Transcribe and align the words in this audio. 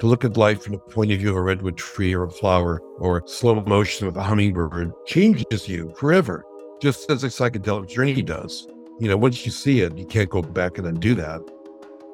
To 0.00 0.06
look 0.06 0.26
at 0.26 0.36
life 0.36 0.62
from 0.62 0.74
the 0.74 0.78
point 0.78 1.10
of 1.10 1.20
view 1.20 1.30
of 1.30 1.36
a 1.36 1.40
redwood 1.40 1.78
tree 1.78 2.14
or 2.14 2.24
a 2.24 2.30
flower 2.30 2.82
or 2.98 3.22
slow 3.26 3.62
motion 3.62 4.06
of 4.06 4.18
a 4.18 4.22
hummingbird 4.22 4.92
changes 5.06 5.66
you 5.66 5.94
forever, 5.96 6.44
just 6.82 7.10
as 7.10 7.24
a 7.24 7.28
psychedelic 7.28 7.88
journey 7.88 8.20
does. 8.20 8.68
You 9.00 9.08
know, 9.08 9.16
once 9.16 9.46
you 9.46 9.50
see 9.50 9.80
it, 9.80 9.96
you 9.96 10.04
can't 10.04 10.28
go 10.28 10.42
back 10.42 10.76
and 10.76 10.86
undo 10.86 11.14
that. 11.14 11.40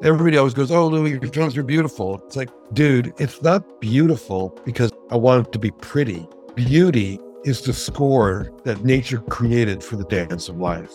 Everybody 0.04 0.37
always 0.37 0.54
goes, 0.54 0.71
Oh, 0.71 0.87
Louis, 0.87 1.10
your 1.10 1.22
films 1.22 1.56
are 1.56 1.64
beautiful. 1.64 2.22
It's 2.24 2.37
like, 2.37 2.50
dude, 2.72 3.14
it's 3.18 3.42
not 3.42 3.81
beautiful 3.81 4.56
because 4.64 4.92
I 5.10 5.17
want 5.17 5.49
it 5.49 5.53
to 5.53 5.58
be 5.58 5.72
pretty. 5.72 6.28
Beauty 6.54 7.19
is 7.44 7.62
the 7.62 7.72
score 7.72 8.53
that 8.62 8.85
nature 8.85 9.19
created 9.22 9.83
for 9.83 9.96
the 9.96 10.04
dance 10.04 10.49
of 10.49 10.56
life. 10.58 10.92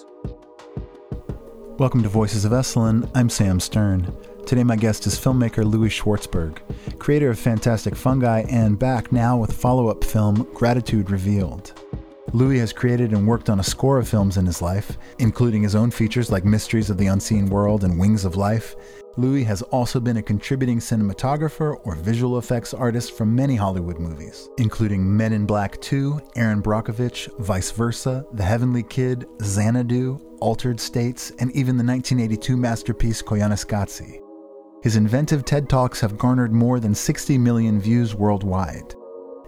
Welcome 1.79 2.01
to 2.03 2.09
Voices 2.09 2.45
of 2.45 2.53
Esalen. 2.53 3.11
I'm 3.13 3.29
Sam 3.29 3.59
Stern. 3.59 4.15
Today, 4.47 4.63
my 4.63 4.77
guest 4.77 5.05
is 5.07 5.19
filmmaker 5.19 5.69
Louis 5.69 5.89
Schwartzberg, 5.89 6.59
creator 6.99 7.29
of 7.31 7.37
Fantastic 7.37 7.97
Fungi 7.97 8.45
and 8.49 8.79
back 8.79 9.11
now 9.11 9.35
with 9.35 9.51
follow 9.51 9.89
up 9.89 10.05
film 10.05 10.47
Gratitude 10.53 11.11
Revealed. 11.11 11.73
Louis 12.31 12.59
has 12.59 12.71
created 12.71 13.11
and 13.11 13.27
worked 13.27 13.49
on 13.49 13.59
a 13.59 13.63
score 13.63 13.99
of 13.99 14.07
films 14.07 14.37
in 14.37 14.45
his 14.45 14.61
life, 14.61 14.97
including 15.19 15.63
his 15.63 15.75
own 15.75 15.91
features 15.91 16.31
like 16.31 16.45
Mysteries 16.45 16.89
of 16.89 16.97
the 16.97 17.07
Unseen 17.07 17.47
World 17.47 17.83
and 17.83 17.99
Wings 17.99 18.23
of 18.23 18.37
Life. 18.37 18.77
Louis 19.17 19.43
has 19.43 19.63
also 19.63 19.99
been 19.99 20.15
a 20.15 20.23
contributing 20.23 20.79
cinematographer 20.79 21.81
or 21.83 21.95
visual 21.95 22.37
effects 22.37 22.73
artist 22.73 23.17
for 23.17 23.25
many 23.25 23.57
Hollywood 23.57 23.99
movies, 23.99 24.47
including 24.59 25.17
Men 25.17 25.33
in 25.33 25.45
Black 25.45 25.77
2, 25.81 26.21
Erin 26.37 26.63
Brockovich, 26.63 27.27
Vice 27.39 27.71
Versa, 27.71 28.25
The 28.31 28.43
Heavenly 28.43 28.83
Kid, 28.83 29.25
Xanadu, 29.41 30.21
Altered 30.39 30.79
States, 30.79 31.31
and 31.31 31.51
even 31.51 31.75
the 31.75 31.83
1982 31.83 32.55
masterpiece 32.55 33.21
Koyaanisqatsi. 33.21 34.21
His 34.87 34.95
inventive 34.95 35.43
TED 35.43 35.67
Talks 35.67 35.99
have 35.99 36.17
garnered 36.17 36.53
more 36.53 36.79
than 36.79 36.95
60 36.95 37.37
million 37.37 37.77
views 37.77 38.15
worldwide. 38.15 38.95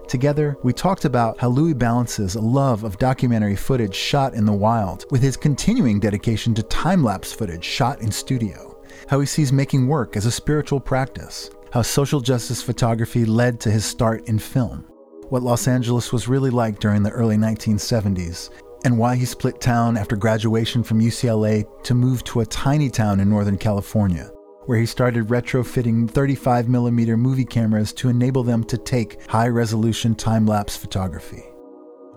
Together, 0.06 0.58
we 0.62 0.74
talked 0.74 1.06
about 1.06 1.40
how 1.40 1.48
Louis 1.48 1.72
balances 1.72 2.34
a 2.34 2.40
love 2.42 2.84
of 2.84 2.98
documentary 2.98 3.56
footage 3.56 3.94
shot 3.94 4.34
in 4.34 4.44
the 4.44 4.52
wild 4.52 5.06
with 5.10 5.22
his 5.22 5.38
continuing 5.38 5.98
dedication 5.98 6.52
to 6.56 6.62
time 6.64 7.02
lapse 7.02 7.32
footage 7.32 7.64
shot 7.64 8.02
in 8.02 8.12
studio, 8.12 8.78
how 9.08 9.18
he 9.18 9.24
sees 9.24 9.50
making 9.50 9.86
work 9.86 10.14
as 10.14 10.26
a 10.26 10.30
spiritual 10.30 10.78
practice, 10.78 11.48
how 11.72 11.80
social 11.80 12.20
justice 12.20 12.60
photography 12.60 13.24
led 13.24 13.58
to 13.60 13.70
his 13.70 13.86
start 13.86 14.28
in 14.28 14.38
film, 14.38 14.84
what 15.30 15.42
Los 15.42 15.66
Angeles 15.66 16.12
was 16.12 16.28
really 16.28 16.50
like 16.50 16.80
during 16.80 17.02
the 17.02 17.12
early 17.12 17.38
1970s, 17.38 18.50
and 18.84 18.98
why 18.98 19.16
he 19.16 19.24
split 19.24 19.58
town 19.58 19.96
after 19.96 20.16
graduation 20.16 20.82
from 20.82 21.00
UCLA 21.00 21.64
to 21.84 21.94
move 21.94 22.22
to 22.24 22.40
a 22.40 22.46
tiny 22.46 22.90
town 22.90 23.20
in 23.20 23.30
Northern 23.30 23.56
California 23.56 24.30
where 24.66 24.78
he 24.78 24.86
started 24.86 25.28
retrofitting 25.28 26.10
35mm 26.10 27.18
movie 27.18 27.44
cameras 27.44 27.92
to 27.94 28.08
enable 28.08 28.42
them 28.42 28.64
to 28.64 28.78
take 28.78 29.28
high 29.28 29.48
resolution 29.48 30.14
time 30.14 30.46
lapse 30.46 30.76
photography. 30.76 31.44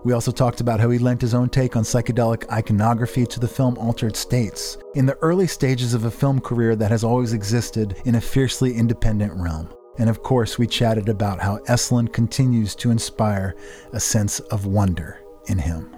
We 0.04 0.12
also 0.12 0.32
talked 0.32 0.60
about 0.60 0.80
how 0.80 0.90
he 0.90 0.98
lent 0.98 1.22
his 1.22 1.34
own 1.34 1.48
take 1.48 1.76
on 1.76 1.82
psychedelic 1.82 2.50
iconography 2.52 3.24
to 3.26 3.40
the 3.40 3.48
film 3.48 3.78
Altered 3.78 4.16
States, 4.16 4.76
in 4.94 5.06
the 5.06 5.16
early 5.22 5.46
stages 5.46 5.94
of 5.94 6.04
a 6.04 6.10
film 6.10 6.40
career 6.40 6.76
that 6.76 6.90
has 6.90 7.04
always 7.04 7.32
existed 7.32 7.96
in 8.04 8.16
a 8.16 8.20
fiercely 8.20 8.74
independent 8.74 9.32
realm. 9.34 9.72
And 9.98 10.10
of 10.10 10.22
course, 10.22 10.58
we 10.58 10.66
chatted 10.66 11.08
about 11.08 11.40
how 11.40 11.58
Esalen 11.68 12.12
continues 12.12 12.74
to 12.76 12.90
inspire 12.90 13.54
a 13.92 14.00
sense 14.00 14.40
of 14.40 14.66
wonder 14.66 15.20
in 15.46 15.56
him 15.56 15.94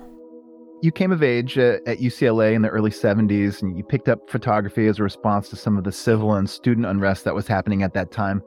you 0.86 0.92
came 0.92 1.10
of 1.10 1.22
age 1.22 1.58
at, 1.58 1.86
at, 1.86 1.98
UCLA 1.98 2.54
in 2.54 2.62
the 2.62 2.68
early 2.68 2.90
70s 2.90 3.60
and 3.60 3.76
you 3.76 3.82
picked 3.82 4.08
up 4.08 4.30
photography 4.30 4.86
as 4.86 5.00
a 5.00 5.02
response 5.02 5.48
to 5.50 5.56
some 5.56 5.76
of 5.76 5.82
the 5.82 5.90
civil 5.90 6.32
and 6.32 6.48
student 6.48 6.86
unrest 6.86 7.24
that 7.24 7.34
was 7.34 7.48
happening 7.48 7.82
at 7.82 7.92
that 7.94 8.12
time. 8.12 8.40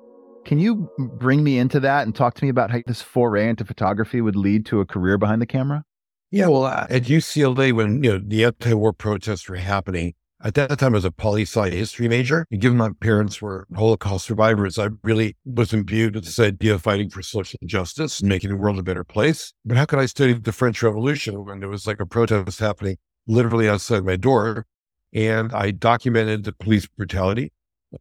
Can 0.46 0.58
you 0.58 0.90
bring 0.98 1.44
me 1.44 1.60
into 1.60 1.82
that 1.82 2.04
and 2.04 2.16
talk 2.16 2.36
to 2.36 2.44
me 2.46 2.50
about 2.50 2.72
how 2.72 2.80
this 2.88 3.02
foray 3.02 3.50
into 3.50 3.66
photography 3.66 4.22
would 4.22 4.38
lead 4.38 4.66
to 4.68 4.80
a 4.80 4.86
career 4.86 5.18
behind 5.18 5.42
the 5.42 5.46
camera? 5.46 5.84
Yeah, 6.32 6.48
well, 6.48 6.66
uh, 6.66 6.88
at 6.90 7.04
UCLA, 7.04 7.74
when 7.74 8.04
you 8.04 8.14
know 8.14 8.22
the 8.24 8.46
anti-war 8.46 8.94
protests 8.94 9.50
were 9.50 9.58
happening, 9.58 10.14
at 10.42 10.54
that 10.54 10.80
time, 10.80 10.94
I 10.94 10.98
was 10.98 11.06
a 11.06 11.12
poli 11.12 11.42
sci 11.42 11.70
history 11.70 12.08
major. 12.08 12.46
And 12.50 12.62
given 12.62 12.78
my 12.78 12.92
parents 13.02 13.42
were 13.42 13.68
Holocaust 13.76 14.26
survivors, 14.26 14.80
I 14.80 14.90
really 15.04 15.36
was 15.46 15.74
imbued 15.74 16.16
with 16.16 16.26
this 16.26 16.40
idea 16.40 16.76
of 16.76 16.82
fighting 16.82 17.10
for 17.10 17.22
social 17.22 17.60
justice 17.66 18.22
and 18.22 18.30
making 18.30 18.50
the 18.50 18.56
world 18.56 18.80
a 18.80 18.84
better 18.84 19.04
place. 19.04 19.54
But 19.66 19.78
how 19.78 19.86
could 19.86 20.00
I 20.00 20.06
study 20.06 20.34
the 20.34 20.54
French 20.54 20.82
Revolution 20.82 21.44
when 21.46 21.60
there 21.60 21.70
was 21.70 21.86
like 21.86 22.00
a 22.00 22.06
protest 22.06 22.60
happening 22.60 22.98
literally 23.28 23.68
outside 23.68 24.06
my 24.06 24.16
door? 24.16 24.66
And 25.14 25.52
I 25.52 25.72
documented 25.72 26.46
the 26.46 26.54
police 26.54 26.88
brutality, 26.88 27.52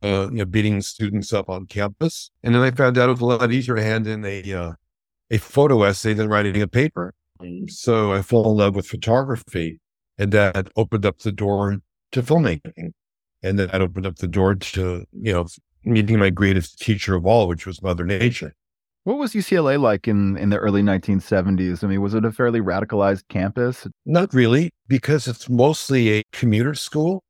uh, 0.02 0.28
you 0.30 0.38
know, 0.38 0.44
beating 0.44 0.80
students 0.82 1.32
up 1.32 1.48
on 1.48 1.66
campus. 1.66 2.30
And 2.44 2.54
then 2.54 2.62
I 2.62 2.70
found 2.70 2.98
out 2.98 3.08
it 3.08 3.12
was 3.12 3.20
a 3.20 3.26
lot 3.26 3.50
easier 3.50 3.74
to 3.74 3.82
hand 3.82 4.06
in 4.06 4.24
a, 4.24 4.52
uh, 4.52 4.72
a 5.30 5.38
photo 5.38 5.82
essay 5.82 6.12
than 6.12 6.28
writing 6.28 6.60
a 6.62 6.68
paper. 6.68 7.14
So 7.68 8.12
I 8.12 8.22
fell 8.22 8.50
in 8.50 8.56
love 8.56 8.76
with 8.76 8.86
photography 8.86 9.80
and 10.18 10.32
that 10.32 10.68
opened 10.76 11.06
up 11.06 11.20
the 11.20 11.32
door 11.32 11.80
to 12.12 12.22
filmmaking. 12.22 12.92
And 13.42 13.58
then 13.58 13.68
that 13.68 13.80
opened 13.80 14.06
up 14.06 14.16
the 14.16 14.28
door 14.28 14.54
to, 14.54 15.04
you 15.12 15.32
know, 15.32 15.46
meeting 15.84 16.18
my 16.18 16.30
greatest 16.30 16.80
teacher 16.80 17.14
of 17.14 17.26
all, 17.26 17.48
which 17.48 17.66
was 17.66 17.82
Mother 17.82 18.04
Nature. 18.04 18.54
What 19.04 19.18
was 19.18 19.32
UCLA 19.32 19.80
like 19.80 20.06
in, 20.06 20.36
in 20.36 20.50
the 20.50 20.58
early 20.58 20.82
1970s? 20.82 21.82
I 21.82 21.86
mean, 21.86 22.02
was 22.02 22.14
it 22.14 22.24
a 22.24 22.32
fairly 22.32 22.60
radicalized 22.60 23.22
campus? 23.28 23.86
Not 24.04 24.34
really, 24.34 24.70
because 24.86 25.26
it's 25.26 25.48
mostly 25.48 26.18
a 26.18 26.22
commuter 26.32 26.74
school. 26.74 27.22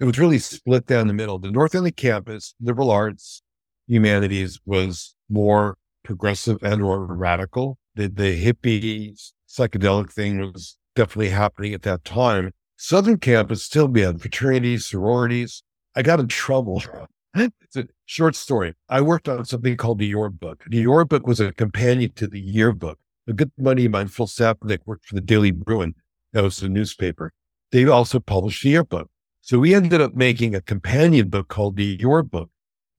It 0.00 0.04
was 0.04 0.18
really 0.18 0.38
split 0.38 0.86
down 0.86 1.08
the 1.08 1.14
middle. 1.14 1.38
The 1.38 1.50
North 1.50 1.74
End 1.74 1.94
campus, 1.96 2.54
liberal 2.60 2.90
arts, 2.90 3.42
humanities 3.86 4.60
was 4.64 5.14
more 5.28 5.76
progressive 6.04 6.58
and 6.62 6.82
or 6.82 7.04
radical. 7.04 7.78
The, 7.96 8.08
the 8.08 8.42
hippie 8.42 9.14
psychedelic 9.48 10.12
thing 10.12 10.38
was 10.38 10.76
definitely 10.94 11.30
happening 11.30 11.74
at 11.74 11.82
that 11.82 12.04
time. 12.04 12.52
Southern 12.76 13.18
campus 13.18 13.62
still 13.62 13.88
be 13.88 14.02
had 14.02 14.20
fraternities, 14.20 14.86
sororities. 14.86 15.62
I 15.94 16.02
got 16.02 16.20
in 16.20 16.28
trouble. 16.28 16.82
it's 17.34 17.76
a 17.76 17.86
short 18.04 18.36
story. 18.36 18.74
I 18.88 19.00
worked 19.00 19.28
on 19.28 19.44
something 19.44 19.76
called 19.76 19.98
the 19.98 20.06
Yearbook. 20.06 20.64
The 20.68 20.78
Yearbook 20.78 21.26
was 21.26 21.40
a 21.40 21.52
companion 21.52 22.12
to 22.16 22.26
the 22.26 22.40
Yearbook. 22.40 22.98
A 23.28 23.32
good 23.32 23.50
buddy 23.58 23.86
of 23.86 23.92
mine, 23.92 24.08
Phil 24.08 24.26
Sapnick, 24.26 24.80
worked 24.86 25.06
for 25.06 25.14
the 25.14 25.20
Daily 25.20 25.50
Bruin. 25.50 25.94
That 26.32 26.44
was 26.44 26.58
the 26.58 26.68
newspaper. 26.68 27.32
They 27.72 27.86
also 27.86 28.20
published 28.20 28.62
the 28.62 28.70
Yearbook. 28.70 29.08
So 29.40 29.58
we 29.58 29.74
ended 29.74 30.00
up 30.00 30.14
making 30.14 30.54
a 30.54 30.60
companion 30.60 31.28
book 31.28 31.48
called 31.48 31.76
the 31.76 31.96
Yearbook. 31.98 32.50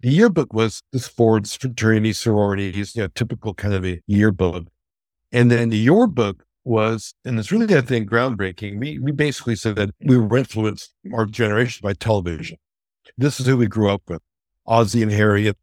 The 0.02 0.10
yearbook 0.10 0.54
was 0.54 0.84
the 0.92 1.00
sports, 1.00 1.56
fraternities, 1.56 2.20
sororities, 2.20 2.96
you 2.96 3.02
know, 3.02 3.08
typical 3.08 3.56
kind 3.56 3.74
of 3.74 3.84
a 3.84 4.00
yearbook. 4.06 4.68
And 5.32 5.50
then 5.50 5.70
the 5.70 5.78
Yearbook 5.78 6.44
was, 6.68 7.14
and 7.26 7.40
it's 7.40 7.52
really, 7.52 7.76
I 7.76 7.82
think, 7.82 8.10
groundbreaking. 8.10 8.80
We, 8.80 9.00
we 9.00 9.12
basically 9.12 9.56
said 9.56 9.76
that 9.78 9.92
we 10.02 10.18
were 10.18 10.38
influenced, 10.38 10.94
our 11.14 11.26
generation, 11.26 11.82
by 11.84 11.94
television. 11.94 12.58
This 13.18 13.40
is 13.40 13.48
who 13.48 13.58
we 13.58 13.68
grew 13.68 13.90
up 13.90 14.04
with 14.08 14.22
Ozzie 14.66 15.02
and 15.02 15.12
Harriet, 15.12 15.58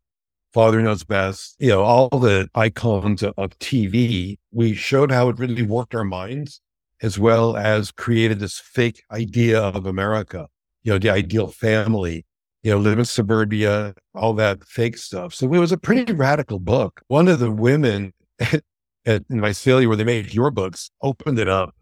Father 0.52 0.80
Knows 0.80 1.04
Best, 1.04 1.56
you 1.58 1.68
know, 1.68 1.82
all 1.82 2.08
the 2.08 2.48
icons 2.54 3.22
of, 3.22 3.34
of 3.36 3.58
TV. 3.58 4.38
We 4.52 4.74
showed 4.74 5.10
how 5.10 5.28
it 5.28 5.38
really 5.38 5.62
worked 5.62 5.94
our 5.94 6.04
minds 6.04 6.60
as 7.02 7.18
well 7.18 7.56
as 7.56 7.90
created 7.90 8.40
this 8.40 8.58
fake 8.58 9.02
idea 9.10 9.60
of 9.60 9.84
America, 9.84 10.48
you 10.84 10.92
know, 10.92 10.98
the 10.98 11.10
ideal 11.10 11.48
family, 11.48 12.24
you 12.62 12.70
know, 12.70 12.78
live 12.78 12.98
in 12.98 13.04
suburbia, 13.04 13.94
all 14.14 14.32
that 14.32 14.64
fake 14.64 14.96
stuff. 14.96 15.34
So 15.34 15.52
it 15.52 15.58
was 15.58 15.72
a 15.72 15.76
pretty 15.76 16.12
radical 16.12 16.58
book. 16.58 17.02
One 17.08 17.28
of 17.28 17.40
the 17.40 17.50
women 17.50 18.14
at 19.06 19.22
in 19.28 19.40
Visalia 19.40 19.88
where 19.88 19.96
they 19.96 20.04
made 20.04 20.34
your 20.34 20.50
books, 20.50 20.90
opened 21.02 21.38
it 21.38 21.48
up, 21.48 21.74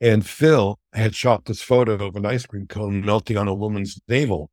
and 0.00 0.26
Phil 0.26 0.78
had 0.92 1.14
shot 1.14 1.44
this 1.44 1.62
photo 1.62 2.06
of 2.06 2.16
an 2.16 2.26
ice 2.26 2.46
cream 2.46 2.66
cone 2.66 3.04
melting 3.04 3.36
on 3.36 3.48
a 3.48 3.54
woman's 3.54 4.00
navel, 4.08 4.50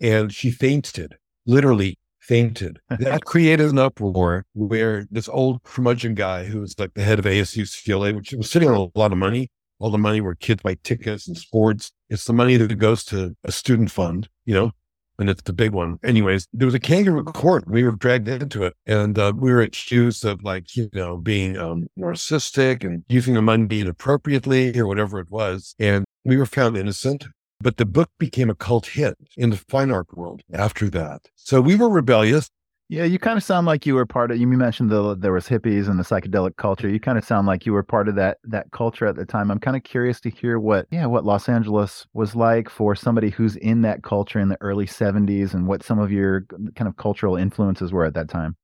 and 0.00 0.32
she 0.32 0.50
fainted, 0.50 1.16
literally 1.46 1.98
fainted. 2.20 2.78
that 2.88 3.24
created 3.24 3.70
an 3.70 3.78
uproar 3.78 4.44
where 4.54 5.06
this 5.10 5.28
old 5.28 5.62
curmudgeon 5.62 6.14
guy 6.14 6.44
who 6.44 6.60
was 6.60 6.78
like 6.78 6.94
the 6.94 7.02
head 7.02 7.18
of 7.18 7.24
ASU 7.24 7.66
CLA, 7.84 8.12
which 8.12 8.32
was 8.32 8.50
sitting 8.50 8.68
on 8.68 8.76
a 8.76 8.98
lot 8.98 9.12
of 9.12 9.18
money, 9.18 9.50
all 9.78 9.90
the 9.90 9.98
money 9.98 10.20
where 10.20 10.34
kids 10.34 10.62
buy 10.62 10.76
tickets 10.84 11.26
and 11.26 11.36
sports. 11.36 11.90
It's 12.08 12.24
the 12.24 12.32
money 12.32 12.56
that 12.56 12.74
goes 12.76 13.04
to 13.06 13.34
a 13.44 13.52
student 13.52 13.90
fund, 13.90 14.28
you 14.44 14.54
know, 14.54 14.72
and 15.18 15.28
it's 15.28 15.42
the 15.42 15.52
big 15.52 15.72
one. 15.72 15.98
Anyways, 16.04 16.46
there 16.52 16.66
was 16.66 16.74
a 16.74 16.80
kangaroo 16.80 17.24
court. 17.24 17.68
We 17.68 17.82
were 17.82 17.92
dragged 17.92 18.28
into 18.28 18.62
it, 18.64 18.74
and 18.86 19.18
uh, 19.18 19.32
we 19.36 19.52
were 19.52 19.62
accused 19.62 20.24
of 20.24 20.42
like 20.42 20.76
you 20.76 20.88
know 20.92 21.16
being 21.16 21.56
um, 21.56 21.88
narcissistic 21.98 22.84
and 22.84 23.04
using 23.08 23.34
the 23.34 23.42
money 23.42 23.80
inappropriately 23.80 24.78
or 24.78 24.86
whatever 24.86 25.18
it 25.20 25.30
was. 25.30 25.74
And 25.78 26.04
we 26.24 26.36
were 26.36 26.46
found 26.46 26.76
innocent. 26.76 27.26
But 27.60 27.76
the 27.76 27.84
book 27.84 28.10
became 28.20 28.50
a 28.50 28.54
cult 28.54 28.86
hit 28.86 29.16
in 29.36 29.50
the 29.50 29.56
fine 29.56 29.90
art 29.90 30.16
world 30.16 30.42
after 30.52 30.88
that. 30.90 31.22
So 31.34 31.60
we 31.60 31.74
were 31.74 31.88
rebellious. 31.88 32.50
Yeah, 32.90 33.04
you 33.04 33.18
kind 33.18 33.36
of 33.36 33.44
sound 33.44 33.66
like 33.66 33.84
you 33.84 33.94
were 33.94 34.06
part 34.06 34.30
of. 34.30 34.38
You 34.38 34.46
mentioned 34.46 34.88
the 34.88 35.14
there 35.14 35.32
was 35.32 35.46
hippies 35.46 35.88
and 35.88 35.98
the 35.98 36.04
psychedelic 36.04 36.56
culture. 36.56 36.88
You 36.88 36.98
kind 36.98 37.18
of 37.18 37.24
sound 37.24 37.46
like 37.46 37.66
you 37.66 37.74
were 37.74 37.82
part 37.82 38.08
of 38.08 38.14
that 38.14 38.38
that 38.44 38.70
culture 38.72 39.04
at 39.04 39.16
the 39.16 39.26
time. 39.26 39.50
I'm 39.50 39.58
kind 39.58 39.76
of 39.76 39.82
curious 39.82 40.22
to 40.22 40.30
hear 40.30 40.58
what 40.58 40.86
yeah 40.90 41.04
what 41.04 41.26
Los 41.26 41.50
Angeles 41.50 42.06
was 42.14 42.34
like 42.34 42.70
for 42.70 42.94
somebody 42.94 43.28
who's 43.28 43.56
in 43.56 43.82
that 43.82 44.02
culture 44.02 44.40
in 44.40 44.48
the 44.48 44.56
early 44.62 44.86
70s 44.86 45.52
and 45.52 45.66
what 45.66 45.82
some 45.82 45.98
of 45.98 46.10
your 46.10 46.46
kind 46.76 46.88
of 46.88 46.96
cultural 46.96 47.36
influences 47.36 47.92
were 47.92 48.06
at 48.06 48.14
that 48.14 48.30
time. 48.30 48.56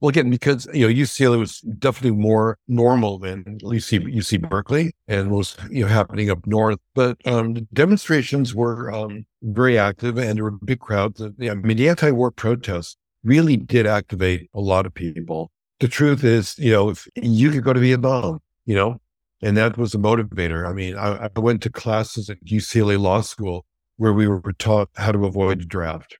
Well, 0.00 0.08
again, 0.08 0.30
because 0.30 0.66
you 0.74 0.88
know 0.88 0.92
UCLA 0.92 1.38
was 1.38 1.60
definitely 1.60 2.18
more 2.18 2.58
normal 2.66 3.20
than 3.20 3.60
UC 3.60 4.12
UC 4.12 4.50
Berkeley, 4.50 4.92
and 5.06 5.30
was 5.30 5.56
you 5.70 5.82
know 5.82 5.86
happening 5.86 6.30
up 6.30 6.44
north. 6.48 6.80
But 6.96 7.24
um, 7.24 7.54
the 7.54 7.60
demonstrations 7.72 8.56
were 8.56 8.92
um, 8.92 9.24
very 9.42 9.78
active, 9.78 10.18
and 10.18 10.36
there 10.36 10.42
were 10.42 10.50
big 10.50 10.80
crowds. 10.80 11.22
I 11.22 11.30
mean, 11.54 11.76
the 11.76 11.88
anti-war 11.88 12.32
protests 12.32 12.96
really 13.24 13.56
did 13.56 13.86
activate 13.86 14.50
a 14.54 14.60
lot 14.60 14.86
of 14.86 14.94
people. 14.94 15.50
The 15.80 15.88
truth 15.88 16.24
is, 16.24 16.58
you 16.58 16.72
know, 16.72 16.90
if 16.90 17.06
you 17.16 17.50
could 17.50 17.64
go 17.64 17.72
to 17.72 17.80
Vietnam, 17.80 18.40
you 18.66 18.74
know, 18.74 19.00
and 19.42 19.56
that 19.56 19.76
was 19.76 19.94
a 19.94 19.98
motivator. 19.98 20.68
I 20.68 20.72
mean, 20.72 20.96
I, 20.96 21.28
I 21.34 21.40
went 21.40 21.62
to 21.62 21.70
classes 21.70 22.30
at 22.30 22.44
UCLA 22.44 23.00
Law 23.00 23.20
School 23.20 23.64
where 23.96 24.12
we 24.12 24.28
were 24.28 24.40
taught 24.58 24.90
how 24.96 25.12
to 25.12 25.26
avoid 25.26 25.60
the 25.60 25.64
draft 25.64 26.16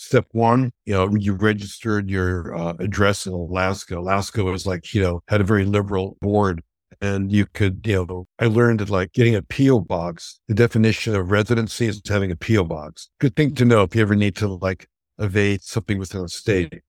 step 0.00 0.26
one, 0.32 0.72
you 0.86 0.94
know, 0.94 1.14
you 1.14 1.34
registered 1.34 2.08
your 2.08 2.56
uh, 2.56 2.74
address 2.78 3.26
in 3.26 3.32
Alaska. 3.32 3.98
Alaska 3.98 4.42
was 4.42 4.66
like, 4.66 4.94
you 4.94 5.02
know, 5.02 5.22
had 5.28 5.40
a 5.40 5.44
very 5.44 5.64
liberal 5.64 6.16
board. 6.20 6.62
And 7.02 7.30
you 7.32 7.46
could, 7.46 7.86
you 7.86 8.04
know, 8.04 8.26
I 8.38 8.46
learned 8.46 8.80
that 8.80 8.90
like 8.90 9.12
getting 9.12 9.34
a 9.34 9.42
P.O. 9.42 9.80
box, 9.80 10.40
the 10.48 10.54
definition 10.54 11.14
of 11.14 11.30
residency 11.30 11.86
is 11.86 12.02
having 12.06 12.30
a 12.30 12.36
P.O. 12.36 12.64
box. 12.64 13.08
Good 13.20 13.36
thing 13.36 13.54
to 13.54 13.64
know 13.64 13.82
if 13.82 13.94
you 13.94 14.02
ever 14.02 14.16
need 14.16 14.36
to 14.36 14.48
like 14.48 14.86
evade 15.20 15.62
something 15.62 15.98
within 15.98 16.24
a 16.24 16.28
state. 16.28 16.80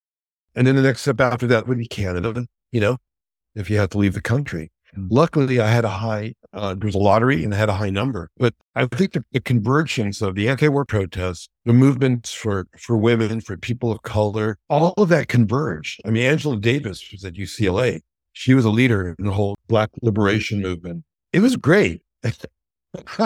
And 0.55 0.67
then 0.67 0.75
the 0.75 0.81
next 0.81 1.01
step 1.01 1.21
after 1.21 1.47
that 1.47 1.67
would 1.67 1.77
be 1.77 1.87
Canada, 1.87 2.45
you 2.71 2.81
know, 2.81 2.97
if 3.55 3.69
you 3.69 3.77
had 3.77 3.91
to 3.91 3.97
leave 3.97 4.13
the 4.13 4.21
country. 4.21 4.71
Mm. 4.97 5.07
Luckily, 5.09 5.59
I 5.59 5.69
had 5.69 5.85
a 5.85 5.89
high, 5.89 6.33
uh, 6.53 6.75
there 6.75 6.87
was 6.87 6.95
a 6.95 6.99
lottery 6.99 7.43
and 7.43 7.53
I 7.53 7.57
had 7.57 7.69
a 7.69 7.73
high 7.73 7.89
number. 7.89 8.29
But 8.37 8.53
I 8.75 8.85
think 8.85 9.13
the, 9.13 9.23
the 9.31 9.39
convergence 9.39 10.21
of 10.21 10.35
the 10.35 10.49
anti 10.49 10.67
war 10.67 10.85
protests, 10.85 11.47
the 11.65 11.73
movements 11.73 12.33
for, 12.33 12.67
for 12.77 12.97
women, 12.97 13.41
for 13.41 13.57
people 13.57 13.91
of 13.91 14.01
color, 14.01 14.57
all 14.69 14.93
of 14.97 15.09
that 15.09 15.27
converged. 15.27 16.01
I 16.05 16.09
mean, 16.09 16.23
Angela 16.23 16.57
Davis 16.57 17.11
was 17.11 17.23
at 17.23 17.33
UCLA. 17.33 18.01
She 18.33 18.53
was 18.53 18.65
a 18.65 18.69
leader 18.69 19.15
in 19.19 19.25
the 19.25 19.31
whole 19.31 19.57
Black 19.67 19.89
liberation 20.01 20.61
movement. 20.61 21.03
It 21.33 21.39
was 21.39 21.55
great. 21.55 22.01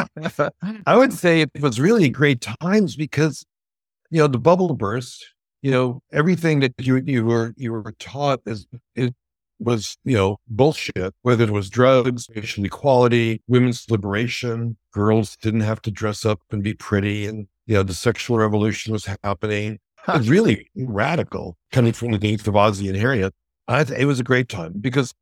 I 0.85 0.95
would 0.95 1.13
say 1.13 1.41
it 1.41 1.49
was 1.59 1.79
really 1.79 2.09
great 2.09 2.41
times 2.61 2.95
because, 2.95 3.45
you 4.09 4.21
know, 4.21 4.27
the 4.27 4.37
bubble 4.39 4.73
burst, 4.75 5.25
you 5.61 5.71
know, 5.71 6.01
everything 6.11 6.59
that 6.59 6.73
you, 6.79 7.01
you 7.05 7.25
were, 7.25 7.53
you 7.57 7.71
were 7.71 7.93
taught 7.99 8.41
is, 8.45 8.67
is 8.95 9.11
was, 9.59 9.97
you 10.03 10.15
know, 10.15 10.37
bullshit, 10.47 11.13
whether 11.21 11.45
it 11.45 11.51
was 11.51 11.69
drugs, 11.69 12.27
racial 12.35 12.65
equality, 12.65 13.41
women's 13.47 13.89
liberation, 13.89 14.77
girls 14.91 15.37
didn't 15.37 15.61
have 15.61 15.81
to 15.83 15.91
dress 15.91 16.25
up 16.25 16.41
and 16.51 16.63
be 16.63 16.73
pretty. 16.73 17.25
And, 17.25 17.47
you 17.65 17.75
know, 17.75 17.83
the 17.83 17.93
sexual 17.93 18.37
revolution 18.37 18.91
was 18.91 19.07
happening. 19.23 19.79
It 20.07 20.17
was 20.17 20.29
really 20.29 20.69
radical 20.75 21.57
coming 21.71 21.93
from 21.93 22.11
the 22.11 22.17
days 22.17 22.47
of 22.47 22.55
Ozzie 22.55 22.89
and 22.89 22.97
Harriet. 22.97 23.33
I 23.67 23.83
th- 23.83 23.99
it 23.99 24.05
was 24.05 24.19
a 24.19 24.23
great 24.23 24.49
time 24.49 24.73
because 24.79 25.13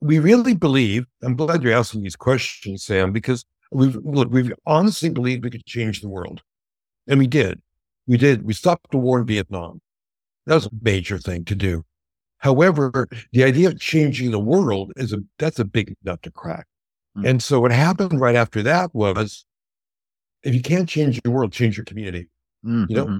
we 0.00 0.18
really 0.18 0.54
believe, 0.54 1.06
I'm 1.22 1.36
glad 1.36 1.62
you're 1.62 1.74
asking 1.74 2.02
these 2.02 2.16
questions, 2.16 2.84
Sam, 2.84 3.12
because 3.12 3.44
we 3.70 3.88
look, 3.88 4.30
we 4.30 4.52
honestly 4.66 5.10
believed 5.10 5.44
we 5.44 5.50
could 5.50 5.66
change 5.66 6.00
the 6.00 6.08
world. 6.08 6.42
And 7.06 7.18
we 7.18 7.26
did. 7.26 7.60
We 8.06 8.16
did. 8.16 8.44
We 8.44 8.52
stopped 8.52 8.90
the 8.90 8.98
war 8.98 9.18
in 9.18 9.26
Vietnam. 9.26 9.80
That 10.46 10.54
was 10.54 10.66
a 10.66 10.70
major 10.82 11.18
thing 11.18 11.44
to 11.46 11.54
do. 11.54 11.84
However, 12.38 13.08
the 13.32 13.44
idea 13.44 13.68
of 13.68 13.80
changing 13.80 14.30
the 14.30 14.38
world 14.38 14.92
is 14.96 15.12
a 15.12 15.18
that's 15.38 15.58
a 15.58 15.64
big 15.64 15.94
nut 16.04 16.22
to 16.22 16.30
crack. 16.30 16.66
Mm-hmm. 17.16 17.26
And 17.26 17.42
so 17.42 17.60
what 17.60 17.72
happened 17.72 18.20
right 18.20 18.36
after 18.36 18.62
that 18.62 18.94
was 18.94 19.46
if 20.42 20.54
you 20.54 20.60
can't 20.60 20.88
change 20.88 21.20
your 21.24 21.32
world, 21.32 21.52
change 21.52 21.76
your 21.76 21.84
community. 21.84 22.28
Mm-hmm. 22.64 22.84
You 22.90 22.96
know? 22.96 23.06
Mm-hmm. 23.06 23.18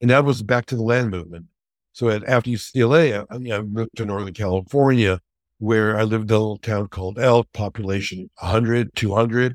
And 0.00 0.10
that 0.10 0.24
was 0.24 0.42
back 0.42 0.66
to 0.66 0.76
the 0.76 0.82
land 0.82 1.10
movement. 1.10 1.46
So 1.92 2.08
at, 2.08 2.24
after 2.24 2.50
UCLA, 2.50 3.24
I, 3.30 3.36
you 3.36 3.48
know, 3.50 3.58
I 3.58 3.62
moved 3.62 3.96
to 3.96 4.04
Northern 4.04 4.34
California, 4.34 5.20
where 5.58 5.96
I 5.96 6.02
lived 6.02 6.30
in 6.30 6.34
a 6.34 6.38
little 6.38 6.58
town 6.58 6.88
called 6.88 7.18
Elk, 7.18 7.46
population 7.52 8.28
100, 8.40 8.94
200. 8.96 9.54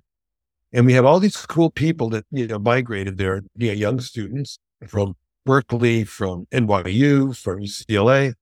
And 0.71 0.85
we 0.85 0.93
had 0.93 1.03
all 1.03 1.19
these 1.19 1.45
cool 1.45 1.69
people 1.69 2.09
that, 2.11 2.25
you 2.31 2.47
know, 2.47 2.59
migrated 2.59 3.17
there, 3.17 3.41
you 3.55 3.67
know, 3.67 3.73
young 3.73 3.99
students 3.99 4.59
from 4.87 5.15
Berkeley, 5.45 6.03
from 6.03 6.45
NYU, 6.51 7.35
from 7.35 7.61
UCLA 7.61 8.33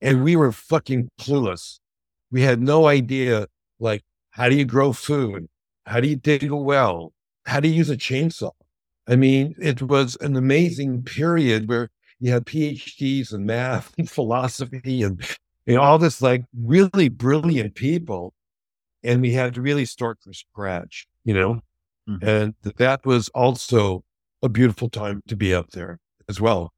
and 0.00 0.22
we 0.22 0.36
were 0.36 0.52
fucking 0.52 1.10
clueless. 1.20 1.78
We 2.30 2.42
had 2.42 2.60
no 2.60 2.86
idea, 2.86 3.46
like, 3.78 4.02
how 4.30 4.48
do 4.48 4.56
you 4.56 4.64
grow 4.64 4.92
food? 4.92 5.48
How 5.86 6.00
do 6.00 6.08
you 6.08 6.16
dig 6.16 6.44
a 6.50 6.56
well? 6.56 7.12
How 7.46 7.60
do 7.60 7.68
you 7.68 7.74
use 7.74 7.90
a 7.90 7.96
chainsaw? 7.96 8.50
I 9.08 9.16
mean, 9.16 9.54
it 9.58 9.82
was 9.82 10.16
an 10.20 10.36
amazing 10.36 11.02
period 11.02 11.68
where 11.68 11.90
you 12.18 12.32
had 12.32 12.44
PhDs 12.44 13.32
in 13.32 13.46
math 13.46 13.94
and 13.96 14.10
philosophy 14.18 15.02
and 15.02 15.20
you 15.64 15.76
know, 15.76 15.82
all 15.82 15.98
this 15.98 16.20
like 16.20 16.44
really 16.56 17.08
brilliant 17.08 17.74
people. 17.74 18.34
And 19.02 19.22
we 19.22 19.32
had 19.32 19.54
to 19.54 19.62
really 19.62 19.84
start 19.84 20.18
from 20.22 20.34
scratch, 20.34 21.06
you 21.24 21.34
know? 21.34 21.60
Mm-hmm. 22.08 22.28
And 22.28 22.54
that 22.62 23.06
was 23.06 23.28
also 23.30 24.02
a 24.46 24.48
beautiful 24.48 24.88
time 24.88 25.20
to 25.28 25.36
be 25.36 25.52
up 25.52 25.70
there 25.72 25.98
as 26.28 26.40
well. 26.40 26.72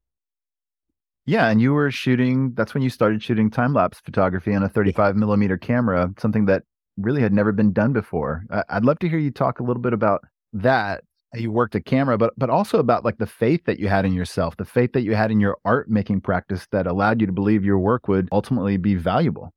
Yeah, 1.25 1.47
and 1.49 1.61
you 1.61 1.73
were 1.73 1.91
shooting. 1.91 2.53
That's 2.55 2.73
when 2.73 2.81
you 2.81 2.89
started 2.89 3.21
shooting 3.21 3.51
time 3.51 3.73
lapse 3.73 3.99
photography 4.03 4.53
on 4.53 4.63
a 4.63 4.69
35 4.69 5.15
millimeter 5.15 5.57
camera, 5.57 6.11
something 6.17 6.45
that 6.45 6.63
really 6.97 7.21
had 7.21 7.31
never 7.31 7.51
been 7.51 7.71
done 7.71 7.93
before. 7.93 8.43
I'd 8.69 8.83
love 8.83 8.99
to 8.99 9.09
hear 9.09 9.19
you 9.19 9.31
talk 9.31 9.59
a 9.59 9.63
little 9.63 9.81
bit 9.81 9.93
about 9.93 10.21
that. 10.53 11.03
You 11.35 11.51
worked 11.51 11.75
a 11.75 11.81
camera, 11.81 12.17
but 12.17 12.33
but 12.35 12.49
also 12.49 12.79
about 12.79 13.05
like 13.05 13.19
the 13.19 13.27
faith 13.27 13.61
that 13.65 13.79
you 13.79 13.87
had 13.87 14.03
in 14.03 14.13
yourself, 14.13 14.57
the 14.57 14.65
faith 14.65 14.93
that 14.93 15.03
you 15.03 15.13
had 15.13 15.29
in 15.29 15.39
your 15.39 15.57
art 15.63 15.87
making 15.87 16.21
practice 16.21 16.65
that 16.71 16.87
allowed 16.87 17.21
you 17.21 17.27
to 17.27 17.33
believe 17.33 17.63
your 17.63 17.77
work 17.77 18.07
would 18.07 18.27
ultimately 18.31 18.77
be 18.77 18.95
valuable. 18.95 19.53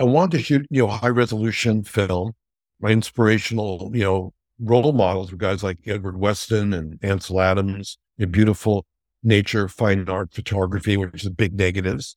I 0.00 0.02
wanted 0.02 0.38
to 0.38 0.42
shoot, 0.42 0.66
you 0.68 0.82
know, 0.82 0.88
high 0.88 1.08
resolution 1.08 1.84
film. 1.84 2.32
My 2.80 2.90
inspirational, 2.90 3.92
you 3.94 4.02
know, 4.02 4.32
role 4.62 4.92
models 4.92 5.32
were 5.32 5.38
guys 5.38 5.62
like 5.62 5.78
Edward 5.86 6.18
Weston 6.18 6.72
and 6.72 6.98
Ansel 7.02 7.40
Adams, 7.40 7.98
know, 8.26 8.30
beautiful 8.30 8.86
nature, 9.22 9.68
fine 9.68 10.08
art, 10.08 10.32
photography, 10.32 10.96
which 10.96 11.24
is 11.24 11.30
big 11.30 11.54
negatives. 11.54 12.16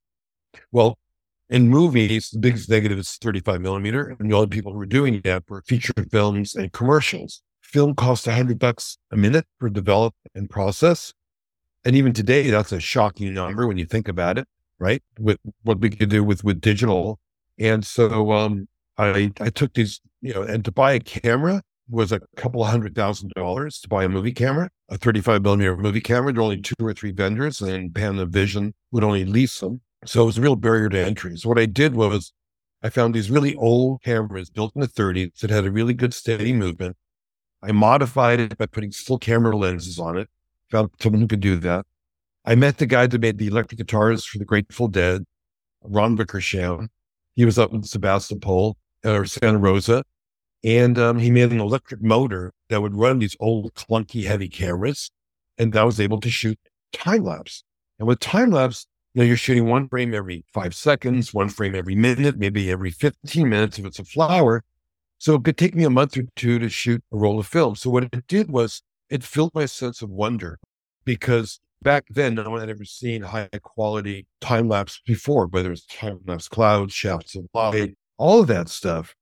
Well, 0.72 0.98
in 1.50 1.70
movies, 1.70 2.30
the 2.32 2.40
biggest 2.40 2.70
negative 2.70 2.98
is 2.98 3.18
35 3.18 3.62
millimeter. 3.62 4.16
And 4.20 4.32
the 4.32 4.36
only 4.36 4.48
people 4.48 4.72
who 4.72 4.80
were 4.80 4.86
doing 4.86 5.22
that 5.24 5.44
were 5.48 5.62
feature 5.62 5.94
films 6.12 6.56
and 6.56 6.72
commercials. 6.72 7.42
Film 7.62 7.96
costs 7.96 8.28
100 8.28 8.58
bucks 8.58 8.98
a 9.12 9.18
minute 9.18 9.46
for 9.60 9.70
develop 9.70 10.16
and 10.34 10.50
process. 10.50 11.14
And 11.84 11.96
even 11.96 12.14
today, 12.14 12.50
that's 12.50 12.72
a 12.72 12.80
shocking 12.80 13.34
number 13.34 13.68
when 13.68 13.78
you 13.78 13.86
think 13.86 14.08
about 14.08 14.38
it, 14.38 14.48
right? 14.80 15.04
With 15.20 15.38
what 15.64 15.80
we 15.80 15.90
could 15.90 16.10
do 16.10 16.24
with, 16.24 16.44
with 16.44 16.62
digital. 16.62 17.20
And 17.60 17.86
so, 17.86 18.32
um, 18.32 18.68
I, 18.98 19.32
I 19.40 19.50
took 19.50 19.74
these, 19.74 20.00
you 20.22 20.34
know, 20.34 20.42
and 20.42 20.64
to 20.66 20.72
buy 20.72 20.94
a 20.94 21.00
camera, 21.00 21.62
was 21.90 22.12
a 22.12 22.20
couple 22.36 22.64
of 22.64 22.70
hundred 22.70 22.96
thousand 22.96 23.32
dollars 23.36 23.80
to 23.80 23.90
buy 23.90 24.04
a 24.04 24.10
movie 24.10 24.32
camera, 24.32 24.70
a 24.90 24.98
35 24.98 25.44
millimeter 25.44 25.78
movie 25.78 26.02
camera. 26.02 26.34
There 26.34 26.42
were 26.42 26.46
only 26.46 26.62
two 26.62 26.76
or 26.80 26.94
three 26.94 27.12
vendors, 27.12 27.62
and 27.62 27.92
Panavision 27.92 28.74
would 28.92 29.04
only 29.04 29.26
lease 29.26 29.60
them. 29.60 29.82
So 30.06 30.24
it 30.24 30.26
was 30.26 30.38
a 30.38 30.42
real 30.42 30.56
barrier 30.56 30.90
to 30.90 31.00
entry. 31.00 31.38
So 31.38 31.50
what 31.50 31.60
I 31.60 31.66
did 31.66 31.96
was 31.96 32.32
I 32.84 32.90
found 32.90 33.14
these 33.14 33.32
really 33.32 33.56
old 33.56 34.04
cameras 34.04 34.50
built 34.50 34.74
in 34.76 34.82
the 34.82 34.88
30s 34.88 35.40
that 35.40 35.50
had 35.50 35.66
a 35.66 35.72
really 35.72 35.94
good 35.94 36.14
steady 36.14 36.54
movement. 36.54 36.98
I 37.64 37.72
modified 37.72 38.40
it 38.40 38.58
by 38.58 38.68
putting 38.68 38.92
still 38.92 39.18
camera 39.18 39.58
lenses 39.58 39.98
on 39.98 40.18
it. 40.18 40.30
Found 40.72 40.92
someone 41.00 41.22
who 41.22 41.28
could 41.28 41.40
do 41.40 41.58
that. 41.58 41.86
I 42.46 42.54
met 42.54 42.78
the 42.78 42.86
guy 42.86 43.08
that 43.08 43.22
made 43.22 43.40
the 43.40 43.48
electric 43.48 43.80
guitars 43.80 44.24
for 44.24 44.38
the 44.38 44.46
Grateful 44.46 44.88
Dead, 44.88 45.24
Ron 45.82 46.16
Wickersham. 46.16 46.90
He 47.36 47.44
was 47.44 47.58
up 47.58 47.74
in 47.74 47.82
Sebastopol 47.82 48.78
or 49.04 49.26
Santa 49.26 49.58
Rosa. 49.58 50.04
And 50.66 50.98
um, 50.98 51.20
he 51.20 51.30
made 51.30 51.52
an 51.52 51.60
electric 51.60 52.02
motor 52.02 52.52
that 52.70 52.82
would 52.82 52.96
run 52.96 53.20
these 53.20 53.38
old 53.40 53.76
clunky 53.76 54.26
heavy 54.26 54.50
cameras. 54.50 55.12
And 55.60 55.78
I 55.78 55.84
was 55.84 56.00
able 56.00 56.20
to 56.22 56.30
shoot 56.30 56.58
time 56.92 57.24
lapse. 57.24 57.64
And 58.00 58.08
with 58.08 58.20
time 58.20 58.50
lapse, 58.50 58.88
you 59.14 59.22
know, 59.22 59.28
you're 59.28 59.38
shooting 59.38 59.68
one 59.68 59.88
frame 59.88 60.16
every 60.16 60.44
five 60.52 60.74
seconds, 60.74 61.36
one 61.36 61.50
frame 61.50 61.76
every 61.76 61.94
minute, 61.96 62.38
maybe 62.38 62.72
every 62.72 62.90
15 62.90 63.48
minutes 63.48 63.78
if 63.78 63.86
it's 63.86 64.00
a 64.00 64.04
flower. 64.04 64.64
So 65.20 65.36
it 65.36 65.44
could 65.44 65.56
take 65.56 65.76
me 65.76 65.84
a 65.84 65.90
month 65.92 66.18
or 66.18 66.24
two 66.36 66.58
to 66.58 66.68
shoot 66.68 67.02
a 67.14 67.16
roll 67.16 67.40
of 67.40 67.46
film. 67.46 67.76
So 67.76 67.92
what 67.92 68.06
it 68.06 68.28
did 68.28 68.50
was 68.50 68.82
it 69.12 69.24
filled 69.24 69.54
my 69.54 69.68
sense 69.68 70.02
of 70.02 70.10
wonder 70.10 70.60
because 71.06 71.60
back 71.84 72.06
then, 72.10 72.34
no 72.34 72.50
one 72.50 72.60
had 72.60 72.70
ever 72.72 72.86
seen 72.86 73.22
high 73.22 73.50
quality 73.62 74.26
time 74.42 74.68
lapse 74.68 75.00
before, 75.06 75.46
whether 75.46 75.72
it's 75.72 75.86
time 75.86 76.22
lapse 76.26 76.50
clouds, 76.50 76.92
shafts 76.92 77.36
of 77.36 77.46
light, 77.54 77.96
all 78.18 78.42
of 78.42 78.48
that 78.48 78.68
stuff 78.68 79.16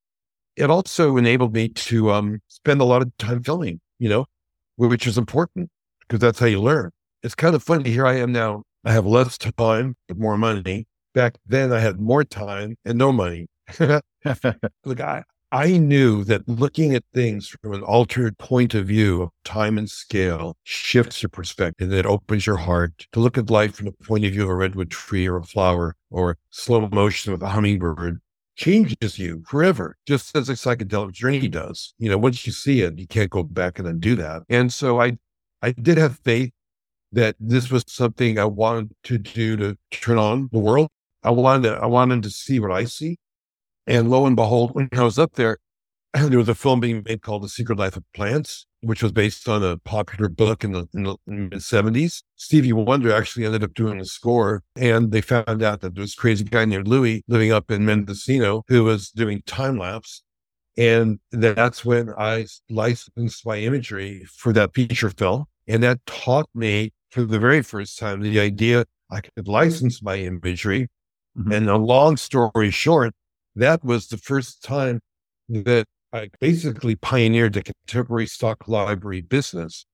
it 0.56 0.70
also 0.70 1.18
enabled 1.18 1.54
me 1.54 1.70
to 1.70 2.12
um, 2.12 2.42
spend 2.48 2.82
a 2.82 2.86
lot 2.86 3.02
of 3.02 3.16
time 3.18 3.44
filming, 3.44 3.80
you 4.00 4.10
know, 4.10 4.26
which 4.76 5.08
is 5.08 5.18
important 5.18 5.70
because 6.02 6.20
that's 6.20 6.40
how 6.40 6.46
you 6.46 6.62
learn. 6.62 6.92
It's 7.24 7.36
kind 7.36 7.56
of 7.56 7.64
funny. 7.64 7.90
Here 7.90 8.06
I 8.06 8.16
am 8.18 8.32
now. 8.32 8.64
I 8.86 8.92
have 8.92 9.06
less 9.06 9.38
time, 9.38 9.96
but 10.08 10.18
more 10.18 10.38
money. 10.38 10.88
Back 11.14 11.36
then, 11.46 11.72
I 11.72 11.80
had 11.80 12.00
more 12.00 12.24
time 12.24 12.76
and 12.86 12.98
no 12.98 13.12
money. 13.12 13.48
Look, 13.80 15.00
I, 15.00 15.24
I 15.52 15.78
knew 15.78 16.24
that 16.24 16.50
looking 16.50 16.96
at 16.96 17.04
things 17.14 17.48
from 17.48 17.74
an 17.74 17.84
altered 17.84 18.38
point 18.40 18.74
of 18.74 18.88
view 18.88 19.22
of 19.22 19.30
time 19.46 19.78
and 19.78 19.90
scale 19.90 20.58
shifts 20.64 21.22
your 21.22 21.30
perspective. 21.30 21.94
It 21.94 22.08
opens 22.08 22.48
your 22.48 22.58
heart 22.58 23.06
to 23.12 23.20
look 23.20 23.38
at 23.38 23.52
life 23.52 23.76
from 23.76 23.86
the 23.86 23.92
point 23.92 24.26
of 24.26 24.32
view 24.32 24.44
of 24.44 24.50
a 24.50 24.56
redwood 24.56 24.90
tree 24.90 25.28
or 25.28 25.38
a 25.38 25.44
flower 25.44 25.96
or 26.10 26.38
slow 26.50 26.90
motion 26.90 27.32
with 27.32 27.44
a 27.44 27.50
hummingbird 27.50 28.20
changes 28.56 29.18
you 29.20 29.44
forever, 29.48 29.98
just 30.06 30.36
as 30.36 30.50
a 30.50 30.54
psychedelic 30.54 31.14
journey 31.14 31.48
does. 31.48 31.94
You 31.98 32.10
know, 32.10 32.18
once 32.18 32.46
you 32.46 32.54
see 32.54 32.82
it, 32.82 32.98
you 32.98 33.08
can't 33.08 33.30
go 33.30 33.44
back 33.44 33.80
and 33.80 33.88
undo 33.88 34.16
that. 34.16 34.44
And 34.50 34.72
so 34.72 35.02
I, 35.02 35.18
I 35.62 35.72
did 35.72 35.98
have 35.98 36.20
faith 36.20 36.52
that 37.12 37.36
this 37.40 37.70
was 37.70 37.84
something 37.88 38.40
I 38.40 38.46
wanted 38.46 38.92
to 39.04 39.18
do 39.18 39.56
to 39.58 39.78
turn 39.92 40.18
on 40.18 40.50
the 40.52 40.60
world. 40.60 40.90
I 41.24 41.30
wanted 41.30 41.70
to, 41.70 41.76
I 41.76 41.86
wanted 41.86 42.24
to 42.24 42.30
see 42.30 42.60
what 42.60 42.72
I 42.72 42.86
see. 42.86 43.18
And 43.86 44.10
lo 44.10 44.26
and 44.26 44.36
behold, 44.36 44.74
when 44.74 44.90
I 44.94 45.04
was 45.04 45.20
up 45.20 45.34
there, 45.34 45.58
there 46.14 46.38
was 46.38 46.50
a 46.50 46.56
film 46.56 46.80
being 46.80 47.04
made 47.06 47.22
called 47.22 47.44
The 47.44 47.50
Secret 47.50 47.78
Life 47.78 47.98
of 47.98 48.04
Plants, 48.14 48.66
which 48.84 49.02
was 49.02 49.12
based 49.12 49.48
on 49.48 49.64
a 49.64 49.78
popular 49.78 50.30
book 50.30 50.64
in 50.64 50.74
the, 50.74 50.86
in 50.94 51.04
the 51.04 51.16
mid 51.26 51.52
70s. 51.54 52.22
Stevie 52.36 52.74
Wonder 52.74 53.14
actually 53.14 53.46
ended 53.46 53.64
up 53.64 53.74
doing 53.74 53.98
the 53.98 54.06
score. 54.06 54.62
And 54.76 55.12
they 55.12 55.22
found 55.22 55.64
out 55.64 55.82
that 55.82 55.96
there 55.96 56.02
was 56.02 56.14
a 56.14 56.18
crazy 56.18 56.44
guy 56.44 56.66
named 56.66 56.88
Louis 56.88 57.24
living 57.28 57.52
up 57.52 57.72
in 57.72 57.86
Mendocino 57.86 58.64
who 58.68 58.84
was 58.84 59.10
doing 59.10 59.42
time 59.46 59.78
lapse. 59.78 60.24
And 60.78 61.20
that's 61.32 61.86
when 61.86 62.10
I 62.18 62.48
licensed 62.70 63.46
my 63.46 63.58
imagery 63.58 64.26
for 64.26 64.52
that 64.54 64.74
feature 64.74 65.10
film. 65.10 65.46
And 65.68 65.82
that 65.84 66.06
taught 66.06 66.50
me 66.54 66.92
for 67.12 67.24
the 67.24 67.40
very 67.40 67.62
first 67.62 67.98
time 67.98 68.22
the 68.22 68.40
idea 68.40 68.86
I 69.10 69.22
could 69.22 69.48
license 69.48 70.02
my 70.02 70.18
imagery. 70.18 70.90
Mm-hmm. 71.38 71.52
And 71.52 71.70
a 71.70 71.78
long 71.78 72.18
story 72.18 72.72
short, 72.72 73.14
that 73.56 73.84
was 73.84 74.08
the 74.08 74.18
first 74.18 74.64
time 74.64 75.00
that 75.48 75.86
I 76.14 76.30
basically 76.40 76.96
pioneered 76.96 77.54
the 77.54 77.64
contemporary 77.64 78.28
stock 78.28 78.68
library 78.68 79.22
business, 79.22 79.88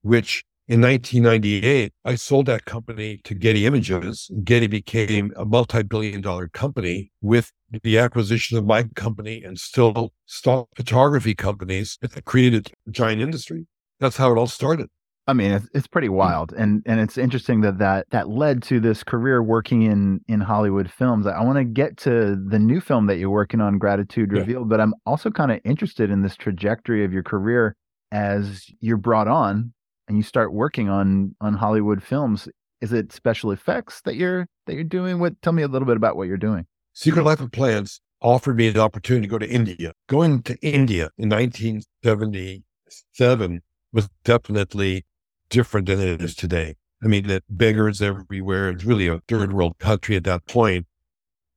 which 0.00 0.42
in 0.68 0.80
1998, 0.80 1.92
I 2.04 2.14
sold 2.14 2.46
that 2.46 2.64
company 2.64 3.20
to 3.24 3.34
Getty 3.34 3.66
Images. 3.66 4.30
Getty 4.42 4.68
became 4.68 5.32
a 5.36 5.44
multi 5.44 5.82
billion 5.82 6.22
dollar 6.22 6.48
company 6.48 7.12
with 7.20 7.52
the 7.82 7.98
acquisition 7.98 8.56
of 8.56 8.64
my 8.64 8.84
company 8.96 9.44
and 9.44 9.60
still 9.60 10.14
stock 10.24 10.68
photography 10.74 11.34
companies 11.34 11.98
that 12.00 12.24
created 12.24 12.72
a 12.88 12.90
giant 12.90 13.20
industry. 13.20 13.66
That's 14.00 14.16
how 14.16 14.32
it 14.32 14.38
all 14.38 14.46
started. 14.46 14.88
I 15.28 15.32
mean, 15.32 15.52
it's, 15.52 15.68
it's 15.74 15.86
pretty 15.86 16.06
hmm. 16.06 16.14
wild, 16.14 16.52
and 16.52 16.82
and 16.86 17.00
it's 17.00 17.18
interesting 17.18 17.60
that 17.62 17.78
that 17.78 18.06
that 18.10 18.28
led 18.28 18.62
to 18.64 18.80
this 18.80 19.02
career 19.02 19.42
working 19.42 19.82
in 19.82 20.20
in 20.28 20.40
Hollywood 20.40 20.90
films. 20.90 21.26
I, 21.26 21.32
I 21.32 21.42
want 21.42 21.58
to 21.58 21.64
get 21.64 21.96
to 21.98 22.36
the 22.36 22.58
new 22.58 22.80
film 22.80 23.06
that 23.06 23.16
you're 23.16 23.30
working 23.30 23.60
on, 23.60 23.78
Gratitude 23.78 24.32
Revealed, 24.32 24.66
yeah. 24.66 24.70
but 24.70 24.80
I'm 24.80 24.94
also 25.04 25.30
kind 25.30 25.50
of 25.50 25.60
interested 25.64 26.10
in 26.10 26.22
this 26.22 26.36
trajectory 26.36 27.04
of 27.04 27.12
your 27.12 27.24
career 27.24 27.74
as 28.12 28.66
you're 28.80 28.96
brought 28.96 29.28
on 29.28 29.72
and 30.08 30.16
you 30.16 30.22
start 30.22 30.52
working 30.52 30.88
on 30.88 31.34
on 31.40 31.54
Hollywood 31.54 32.02
films. 32.02 32.48
Is 32.80 32.92
it 32.92 33.12
special 33.12 33.50
effects 33.50 34.02
that 34.02 34.16
you're 34.16 34.46
that 34.66 34.74
you're 34.74 34.84
doing? 34.84 35.18
What? 35.18 35.40
Tell 35.42 35.52
me 35.52 35.62
a 35.62 35.68
little 35.68 35.86
bit 35.86 35.96
about 35.96 36.16
what 36.16 36.28
you're 36.28 36.36
doing. 36.36 36.66
Secret 36.92 37.24
Life 37.24 37.40
of 37.40 37.50
Plants 37.50 38.00
offered 38.22 38.56
me 38.56 38.70
the 38.70 38.80
opportunity 38.80 39.26
to 39.26 39.30
go 39.30 39.38
to 39.38 39.48
India. 39.48 39.92
Going 40.08 40.42
to 40.44 40.56
India 40.62 41.10
in 41.18 41.28
1977 41.28 43.60
was 43.92 44.08
definitely 44.24 45.04
different 45.48 45.86
than 45.86 46.00
it 46.00 46.22
is 46.22 46.34
today. 46.34 46.76
I 47.02 47.08
mean, 47.08 47.26
that 47.28 47.44
beggars 47.48 48.00
everywhere. 48.00 48.70
It's 48.70 48.84
really 48.84 49.06
a 49.06 49.20
third 49.28 49.52
world 49.52 49.78
country 49.78 50.16
at 50.16 50.24
that 50.24 50.46
point. 50.46 50.86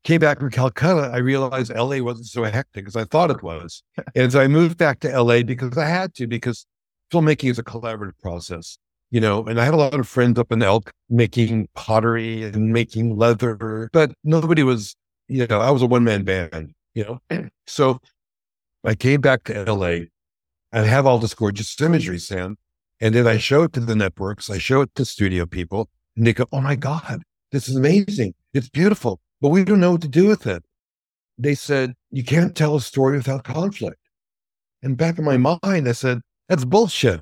Came 0.03 0.21
back 0.21 0.39
from 0.39 0.49
Calcutta, 0.49 1.11
I 1.13 1.17
realized 1.17 1.73
LA 1.73 1.97
wasn't 1.99 2.27
so 2.27 2.43
hectic 2.43 2.87
as 2.87 2.95
I 2.95 3.03
thought 3.03 3.31
it 3.31 3.43
was. 3.43 3.83
and 4.15 4.31
so 4.31 4.39
I 4.39 4.47
moved 4.47 4.77
back 4.77 5.01
to 5.01 5.21
LA 5.21 5.43
because 5.43 5.77
I 5.77 5.85
had 5.85 6.13
to, 6.15 6.27
because 6.27 6.65
filmmaking 7.11 7.51
is 7.51 7.59
a 7.59 7.63
collaborative 7.63 8.17
process, 8.21 8.77
you 9.11 9.19
know, 9.19 9.45
and 9.45 9.59
I 9.59 9.65
had 9.65 9.73
a 9.73 9.77
lot 9.77 9.93
of 9.93 10.07
friends 10.07 10.39
up 10.39 10.51
in 10.51 10.63
Elk 10.63 10.91
making 11.09 11.67
pottery 11.75 12.43
and 12.43 12.71
making 12.71 13.17
leather, 13.17 13.89
but 13.91 14.13
nobody 14.23 14.63
was, 14.63 14.95
you 15.27 15.45
know, 15.47 15.59
I 15.59 15.69
was 15.71 15.81
a 15.81 15.85
one 15.85 16.05
man 16.05 16.23
band, 16.23 16.73
you 16.93 17.03
know. 17.29 17.49
So 17.67 17.99
I 18.83 18.95
came 18.95 19.21
back 19.21 19.43
to 19.43 19.71
LA 19.71 20.05
and 20.71 20.85
have 20.87 21.05
all 21.05 21.19
this 21.19 21.35
gorgeous 21.35 21.79
imagery, 21.81 22.17
Sam. 22.17 22.57
And 23.01 23.15
then 23.15 23.27
I 23.27 23.37
show 23.37 23.63
it 23.63 23.73
to 23.73 23.79
the 23.79 23.95
networks, 23.95 24.49
I 24.49 24.57
show 24.57 24.81
it 24.81 24.93
to 24.95 25.05
studio 25.05 25.45
people, 25.45 25.89
and 26.15 26.27
they 26.27 26.33
go, 26.33 26.45
Oh 26.51 26.61
my 26.61 26.75
God, 26.75 27.21
this 27.51 27.69
is 27.69 27.75
amazing. 27.75 28.33
It's 28.53 28.69
beautiful, 28.69 29.21
but 29.41 29.49
we 29.49 29.63
don't 29.63 29.79
know 29.79 29.91
what 29.91 30.01
to 30.01 30.07
do 30.07 30.27
with 30.27 30.45
it. 30.45 30.63
They 31.37 31.55
said, 31.55 31.93
You 32.11 32.23
can't 32.23 32.55
tell 32.55 32.75
a 32.75 32.81
story 32.81 33.17
without 33.17 33.43
conflict. 33.43 33.99
And 34.83 34.97
back 34.97 35.17
in 35.17 35.25
my 35.25 35.37
mind, 35.37 35.87
I 35.87 35.93
said, 35.93 36.21
That's 36.47 36.65
bullshit. 36.65 37.21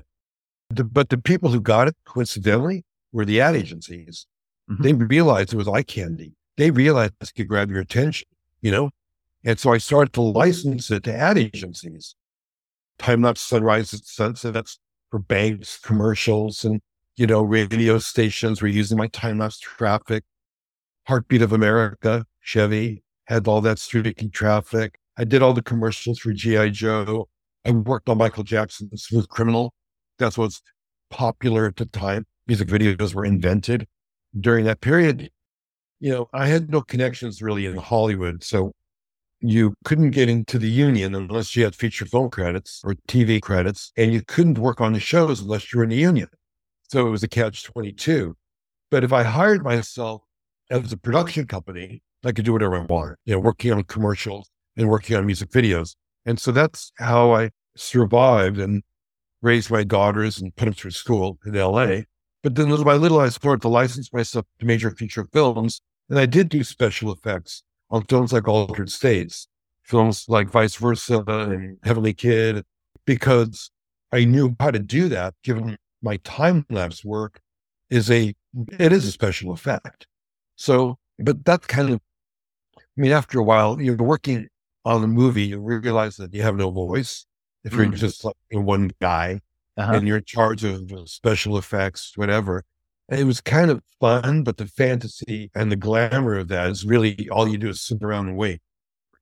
The, 0.70 0.84
but 0.84 1.08
the 1.08 1.18
people 1.18 1.50
who 1.50 1.60
got 1.60 1.88
it, 1.88 1.96
coincidentally, 2.04 2.84
were 3.12 3.24
the 3.24 3.40
ad 3.40 3.56
agencies. 3.56 4.26
Mm-hmm. 4.70 4.82
They 4.82 4.92
realized 4.92 5.52
it 5.52 5.56
was 5.56 5.68
eye 5.68 5.82
candy. 5.82 6.34
They 6.56 6.70
realized 6.70 7.14
this 7.20 7.32
could 7.32 7.48
grab 7.48 7.70
your 7.70 7.80
attention, 7.80 8.28
you 8.60 8.70
know? 8.70 8.90
And 9.44 9.58
so 9.58 9.72
I 9.72 9.78
started 9.78 10.12
to 10.14 10.20
license 10.20 10.90
it 10.90 11.04
to 11.04 11.14
ad 11.14 11.38
agencies. 11.38 12.16
Time 12.98 13.22
lapse 13.22 13.40
sunrise 13.40 13.94
at 13.94 14.04
sunset. 14.04 14.52
That's 14.52 14.78
for 15.10 15.18
banks, 15.18 15.78
commercials, 15.78 16.64
and 16.64 16.80
you 17.16 17.26
know, 17.26 17.42
radio 17.42 17.98
stations 17.98 18.62
were 18.62 18.68
using 18.68 18.96
my 18.96 19.08
time 19.08 19.38
lapse 19.38 19.58
traffic. 19.58 20.24
Heartbeat 21.08 21.42
of 21.42 21.52
America, 21.52 22.24
Chevy 22.40 23.02
had 23.26 23.48
all 23.48 23.60
that 23.62 23.78
streaking 23.78 24.30
traffic. 24.30 24.98
I 25.16 25.24
did 25.24 25.42
all 25.42 25.52
the 25.52 25.62
commercials 25.62 26.20
for 26.20 26.32
G.I. 26.32 26.68
Joe. 26.70 27.28
I 27.64 27.72
worked 27.72 28.08
on 28.08 28.18
Michael 28.18 28.44
Jackson's 28.44 29.02
Smooth 29.02 29.28
Criminal. 29.28 29.74
That's 30.18 30.38
what's 30.38 30.62
popular 31.10 31.66
at 31.66 31.76
the 31.76 31.86
time. 31.86 32.24
Music 32.46 32.68
videos 32.68 33.14
were 33.14 33.24
invented 33.24 33.86
during 34.38 34.64
that 34.66 34.80
period. 34.80 35.30
You 35.98 36.12
know, 36.12 36.28
I 36.32 36.46
had 36.46 36.70
no 36.70 36.82
connections 36.82 37.42
really 37.42 37.66
in 37.66 37.76
Hollywood. 37.76 38.44
So 38.44 38.72
you 39.40 39.74
couldn't 39.84 40.10
get 40.10 40.28
into 40.28 40.58
the 40.58 40.68
union 40.68 41.14
unless 41.14 41.54
you 41.54 41.64
had 41.64 41.74
feature 41.74 42.04
film 42.04 42.30
credits 42.30 42.82
or 42.84 42.94
TV 43.08 43.40
credits, 43.40 43.92
and 43.96 44.12
you 44.12 44.22
couldn't 44.22 44.58
work 44.58 44.80
on 44.80 44.92
the 44.92 45.00
shows 45.00 45.40
unless 45.40 45.72
you 45.72 45.78
were 45.78 45.84
in 45.84 45.90
the 45.90 45.96
union. 45.96 46.28
So 46.88 47.06
it 47.06 47.10
was 47.10 47.22
a 47.22 47.28
catch 47.28 47.64
22. 47.64 48.36
But 48.90 49.04
if 49.04 49.12
I 49.12 49.22
hired 49.22 49.62
myself 49.62 50.22
as 50.70 50.92
a 50.92 50.96
production 50.96 51.46
company, 51.46 52.02
I 52.24 52.32
could 52.32 52.44
do 52.44 52.52
whatever 52.52 52.76
I 52.76 52.80
wanted, 52.80 53.16
you 53.24 53.34
know, 53.34 53.40
working 53.40 53.72
on 53.72 53.84
commercials 53.84 54.50
and 54.76 54.88
working 54.88 55.16
on 55.16 55.26
music 55.26 55.50
videos. 55.50 55.94
And 56.26 56.40
so 56.40 56.50
that's 56.50 56.92
how 56.98 57.32
I 57.32 57.50
survived 57.76 58.58
and 58.58 58.82
raised 59.40 59.70
my 59.70 59.84
daughters 59.84 60.40
and 60.40 60.54
put 60.56 60.64
them 60.64 60.74
through 60.74 60.90
school 60.90 61.38
in 61.46 61.52
LA. 61.52 62.00
But 62.42 62.54
then 62.54 62.70
little 62.70 62.84
by 62.84 62.94
little, 62.94 63.20
I 63.20 63.28
started 63.28 63.62
to 63.62 63.68
license 63.68 64.12
myself 64.12 64.46
to 64.58 64.66
major 64.66 64.90
feature 64.90 65.26
films. 65.32 65.80
And 66.08 66.18
I 66.18 66.26
did 66.26 66.48
do 66.48 66.64
special 66.64 67.12
effects 67.12 67.62
on 67.90 68.04
films 68.04 68.32
like 68.32 68.48
Altered 68.48 68.90
States, 68.90 69.48
films 69.82 70.26
like 70.28 70.50
Vice 70.50 70.76
Versa 70.76 71.24
and 71.26 71.78
Heavenly 71.82 72.14
Kid, 72.14 72.64
because 73.04 73.70
I 74.12 74.24
knew 74.24 74.54
how 74.60 74.70
to 74.70 74.78
do 74.78 75.08
that 75.08 75.34
given 75.42 75.76
my 76.02 76.18
time 76.18 76.64
lapse 76.70 77.04
work 77.04 77.40
is 77.90 78.10
a 78.10 78.34
it 78.78 78.92
is 78.92 79.06
a 79.06 79.12
special 79.12 79.52
effect. 79.52 80.06
So, 80.56 80.98
but 81.18 81.44
that 81.44 81.68
kind 81.68 81.90
of 81.90 82.00
I 82.76 83.00
mean, 83.00 83.12
after 83.12 83.38
a 83.38 83.44
while, 83.44 83.80
you're 83.80 83.96
working 83.96 84.48
on 84.84 85.04
a 85.04 85.06
movie, 85.06 85.44
you 85.44 85.60
realize 85.60 86.16
that 86.16 86.34
you 86.34 86.42
have 86.42 86.56
no 86.56 86.70
voice. 86.70 87.26
If 87.64 87.74
you're 87.74 87.86
mm. 87.86 87.94
just 87.94 88.24
like 88.24 88.34
one 88.50 88.90
guy 89.00 89.40
uh-huh. 89.76 89.94
and 89.94 90.08
you're 90.08 90.18
in 90.18 90.24
charge 90.24 90.64
of 90.64 90.90
special 91.06 91.58
effects, 91.58 92.12
whatever, 92.16 92.64
it 93.10 93.24
was 93.24 93.40
kind 93.40 93.70
of 93.70 93.82
fun, 94.00 94.42
but 94.42 94.58
the 94.58 94.66
fantasy 94.66 95.50
and 95.54 95.72
the 95.72 95.76
glamour 95.76 96.36
of 96.36 96.48
that 96.48 96.70
is 96.70 96.84
really 96.84 97.28
all 97.30 97.48
you 97.48 97.58
do 97.58 97.70
is 97.70 97.80
sit 97.80 98.02
around 98.02 98.28
and 98.28 98.36
wait. 98.36 98.60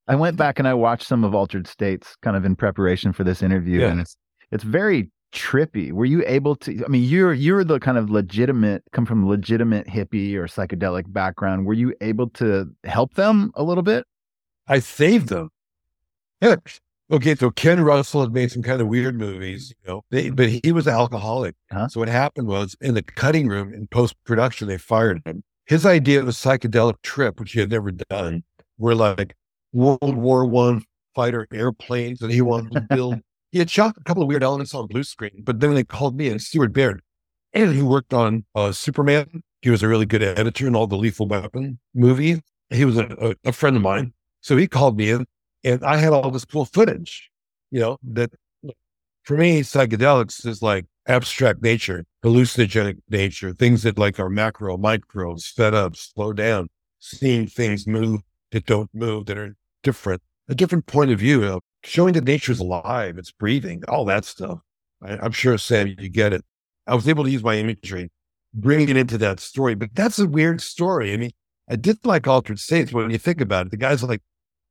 I 0.08 0.14
went 0.14 0.36
back 0.36 0.58
and 0.58 0.68
I 0.68 0.74
watched 0.74 1.06
some 1.06 1.24
of 1.24 1.34
Altered 1.34 1.66
States 1.66 2.16
kind 2.22 2.36
of 2.36 2.44
in 2.44 2.56
preparation 2.56 3.12
for 3.12 3.24
this 3.24 3.42
interview, 3.42 3.80
yeah. 3.80 3.88
and 3.88 4.00
it's 4.00 4.16
it's 4.52 4.64
very 4.64 5.10
trippy. 5.32 5.92
Were 5.92 6.04
you 6.04 6.22
able 6.26 6.56
to? 6.56 6.84
I 6.84 6.88
mean, 6.88 7.02
you're 7.02 7.32
you're 7.32 7.64
the 7.64 7.80
kind 7.80 7.98
of 7.98 8.10
legitimate, 8.10 8.82
come 8.92 9.06
from 9.06 9.28
legitimate 9.28 9.86
hippie 9.86 10.34
or 10.34 10.46
psychedelic 10.46 11.12
background. 11.12 11.66
Were 11.66 11.74
you 11.74 11.94
able 12.00 12.30
to 12.30 12.70
help 12.84 13.14
them 13.14 13.50
a 13.54 13.62
little 13.62 13.82
bit? 13.82 14.04
I 14.68 14.78
saved 14.80 15.28
them. 15.28 15.50
Yeah, 16.40 16.56
Okay, 17.08 17.36
so 17.36 17.50
Ken 17.50 17.80
Russell 17.82 18.22
had 18.22 18.32
made 18.32 18.50
some 18.50 18.62
kind 18.62 18.80
of 18.80 18.88
weird 18.88 19.16
movies, 19.16 19.72
you 19.80 19.88
know, 19.88 20.02
they, 20.10 20.28
hmm. 20.28 20.34
but 20.34 20.48
he 20.48 20.72
was 20.72 20.88
alcoholic. 20.88 21.54
Huh? 21.70 21.86
So 21.86 22.00
what 22.00 22.08
happened 22.08 22.48
was 22.48 22.76
in 22.80 22.94
the 22.94 23.02
cutting 23.02 23.46
room 23.46 23.72
in 23.72 23.86
post 23.86 24.16
production, 24.24 24.66
they 24.66 24.78
fired 24.78 25.22
him. 25.24 25.36
Hmm. 25.36 25.40
His 25.66 25.86
idea 25.86 26.20
of 26.20 26.28
a 26.28 26.32
psychedelic 26.32 27.00
trip, 27.02 27.38
which 27.38 27.52
he 27.52 27.60
had 27.60 27.70
never 27.70 27.92
done, 27.92 28.42
hmm. 28.58 28.62
were 28.78 28.96
like 28.96 29.36
World 29.72 30.16
War 30.16 30.44
One 30.46 30.82
fighter 31.14 31.46
airplanes, 31.52 32.22
and 32.22 32.32
he 32.32 32.40
wanted 32.40 32.72
to 32.72 32.80
build. 32.80 33.20
he 33.52 33.60
had 33.60 33.70
shot 33.70 33.94
a 33.96 34.02
couple 34.02 34.22
of 34.22 34.28
weird 34.28 34.42
elements 34.42 34.74
on 34.74 34.88
blue 34.88 35.04
screen, 35.04 35.42
but 35.44 35.60
then 35.60 35.74
they 35.74 35.84
called 35.84 36.16
me 36.16 36.28
and 36.28 36.42
Stuart 36.42 36.72
Baird, 36.72 37.02
and 37.52 37.72
he 37.72 37.82
worked 37.82 38.14
on 38.14 38.44
uh, 38.56 38.72
Superman. 38.72 39.42
He 39.62 39.70
was 39.70 39.82
a 39.82 39.88
really 39.88 40.06
good 40.06 40.22
editor 40.22 40.66
in 40.66 40.74
all 40.74 40.88
the 40.88 40.96
Lethal 40.96 41.26
Weapon 41.26 41.78
movies. 41.94 42.40
He 42.70 42.84
was 42.84 42.98
a, 42.98 43.06
a, 43.20 43.48
a 43.48 43.52
friend 43.52 43.76
of 43.76 43.82
mine, 43.82 44.12
so 44.40 44.56
he 44.56 44.66
called 44.66 44.96
me 44.96 45.10
in 45.10 45.26
And 45.66 45.84
I 45.84 45.96
had 45.96 46.12
all 46.12 46.30
this 46.30 46.44
cool 46.44 46.64
footage, 46.64 47.28
you 47.72 47.80
know, 47.80 47.98
that 48.04 48.30
for 49.24 49.36
me, 49.36 49.62
psychedelics 49.62 50.46
is 50.46 50.62
like 50.62 50.86
abstract 51.08 51.60
nature, 51.60 52.04
hallucinogenic 52.24 52.98
nature, 53.10 53.52
things 53.52 53.82
that 53.82 53.98
like 53.98 54.20
are 54.20 54.30
macro, 54.30 54.76
micro, 54.76 55.34
sped 55.36 55.74
up, 55.74 55.96
slow 55.96 56.32
down, 56.32 56.68
seeing 57.00 57.48
things 57.48 57.84
move 57.84 58.20
that 58.52 58.64
don't 58.66 58.88
move, 58.94 59.26
that 59.26 59.36
are 59.36 59.56
different, 59.82 60.22
a 60.48 60.54
different 60.54 60.86
point 60.86 61.10
of 61.10 61.18
view 61.18 61.42
of 61.42 61.60
showing 61.82 62.14
that 62.14 62.24
nature's 62.24 62.60
alive, 62.60 63.18
it's 63.18 63.32
breathing, 63.32 63.82
all 63.88 64.04
that 64.04 64.24
stuff. 64.24 64.60
I, 65.02 65.18
I'm 65.18 65.32
sure, 65.32 65.58
Sam, 65.58 65.88
you 65.98 66.08
get 66.08 66.32
it. 66.32 66.44
I 66.86 66.94
was 66.94 67.08
able 67.08 67.24
to 67.24 67.30
use 67.30 67.42
my 67.42 67.56
imagery, 67.56 68.08
bring 68.54 68.88
it 68.88 68.96
into 68.96 69.18
that 69.18 69.40
story, 69.40 69.74
but 69.74 69.90
that's 69.94 70.20
a 70.20 70.28
weird 70.28 70.60
story. 70.60 71.12
I 71.12 71.16
mean, 71.16 71.32
I 71.68 71.74
did 71.74 71.98
like 72.04 72.28
Altered 72.28 72.60
States 72.60 72.92
when 72.92 73.10
you 73.10 73.18
think 73.18 73.40
about 73.40 73.66
it. 73.66 73.70
The 73.72 73.76
guy's 73.76 74.04
like, 74.04 74.22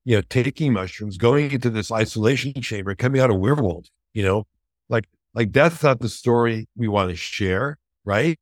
you 0.05 0.15
know, 0.15 0.21
taking 0.29 0.71
mushrooms, 0.73 1.17
going 1.17 1.51
into 1.51 1.69
this 1.69 1.91
isolation 1.91 2.53
chamber, 2.61 2.95
coming 2.95 3.19
out 3.19 3.31
of 3.31 3.37
werewolf, 3.37 3.87
you 4.13 4.23
know, 4.23 4.45
like, 4.87 5.05
like 5.33 5.51
that's 5.51 5.83
not 5.83 5.99
the 5.99 6.09
story 6.09 6.67
we 6.77 6.87
want 6.87 7.09
to 7.09 7.15
share, 7.15 7.77
right? 8.05 8.39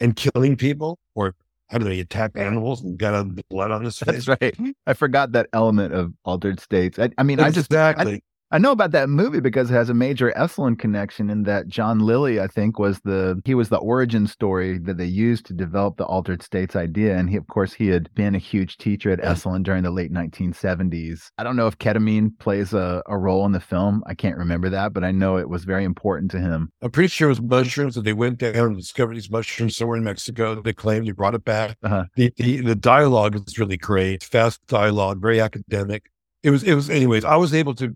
And 0.00 0.14
killing 0.14 0.56
people 0.56 0.98
or 1.14 1.34
how 1.68 1.78
do 1.78 1.84
they 1.84 2.00
attack 2.00 2.32
animals 2.34 2.82
and 2.82 2.98
got 2.98 3.28
blood 3.48 3.70
on 3.70 3.84
his 3.84 3.98
face? 3.98 4.26
That's 4.26 4.40
right. 4.40 4.56
I 4.86 4.94
forgot 4.94 5.32
that 5.32 5.48
element 5.52 5.94
of 5.94 6.12
altered 6.24 6.60
states. 6.60 6.98
I, 6.98 7.10
I 7.16 7.22
mean, 7.22 7.38
exactly. 7.38 7.46
I 7.46 7.50
just 7.50 7.66
exactly. 7.66 8.24
I 8.50 8.56
know 8.56 8.72
about 8.72 8.92
that 8.92 9.10
movie 9.10 9.40
because 9.40 9.70
it 9.70 9.74
has 9.74 9.90
a 9.90 9.94
major 9.94 10.32
Esalen 10.34 10.78
connection 10.78 11.28
in 11.28 11.42
that 11.42 11.68
John 11.68 11.98
Lilly, 11.98 12.40
I 12.40 12.46
think, 12.46 12.78
was 12.78 12.98
the 13.00 13.42
he 13.44 13.54
was 13.54 13.68
the 13.68 13.76
origin 13.76 14.26
story 14.26 14.78
that 14.78 14.96
they 14.96 15.04
used 15.04 15.44
to 15.46 15.52
develop 15.52 15.98
the 15.98 16.06
altered 16.06 16.42
states 16.42 16.74
idea. 16.74 17.14
And 17.18 17.28
he, 17.28 17.36
of 17.36 17.46
course, 17.48 17.74
he 17.74 17.88
had 17.88 18.08
been 18.14 18.34
a 18.34 18.38
huge 18.38 18.78
teacher 18.78 19.10
at 19.10 19.20
Esalen 19.20 19.62
during 19.64 19.82
the 19.82 19.90
late 19.90 20.10
1970s. 20.10 21.30
I 21.36 21.44
don't 21.44 21.56
know 21.56 21.66
if 21.66 21.76
ketamine 21.76 22.38
plays 22.38 22.72
a, 22.72 23.02
a 23.06 23.18
role 23.18 23.44
in 23.44 23.52
the 23.52 23.60
film. 23.60 24.02
I 24.06 24.14
can't 24.14 24.38
remember 24.38 24.70
that, 24.70 24.94
but 24.94 25.04
I 25.04 25.10
know 25.10 25.36
it 25.36 25.50
was 25.50 25.64
very 25.64 25.84
important 25.84 26.30
to 26.30 26.40
him. 26.40 26.70
I'm 26.80 26.90
pretty 26.90 27.08
sure 27.08 27.28
it 27.28 27.32
was 27.32 27.42
mushrooms 27.42 27.96
that 27.96 28.04
they 28.04 28.14
went 28.14 28.38
down 28.38 28.56
and 28.56 28.76
discovered 28.78 29.16
these 29.16 29.30
mushrooms 29.30 29.76
somewhere 29.76 29.98
in 29.98 30.04
Mexico. 30.04 30.62
They 30.62 30.72
claimed 30.72 31.04
he 31.04 31.12
brought 31.12 31.34
it 31.34 31.44
back. 31.44 31.76
Uh-huh. 31.82 32.04
The, 32.16 32.32
the 32.38 32.62
the 32.62 32.74
dialogue 32.74 33.36
is 33.36 33.58
really 33.58 33.76
great, 33.76 34.24
fast 34.24 34.66
dialogue, 34.68 35.20
very 35.20 35.38
academic. 35.38 36.10
It 36.42 36.50
was 36.50 36.62
it 36.62 36.74
was 36.74 36.88
anyways. 36.88 37.26
I 37.26 37.36
was 37.36 37.52
able 37.52 37.74
to 37.74 37.94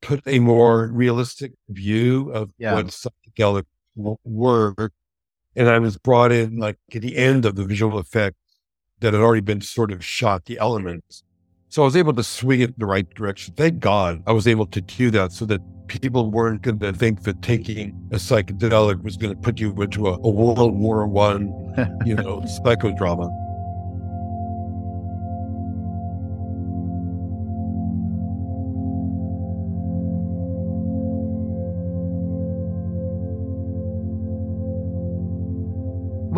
put 0.00 0.22
a 0.26 0.38
more 0.38 0.88
realistic 0.88 1.52
view 1.68 2.30
of 2.30 2.50
yeah. 2.58 2.74
what 2.74 2.86
psychedelic 2.86 3.64
were. 3.96 4.74
And 5.56 5.68
I 5.68 5.78
was 5.78 5.96
brought 5.96 6.32
in 6.32 6.58
like 6.58 6.78
at 6.94 7.02
the 7.02 7.16
end 7.16 7.44
of 7.44 7.56
the 7.56 7.64
visual 7.64 7.98
effect 7.98 8.36
that 9.00 9.14
had 9.14 9.22
already 9.22 9.40
been 9.40 9.60
sort 9.60 9.92
of 9.92 10.04
shot, 10.04 10.44
the 10.44 10.58
elements. 10.58 11.22
So 11.68 11.82
I 11.82 11.84
was 11.84 11.96
able 11.96 12.14
to 12.14 12.22
swing 12.22 12.60
it 12.60 12.70
in 12.70 12.74
the 12.78 12.86
right 12.86 13.08
direction. 13.14 13.54
Thank 13.54 13.80
God 13.80 14.22
I 14.26 14.32
was 14.32 14.46
able 14.46 14.66
to 14.66 14.80
do 14.80 15.10
that 15.10 15.32
so 15.32 15.44
that 15.46 15.60
people 15.88 16.30
weren't 16.30 16.62
going 16.62 16.78
to 16.78 16.92
think 16.92 17.24
that 17.24 17.42
taking 17.42 17.90
a 18.12 18.16
psychedelic 18.16 19.02
was 19.02 19.16
going 19.16 19.34
to 19.34 19.40
put 19.40 19.58
you 19.58 19.70
into 19.82 20.08
a, 20.08 20.14
a 20.14 20.30
World 20.30 20.74
War 20.78 21.06
One, 21.06 21.48
you 22.06 22.14
know, 22.14 22.40
psychodrama. 22.64 23.28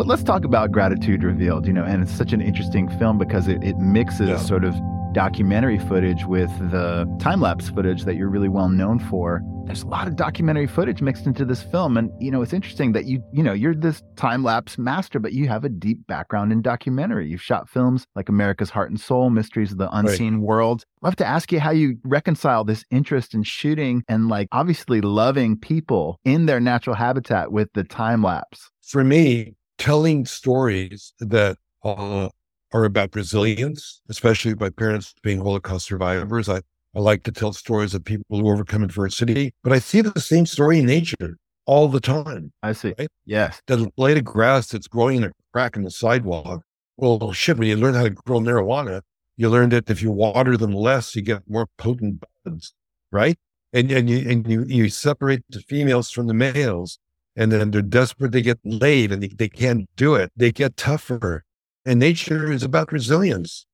But 0.01 0.07
let's 0.07 0.23
talk 0.23 0.47
about 0.47 0.73
Gratitude 0.73 1.23
Revealed, 1.23 1.67
you 1.67 1.75
know, 1.75 1.85
and 1.85 2.03
it's 2.03 2.11
such 2.11 2.33
an 2.33 2.41
interesting 2.41 2.89
film 2.99 3.19
because 3.19 3.49
it, 3.49 3.63
it 3.63 3.77
mixes 3.77 4.31
yeah. 4.31 4.39
sort 4.39 4.65
of 4.65 4.75
documentary 5.13 5.79
footage 5.79 6.25
with 6.25 6.49
the 6.71 7.05
time 7.21 7.43
lapse 7.43 7.69
footage 7.69 8.05
that 8.05 8.17
you're 8.17 8.31
really 8.31 8.49
well 8.49 8.71
known 8.71 8.99
for. 8.99 9.43
There's 9.67 9.83
a 9.83 9.87
lot 9.87 10.09
of 10.09 10.17
documentary 10.17 10.67
footage 10.67 11.03
mixed 11.03 11.27
into 11.27 11.45
this 11.45 11.63
film. 11.63 11.99
And, 11.99 12.11
you 12.19 12.31
know, 12.31 12.41
it's 12.41 12.55
interesting 12.55 12.93
that 12.93 13.05
you, 13.05 13.23
you 13.35 13.43
know, 13.43 13.53
you're 13.53 13.75
this 13.75 14.03
time 14.17 14.43
lapse 14.43 14.79
master, 14.79 15.19
but 15.19 15.35
you 15.35 15.49
have 15.49 15.67
a 15.67 15.69
deep 15.69 16.07
background 16.07 16.51
in 16.51 16.63
documentary. 16.63 17.29
You've 17.29 17.43
shot 17.43 17.69
films 17.69 18.07
like 18.17 18.31
America's 18.31 18.71
Heart 18.71 18.89
and 18.89 18.99
Soul, 18.99 19.29
Mysteries 19.29 19.71
of 19.71 19.77
the 19.77 19.95
Unseen 19.95 20.37
right. 20.37 20.43
World. 20.43 20.83
i 21.03 21.09
love 21.09 21.17
to 21.17 21.27
ask 21.27 21.53
you 21.53 21.61
how 21.61 21.73
you 21.73 21.99
reconcile 22.05 22.65
this 22.65 22.87
interest 22.91 23.35
in 23.35 23.43
shooting 23.43 24.03
and, 24.09 24.31
like, 24.31 24.49
obviously 24.51 25.03
loving 25.03 25.59
people 25.59 26.19
in 26.25 26.47
their 26.47 26.59
natural 26.59 26.97
habitat 26.97 27.53
with 27.53 27.69
the 27.75 27.85
time 27.85 28.23
lapse. 28.23 28.71
For 28.81 29.05
me, 29.05 29.57
telling 29.81 30.27
stories 30.27 31.15
that 31.19 31.57
uh, 31.83 32.29
are 32.73 32.85
about 32.85 33.17
resilience, 33.17 34.03
especially 34.11 34.55
by 34.55 34.69
parents 34.69 35.15
being 35.23 35.41
Holocaust 35.41 35.87
survivors. 35.87 36.49
I, 36.49 36.61
I 36.95 37.01
like 37.01 37.23
to 37.25 37.33
tell 37.33 37.53
stories 37.55 37.95
of 37.95 38.05
people 38.05 38.25
who 38.29 38.49
overcome 38.51 38.85
adversity, 38.85 39.53
but 39.65 39.73
I 39.73 39.79
see 39.79 40.03
the 40.03 40.21
same 40.21 40.45
story 40.45 40.81
in 40.81 40.87
nature 40.87 41.39
all 41.65 41.89
the 41.89 42.01
time. 42.01 42.53
I 42.63 42.73
see. 42.73 42.95
Right? 42.99 43.09
Yes. 43.25 43.61
The 43.67 43.91
blade 43.97 44.19
of 44.19 44.25
grass 44.25 44.69
that's 44.69 44.87
growing 44.87 45.17
in 45.17 45.25
a 45.25 45.31
crack 45.53 45.77
in 45.77 45.83
the 45.83 45.91
sidewalk. 45.91 46.63
Well, 46.99 47.33
shit, 47.33 47.57
when 47.57 47.69
you 47.69 47.77
learn 47.77 47.95
how 47.95 48.03
to 48.03 48.11
grow 48.11 48.41
marijuana, 48.41 49.01
you 49.39 49.49
learn 49.49 49.71
that 49.71 49.89
if 49.89 50.03
you 50.03 50.11
water 50.11 50.59
them 50.59 50.75
less, 50.75 51.17
you 51.17 51.23
get 51.23 51.49
more 51.49 51.67
potent 51.79 52.23
buds, 52.45 52.75
right? 53.11 53.39
And, 53.73 53.91
and 53.91 54.11
you 54.11 54.29
and 54.29 54.47
you, 54.47 54.65
you 54.65 54.89
separate 54.91 55.43
the 55.49 55.61
females 55.61 56.11
from 56.11 56.27
the 56.27 56.35
males 56.35 56.99
and 57.41 57.51
then 57.51 57.71
they're 57.71 57.81
desperate 57.81 58.33
to 58.33 58.43
get 58.43 58.59
laid 58.65 59.11
and 59.11 59.23
they, 59.23 59.29
they 59.29 59.49
can't 59.49 59.89
do 59.97 60.15
it. 60.15 60.31
They 60.37 60.53
get 60.53 60.77
tougher. 60.77 61.43
And 61.87 61.99
nature 61.99 62.53
is 62.53 62.63
about 62.63 62.93
resilience. 62.93 63.65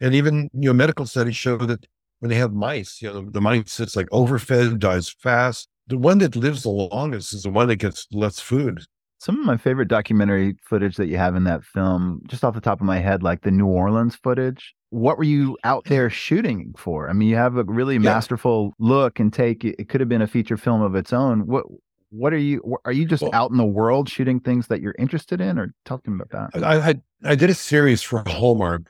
And 0.00 0.12
even, 0.12 0.50
you 0.52 0.70
know, 0.70 0.72
medical 0.72 1.06
studies 1.06 1.36
show 1.36 1.56
that 1.58 1.86
when 2.18 2.30
they 2.30 2.34
have 2.34 2.52
mice, 2.52 3.00
you 3.00 3.12
know, 3.12 3.30
the 3.30 3.40
mice 3.40 3.76
that's 3.76 3.94
like 3.94 4.08
overfed, 4.10 4.80
dies 4.80 5.08
fast. 5.08 5.68
The 5.86 5.98
one 5.98 6.18
that 6.18 6.34
lives 6.34 6.64
the 6.64 6.70
longest 6.70 7.32
is 7.32 7.44
the 7.44 7.50
one 7.50 7.68
that 7.68 7.76
gets 7.76 8.08
less 8.10 8.40
food. 8.40 8.82
Some 9.20 9.38
of 9.38 9.46
my 9.46 9.56
favorite 9.56 9.86
documentary 9.86 10.56
footage 10.64 10.96
that 10.96 11.06
you 11.06 11.16
have 11.16 11.36
in 11.36 11.44
that 11.44 11.62
film, 11.62 12.22
just 12.26 12.42
off 12.42 12.54
the 12.54 12.60
top 12.60 12.80
of 12.80 12.86
my 12.86 12.98
head, 12.98 13.22
like 13.22 13.42
the 13.42 13.52
New 13.52 13.66
Orleans 13.66 14.16
footage. 14.16 14.74
What 14.90 15.16
were 15.16 15.22
you 15.22 15.56
out 15.62 15.84
there 15.84 16.10
shooting 16.10 16.74
for? 16.76 17.08
I 17.08 17.12
mean, 17.12 17.28
you 17.28 17.36
have 17.36 17.56
a 17.56 17.62
really 17.62 17.94
yeah. 17.94 18.00
masterful 18.00 18.74
look 18.80 19.20
and 19.20 19.32
take. 19.32 19.64
It 19.64 19.88
could 19.88 20.00
have 20.00 20.08
been 20.08 20.22
a 20.22 20.26
feature 20.26 20.56
film 20.56 20.82
of 20.82 20.96
its 20.96 21.12
own. 21.12 21.46
What 21.46 21.66
what 22.12 22.32
are 22.32 22.38
you 22.38 22.76
are 22.84 22.92
you 22.92 23.06
just 23.06 23.22
well, 23.22 23.30
out 23.34 23.50
in 23.50 23.56
the 23.56 23.64
world 23.64 24.08
shooting 24.08 24.38
things 24.38 24.66
that 24.66 24.80
you're 24.80 24.94
interested 24.98 25.40
in 25.40 25.58
or 25.58 25.74
talk 25.84 26.02
to 26.04 26.10
me 26.10 26.20
about 26.22 26.52
that? 26.52 26.62
I 26.64 26.80
had 26.80 27.02
i 27.24 27.34
did 27.34 27.50
a 27.50 27.54
series 27.54 28.02
for 28.02 28.22
hallmark 28.26 28.82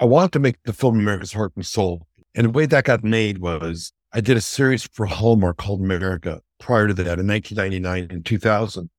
i 0.00 0.04
wanted 0.04 0.32
to 0.32 0.38
make 0.38 0.56
the 0.64 0.72
film 0.72 0.98
america's 0.98 1.32
heart 1.32 1.52
and 1.54 1.64
soul 1.64 2.06
and 2.34 2.46
the 2.46 2.50
way 2.50 2.66
that 2.66 2.84
got 2.84 3.04
made 3.04 3.38
was 3.38 3.92
i 4.12 4.20
did 4.20 4.36
a 4.36 4.40
series 4.40 4.88
for 4.92 5.06
hallmark 5.06 5.58
called 5.58 5.80
america 5.80 6.40
prior 6.58 6.88
to 6.88 6.94
that 6.94 7.18
in 7.18 7.26
1999 7.26 8.08
and 8.10 8.26
2000 8.26 8.90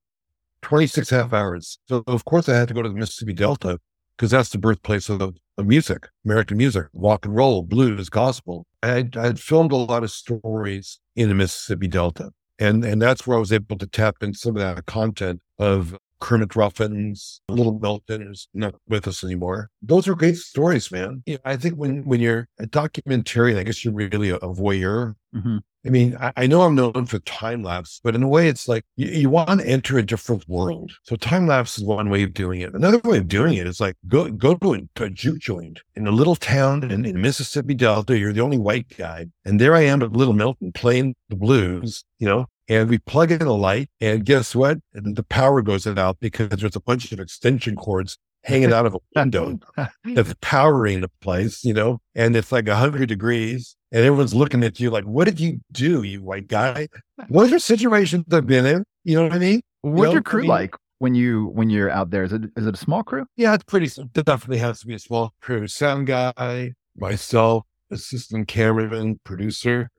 26 0.62 1.12
half 1.12 1.32
hours. 1.32 1.78
So 1.88 2.04
of 2.08 2.26
course 2.26 2.50
i 2.50 2.56
had 2.56 2.68
to 2.70 2.74
go 2.74 2.82
to 2.82 2.90
the 2.90 2.96
mississippi 2.96 3.34
delta 3.34 3.80
because 4.18 4.32
that's 4.32 4.50
the 4.50 4.58
birthplace 4.58 5.10
of, 5.10 5.22
of 5.22 5.36
music 5.68 6.08
american 6.26 6.58
music 6.58 6.88
rock 6.94 7.24
and 7.24 7.36
roll 7.36 7.62
blues 7.62 8.10
gospel. 8.10 8.66
I 8.82 9.08
I 9.16 9.26
had 9.28 9.40
filmed 9.40 9.72
a 9.72 9.76
lot 9.76 10.04
of 10.04 10.10
stories 10.10 11.00
in 11.16 11.30
the 11.30 11.36
mississippi 11.36 11.88
delta 11.88 12.32
and 12.60 12.84
and 12.86 13.02
that's 13.02 13.26
where 13.28 13.38
I 13.38 13.40
was 13.40 13.52
able 13.52 13.78
to 13.78 13.88
tap 13.88 14.18
into 14.22 14.38
some 14.38 14.56
of 14.56 14.62
that 14.62 14.86
content 14.86 15.42
of 15.60 15.98
Kermit 16.20 16.56
Ruffins, 16.56 17.42
Little 17.50 17.80
Milton 17.80 18.32
is 18.32 18.48
not 18.54 18.76
with 18.88 19.08
us 19.08 19.24
anymore. 19.24 19.70
Those 19.82 20.08
are 20.08 20.16
great 20.16 20.38
stories, 20.38 20.92
man. 20.92 21.24
You 21.26 21.36
know, 21.36 21.40
I 21.46 21.58
think 21.58 21.76
when 21.76 22.06
when 22.06 22.20
you're 22.20 22.48
a 22.60 22.68
documentarian, 22.68 23.58
I 23.58 23.64
guess 23.64 23.84
you're 23.84 23.94
really 23.94 24.30
a, 24.30 24.38
a 24.38 24.54
voyeur. 24.54 25.16
Mm-hmm. 25.36 25.58
I 25.86 25.90
mean, 25.90 26.18
I, 26.20 26.34
I, 26.36 26.48
know 26.48 26.64
I'm 26.64 26.74
known 26.74 27.06
for 27.06 27.20
time 27.20 27.62
lapse, 27.62 28.02
but 28.04 28.16
in 28.16 28.24
a 28.24 28.28
way, 28.28 28.48
it's 28.48 28.68
like 28.68 28.84
you, 28.96 29.08
you 29.08 29.30
want 29.30 29.60
to 29.60 29.68
enter 29.68 30.00
a 30.00 30.04
different 30.04 30.48
world. 30.50 30.92
So 31.04 31.16
time 31.16 31.46
lapse 31.46 31.78
is 31.78 31.84
one 31.84 32.10
way 32.10 32.24
of 32.24 32.34
doing 32.34 32.62
it. 32.62 32.74
Another 32.74 33.00
way 33.04 33.20
of 33.20 33.28
doing 33.28 33.54
it 33.54 33.68
is 33.68 33.80
like 33.80 33.96
go 34.08 34.30
go 34.32 34.56
to 34.56 34.74
a, 34.74 34.82
to 34.96 35.04
a 35.04 35.10
juke 35.12 35.40
joint 35.40 35.82
in 35.96 36.08
a 36.08 36.12
little 36.12 36.36
town 36.36 36.90
in, 36.90 37.06
in 37.06 37.22
Mississippi 37.22 37.76
Delta. 37.76 38.18
You're 38.18 38.34
the 38.34 38.42
only 38.42 38.58
white 38.58 38.98
guy, 38.98 39.28
and 39.46 39.62
there 39.62 39.76
I 39.76 39.82
am 39.82 40.02
at 40.02 40.14
Little 40.14 40.34
Milton 40.34 40.72
playing 40.72 41.16
the 41.30 41.36
blues. 41.36 42.04
You 42.18 42.28
know, 42.28 42.46
and 42.68 42.90
we 42.90 42.98
plug 42.98 43.32
in 43.32 43.42
a 43.42 43.54
light 43.54 43.90
and 44.02 44.26
guess 44.26 44.56
what? 44.56 44.80
And 44.94 45.16
the 45.16 45.24
power 45.24 45.62
goes 45.62 45.86
out 45.86 46.20
because 46.20 46.50
there's 46.50 46.76
a 46.76 46.82
bunch 46.82 47.12
of 47.12 47.20
extension 47.20 47.76
cords 47.76 48.18
hanging 48.44 48.74
out 48.74 48.86
of 48.86 48.96
a 48.96 49.00
window 49.16 49.60
that's 50.04 50.34
powering 50.42 51.02
the 51.02 51.10
place, 51.22 51.64
you 51.64 51.74
know, 51.74 52.00
and 52.14 52.36
it's 52.36 52.52
like 52.52 52.68
100 52.68 53.08
degrees 53.08 53.76
and 53.92 54.04
everyone's 54.04 54.36
looking 54.36 54.64
at 54.64 54.80
you 54.80 54.90
like, 54.90 55.04
what 55.04 55.26
did 55.26 55.40
you 55.40 55.60
do, 55.72 56.04
you 56.04 56.24
white 56.24 56.48
guy? 56.48 56.88
What 57.28 57.52
are 57.52 57.60
situations 57.60 58.26
I've 58.32 58.48
been 58.48 58.66
in? 58.66 58.84
You 59.04 59.16
know 59.18 59.24
what 59.24 59.34
I 59.34 59.40
mean? 59.40 59.62
What's 59.82 60.10
you 60.10 60.14
your 60.14 60.22
crew 60.22 60.40
I 60.40 60.42
mean, 60.42 60.50
like 60.50 60.76
when 61.00 61.16
you 61.16 61.48
when 61.48 61.70
you're 61.70 61.90
out 61.90 62.10
there? 62.10 62.24
Is 62.24 62.34
it 62.34 62.44
is 62.56 62.66
it 62.66 62.74
a 62.74 62.78
small 62.78 63.04
crew? 63.04 63.26
Yeah, 63.36 63.54
it's 63.54 63.64
pretty. 63.64 63.86
It 63.86 64.14
definitely 64.14 64.58
has 64.58 64.80
to 64.80 64.88
be 64.88 64.96
a 64.96 65.00
small 65.00 65.34
crew. 65.42 65.68
Sound 65.68 66.08
guy, 66.08 66.74
myself, 66.98 67.66
assistant 67.92 68.48
cameraman, 68.48 69.20
producer. 69.24 69.90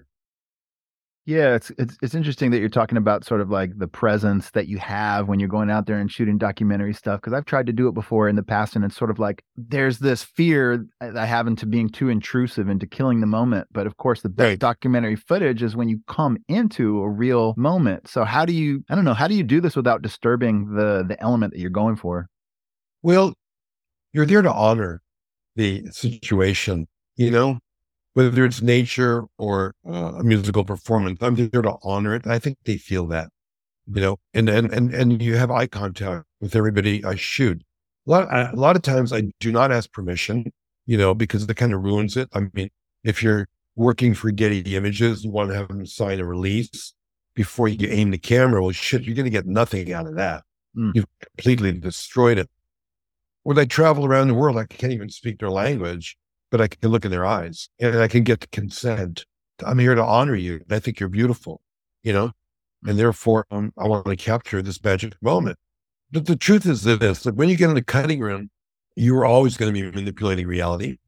Yeah, 1.28 1.56
it's 1.56 1.70
it's 1.76 1.96
it's 2.02 2.14
interesting 2.14 2.52
that 2.52 2.60
you're 2.60 2.68
talking 2.68 2.96
about 2.96 3.24
sort 3.24 3.40
of 3.40 3.50
like 3.50 3.76
the 3.76 3.88
presence 3.88 4.52
that 4.52 4.68
you 4.68 4.78
have 4.78 5.26
when 5.26 5.40
you're 5.40 5.48
going 5.48 5.70
out 5.70 5.86
there 5.86 5.98
and 5.98 6.08
shooting 6.08 6.38
documentary 6.38 6.94
stuff 6.94 7.20
because 7.20 7.32
I've 7.32 7.44
tried 7.44 7.66
to 7.66 7.72
do 7.72 7.88
it 7.88 7.94
before 7.94 8.28
in 8.28 8.36
the 8.36 8.44
past 8.44 8.76
and 8.76 8.84
it's 8.84 8.94
sort 8.96 9.10
of 9.10 9.18
like 9.18 9.42
there's 9.56 9.98
this 9.98 10.22
fear 10.22 10.86
I 11.00 11.26
have 11.26 11.48
into 11.48 11.66
being 11.66 11.88
too 11.88 12.08
intrusive 12.10 12.68
into 12.68 12.86
killing 12.86 13.20
the 13.20 13.26
moment, 13.26 13.66
but 13.72 13.88
of 13.88 13.96
course 13.96 14.20
the 14.22 14.28
best 14.28 14.38
Right. 14.38 14.58
documentary 14.60 15.16
footage 15.16 15.64
is 15.64 15.74
when 15.74 15.88
you 15.88 15.98
come 16.06 16.38
into 16.48 17.00
a 17.00 17.08
real 17.10 17.54
moment. 17.56 18.06
So 18.06 18.24
how 18.24 18.44
do 18.44 18.52
you 18.52 18.84
I 18.88 18.94
don't 18.94 19.04
know, 19.04 19.14
how 19.14 19.26
do 19.26 19.34
you 19.34 19.42
do 19.42 19.60
this 19.60 19.74
without 19.74 20.02
disturbing 20.02 20.74
the 20.76 21.04
the 21.08 21.20
element 21.20 21.54
that 21.54 21.58
you're 21.58 21.70
going 21.70 21.96
for? 21.96 22.28
Well, 23.02 23.34
you're 24.12 24.26
there 24.26 24.42
to 24.42 24.52
honor 24.52 25.02
the 25.56 25.84
situation, 25.92 26.88
you 27.16 27.30
know, 27.30 27.60
whether 28.16 28.46
it's 28.46 28.62
nature 28.62 29.24
or 29.36 29.74
uh, 29.86 30.14
a 30.16 30.24
musical 30.24 30.64
performance. 30.64 31.18
I'm 31.20 31.34
there 31.34 31.60
to 31.60 31.76
honor 31.82 32.14
it. 32.14 32.26
I 32.26 32.38
think 32.38 32.56
they 32.64 32.78
feel 32.78 33.06
that, 33.08 33.28
you 33.86 34.00
know, 34.00 34.16
and 34.32 34.48
and 34.48 34.72
and 34.72 34.94
and 34.94 35.20
you 35.20 35.36
have 35.36 35.50
eye 35.50 35.66
contact 35.66 36.24
with 36.40 36.56
everybody 36.56 37.04
I 37.04 37.16
shoot. 37.16 37.62
A 38.06 38.10
lot, 38.10 38.32
a 38.32 38.56
lot 38.56 38.74
of 38.74 38.80
times 38.80 39.12
I 39.12 39.24
do 39.38 39.52
not 39.52 39.70
ask 39.70 39.92
permission, 39.92 40.50
you 40.86 40.96
know, 40.96 41.12
because 41.12 41.46
that 41.46 41.56
kind 41.56 41.74
of 41.74 41.82
ruins 41.82 42.16
it. 42.16 42.30
I 42.32 42.46
mean, 42.54 42.70
if 43.04 43.22
you're 43.22 43.48
working 43.74 44.14
for 44.14 44.30
Getty 44.30 44.74
Images, 44.74 45.22
you 45.22 45.30
want 45.30 45.50
to 45.50 45.56
have 45.56 45.68
them 45.68 45.84
sign 45.84 46.18
a 46.18 46.24
release 46.24 46.94
before 47.34 47.68
you 47.68 47.86
aim 47.86 48.12
the 48.12 48.18
camera. 48.18 48.62
Well, 48.62 48.72
shit, 48.72 49.02
you're 49.02 49.14
going 49.14 49.24
to 49.24 49.30
get 49.30 49.46
nothing 49.46 49.92
out 49.92 50.06
of 50.06 50.14
that. 50.14 50.42
Mm. 50.74 50.92
You've 50.94 51.06
completely 51.20 51.72
destroyed 51.72 52.38
it. 52.38 52.48
When 53.42 53.56
they 53.56 53.66
travel 53.66 54.06
around 54.06 54.28
the 54.28 54.34
world, 54.34 54.56
I 54.56 54.64
can't 54.64 54.94
even 54.94 55.10
speak 55.10 55.38
their 55.38 55.50
language, 55.50 56.16
but 56.50 56.60
I 56.60 56.68
can 56.68 56.90
look 56.90 57.04
in 57.04 57.10
their 57.10 57.26
eyes 57.26 57.68
and 57.78 57.98
I 57.98 58.08
can 58.08 58.24
get 58.24 58.40
the 58.40 58.46
consent. 58.48 59.24
I'm 59.64 59.78
here 59.78 59.94
to 59.94 60.04
honor 60.04 60.34
you. 60.34 60.54
And 60.54 60.72
I 60.72 60.78
think 60.78 61.00
you're 61.00 61.08
beautiful, 61.08 61.60
you 62.02 62.12
know, 62.12 62.32
and 62.86 62.98
therefore 62.98 63.46
um, 63.50 63.72
I 63.78 63.86
want 63.86 64.06
to 64.06 64.16
capture 64.16 64.62
this 64.62 64.82
magic 64.82 65.14
moment. 65.22 65.58
But 66.10 66.26
the 66.26 66.36
truth 66.36 66.66
is 66.66 66.82
this: 66.82 67.26
like 67.26 67.34
when 67.34 67.48
you 67.48 67.56
get 67.56 67.68
in 67.68 67.74
the 67.74 67.82
cutting 67.82 68.20
room, 68.20 68.50
you're 68.94 69.24
always 69.24 69.56
going 69.56 69.74
to 69.74 69.80
be 69.80 69.90
manipulating 69.90 70.46
reality, 70.46 70.98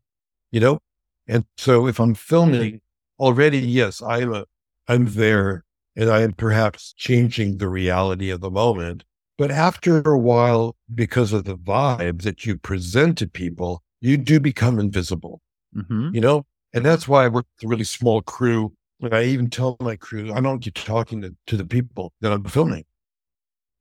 you 0.51 0.61
know. 0.61 0.81
And 1.27 1.45
so 1.57 1.87
if 1.87 2.01
I'm 2.01 2.15
filming 2.15 2.81
already, 3.19 3.59
yes, 3.59 4.03
I'm 4.03 4.33
a, 4.33 4.45
I'm 4.89 5.07
there, 5.13 5.65
and 5.95 6.11
I 6.11 6.23
am 6.23 6.33
perhaps 6.33 6.95
changing 6.97 7.59
the 7.59 7.69
reality 7.69 8.31
of 8.31 8.41
the 8.41 8.51
moment. 8.51 9.05
But 9.37 9.51
after 9.53 10.01
a 10.01 10.19
while, 10.19 10.75
because 10.93 11.33
of 11.33 11.45
the 11.45 11.57
vibe 11.57 12.23
that 12.23 12.45
you 12.45 12.57
present 12.57 13.19
to 13.19 13.29
people, 13.29 13.85
you 14.01 14.17
do 14.17 14.41
become 14.41 14.79
invisible, 14.79 15.41
Mhm. 15.77 16.15
you 16.15 16.21
know? 16.21 16.47
And 16.73 16.85
that's 16.85 17.09
why 17.09 17.25
I 17.25 17.29
work 17.29 17.47
with 17.57 17.65
a 17.65 17.69
really 17.69 17.85
small 17.85 18.23
crew. 18.23 18.73
And 19.01 19.15
I 19.15 19.25
even 19.25 19.49
tell 19.49 19.77
my 19.81 19.97
crew, 19.97 20.33
I 20.33 20.41
don't 20.41 20.63
get 20.63 20.75
talking 20.75 21.23
to, 21.23 21.35
to 21.47 21.57
the 21.57 21.65
people 21.65 22.13
that 22.21 22.33
I'm 22.33 22.45
filming. 22.45 22.85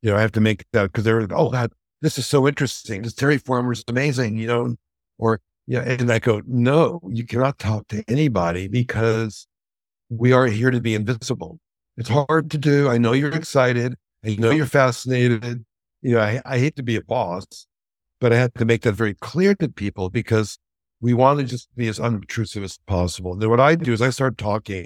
You 0.01 0.11
know, 0.11 0.17
I 0.17 0.21
have 0.21 0.31
to 0.33 0.41
make 0.41 0.65
that 0.73 0.91
because 0.91 1.03
they're 1.03 1.21
like, 1.21 1.31
oh, 1.33 1.49
God, 1.49 1.71
this 2.01 2.17
is 2.17 2.27
so 2.27 2.47
interesting. 2.47 3.01
This 3.01 3.13
Terry 3.13 3.37
Former 3.37 3.71
is 3.71 3.83
amazing, 3.87 4.37
you 4.37 4.47
know? 4.47 4.75
Or, 5.17 5.41
yeah. 5.65 5.81
And 5.81 6.11
I 6.11 6.19
go, 6.19 6.41
no, 6.45 7.01
you 7.11 7.25
cannot 7.25 7.57
talk 7.57 7.87
to 7.89 8.03
anybody 8.07 8.67
because 8.67 9.47
we 10.09 10.31
are 10.31 10.45
here 10.47 10.71
to 10.71 10.79
be 10.79 10.95
invisible. 10.95 11.59
It's 11.97 12.09
hard 12.09 12.51
to 12.51 12.57
do. 12.57 12.89
I 12.89 12.97
know 12.99 13.13
you're 13.13 13.33
excited. 13.33 13.95
I 14.23 14.35
know 14.35 14.51
you're 14.51 14.67
fascinated. 14.67 15.65
You 16.03 16.13
know, 16.15 16.21
I, 16.21 16.41
I 16.45 16.59
hate 16.59 16.75
to 16.75 16.83
be 16.83 16.95
a 16.95 17.01
boss, 17.01 17.45
but 18.19 18.33
I 18.33 18.37
had 18.37 18.53
to 18.55 18.65
make 18.65 18.81
that 18.81 18.93
very 18.93 19.13
clear 19.13 19.55
to 19.55 19.69
people 19.69 20.09
because 20.09 20.57
we 21.01 21.13
want 21.13 21.39
to 21.39 21.45
just 21.45 21.69
be 21.75 21.87
as 21.87 21.99
unobtrusive 21.99 22.63
as 22.63 22.79
possible. 22.87 23.33
And 23.33 23.41
then 23.41 23.49
what 23.49 23.59
I 23.59 23.75
do 23.75 23.93
is 23.93 24.01
I 24.01 24.09
start 24.09 24.37
talking. 24.37 24.85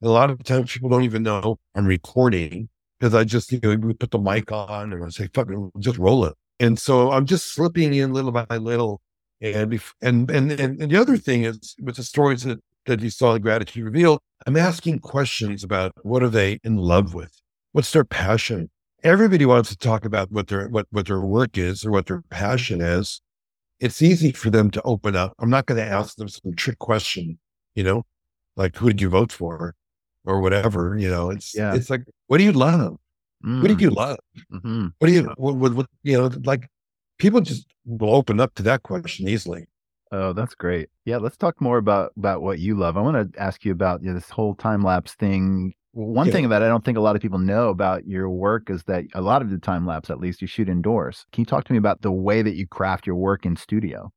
And 0.00 0.08
a 0.08 0.10
lot 0.10 0.30
of 0.30 0.42
times 0.42 0.72
people 0.72 0.88
don't 0.88 1.04
even 1.04 1.22
know 1.22 1.58
I'm 1.74 1.86
recording 1.86 2.68
because 2.98 3.14
I 3.14 3.24
just, 3.24 3.52
you 3.52 3.60
know, 3.62 3.76
we 3.76 3.94
put 3.94 4.10
the 4.10 4.18
mic 4.18 4.50
on 4.50 4.92
and 4.92 5.04
I 5.04 5.08
say, 5.10 5.28
fuck 5.32 5.48
it, 5.50 5.58
just 5.78 5.98
roll 5.98 6.24
it. 6.24 6.34
And 6.58 6.78
so 6.78 7.12
I'm 7.12 7.26
just 7.26 7.52
slipping 7.52 7.94
in 7.94 8.12
little 8.12 8.32
by 8.32 8.46
little. 8.56 9.00
And, 9.40 9.80
and, 10.00 10.30
and, 10.30 10.50
and 10.52 10.90
the 10.90 10.96
other 10.96 11.16
thing 11.18 11.44
is 11.44 11.76
with 11.80 11.96
the 11.96 12.02
stories 12.02 12.42
that, 12.44 12.58
that 12.86 13.00
you 13.00 13.10
saw 13.10 13.34
in 13.34 13.42
Gratitude 13.42 13.84
Revealed, 13.84 14.20
I'm 14.46 14.56
asking 14.56 15.00
questions 15.00 15.62
about 15.62 15.92
what 16.02 16.22
are 16.22 16.28
they 16.28 16.58
in 16.64 16.76
love 16.76 17.14
with? 17.14 17.32
What's 17.72 17.92
their 17.92 18.04
passion? 18.04 18.70
Everybody 19.02 19.46
wants 19.46 19.68
to 19.68 19.76
talk 19.76 20.04
about 20.04 20.30
what 20.32 20.48
their 20.48 20.68
what, 20.68 20.86
what 20.90 21.06
their 21.06 21.20
work 21.20 21.58
is 21.58 21.84
or 21.84 21.90
what 21.90 22.06
their 22.06 22.22
passion 22.30 22.80
is. 22.80 23.20
It's 23.78 24.00
easy 24.02 24.32
for 24.32 24.50
them 24.50 24.70
to 24.70 24.82
open 24.82 25.14
up. 25.14 25.34
I'm 25.38 25.50
not 25.50 25.66
going 25.66 25.76
to 25.78 25.86
ask 25.86 26.16
them 26.16 26.28
some 26.28 26.54
trick 26.54 26.78
question, 26.78 27.38
you 27.74 27.84
know, 27.84 28.04
like 28.56 28.74
who 28.76 28.88
did 28.88 29.00
you 29.02 29.10
vote 29.10 29.30
for 29.32 29.74
or 30.24 30.40
whatever. 30.40 30.96
You 30.98 31.08
know, 31.10 31.30
it's 31.30 31.54
Yeah. 31.54 31.74
it's 31.74 31.90
like 31.90 32.04
what 32.26 32.38
do 32.38 32.44
you 32.44 32.52
love? 32.52 32.96
What 33.42 33.68
do 33.68 33.76
Mm. 33.76 33.80
you 33.80 33.90
love? 33.90 34.18
Mhm. 34.52 34.92
What 34.98 35.06
do 35.08 35.12
you 35.12 35.24
what, 35.36 35.56
what, 35.56 35.74
what 35.74 35.86
you 36.02 36.16
know 36.18 36.30
like 36.44 36.68
people 37.18 37.40
just 37.42 37.66
will 37.84 38.14
open 38.14 38.40
up 38.40 38.54
to 38.56 38.62
that 38.64 38.82
question 38.82 39.28
easily. 39.28 39.66
Oh, 40.10 40.32
that's 40.32 40.54
great. 40.54 40.88
Yeah, 41.04 41.18
let's 41.18 41.36
talk 41.36 41.60
more 41.60 41.78
about 41.78 42.12
about 42.16 42.40
what 42.42 42.58
you 42.58 42.74
love. 42.76 42.96
I 42.96 43.02
want 43.02 43.32
to 43.34 43.40
ask 43.40 43.64
you 43.64 43.72
about 43.72 44.02
you 44.02 44.08
know, 44.08 44.14
this 44.14 44.30
whole 44.30 44.54
time 44.54 44.82
lapse 44.82 45.14
thing. 45.14 45.74
One 45.96 46.26
Yeah. 46.26 46.32
thing 46.34 46.48
that 46.50 46.62
I 46.62 46.68
don't 46.68 46.84
think 46.84 46.98
a 46.98 47.00
lot 47.00 47.16
of 47.16 47.22
people 47.22 47.38
know 47.38 47.70
about 47.70 48.06
your 48.06 48.28
work 48.28 48.68
is 48.68 48.82
that 48.84 49.04
a 49.14 49.22
lot 49.22 49.40
of 49.40 49.48
the 49.48 49.56
time 49.56 49.86
lapse, 49.86 50.10
at 50.10 50.20
least, 50.20 50.42
you 50.42 50.46
shoot 50.46 50.68
indoors. 50.68 51.24
Can 51.32 51.40
you 51.40 51.46
talk 51.46 51.64
to 51.64 51.72
me 51.72 51.78
about 51.78 52.02
the 52.02 52.12
way 52.12 52.42
that 52.42 52.54
you 52.54 52.66
craft 52.66 53.06
your 53.06 53.16
work 53.16 53.46
in 53.46 53.56
studio? 53.56 54.12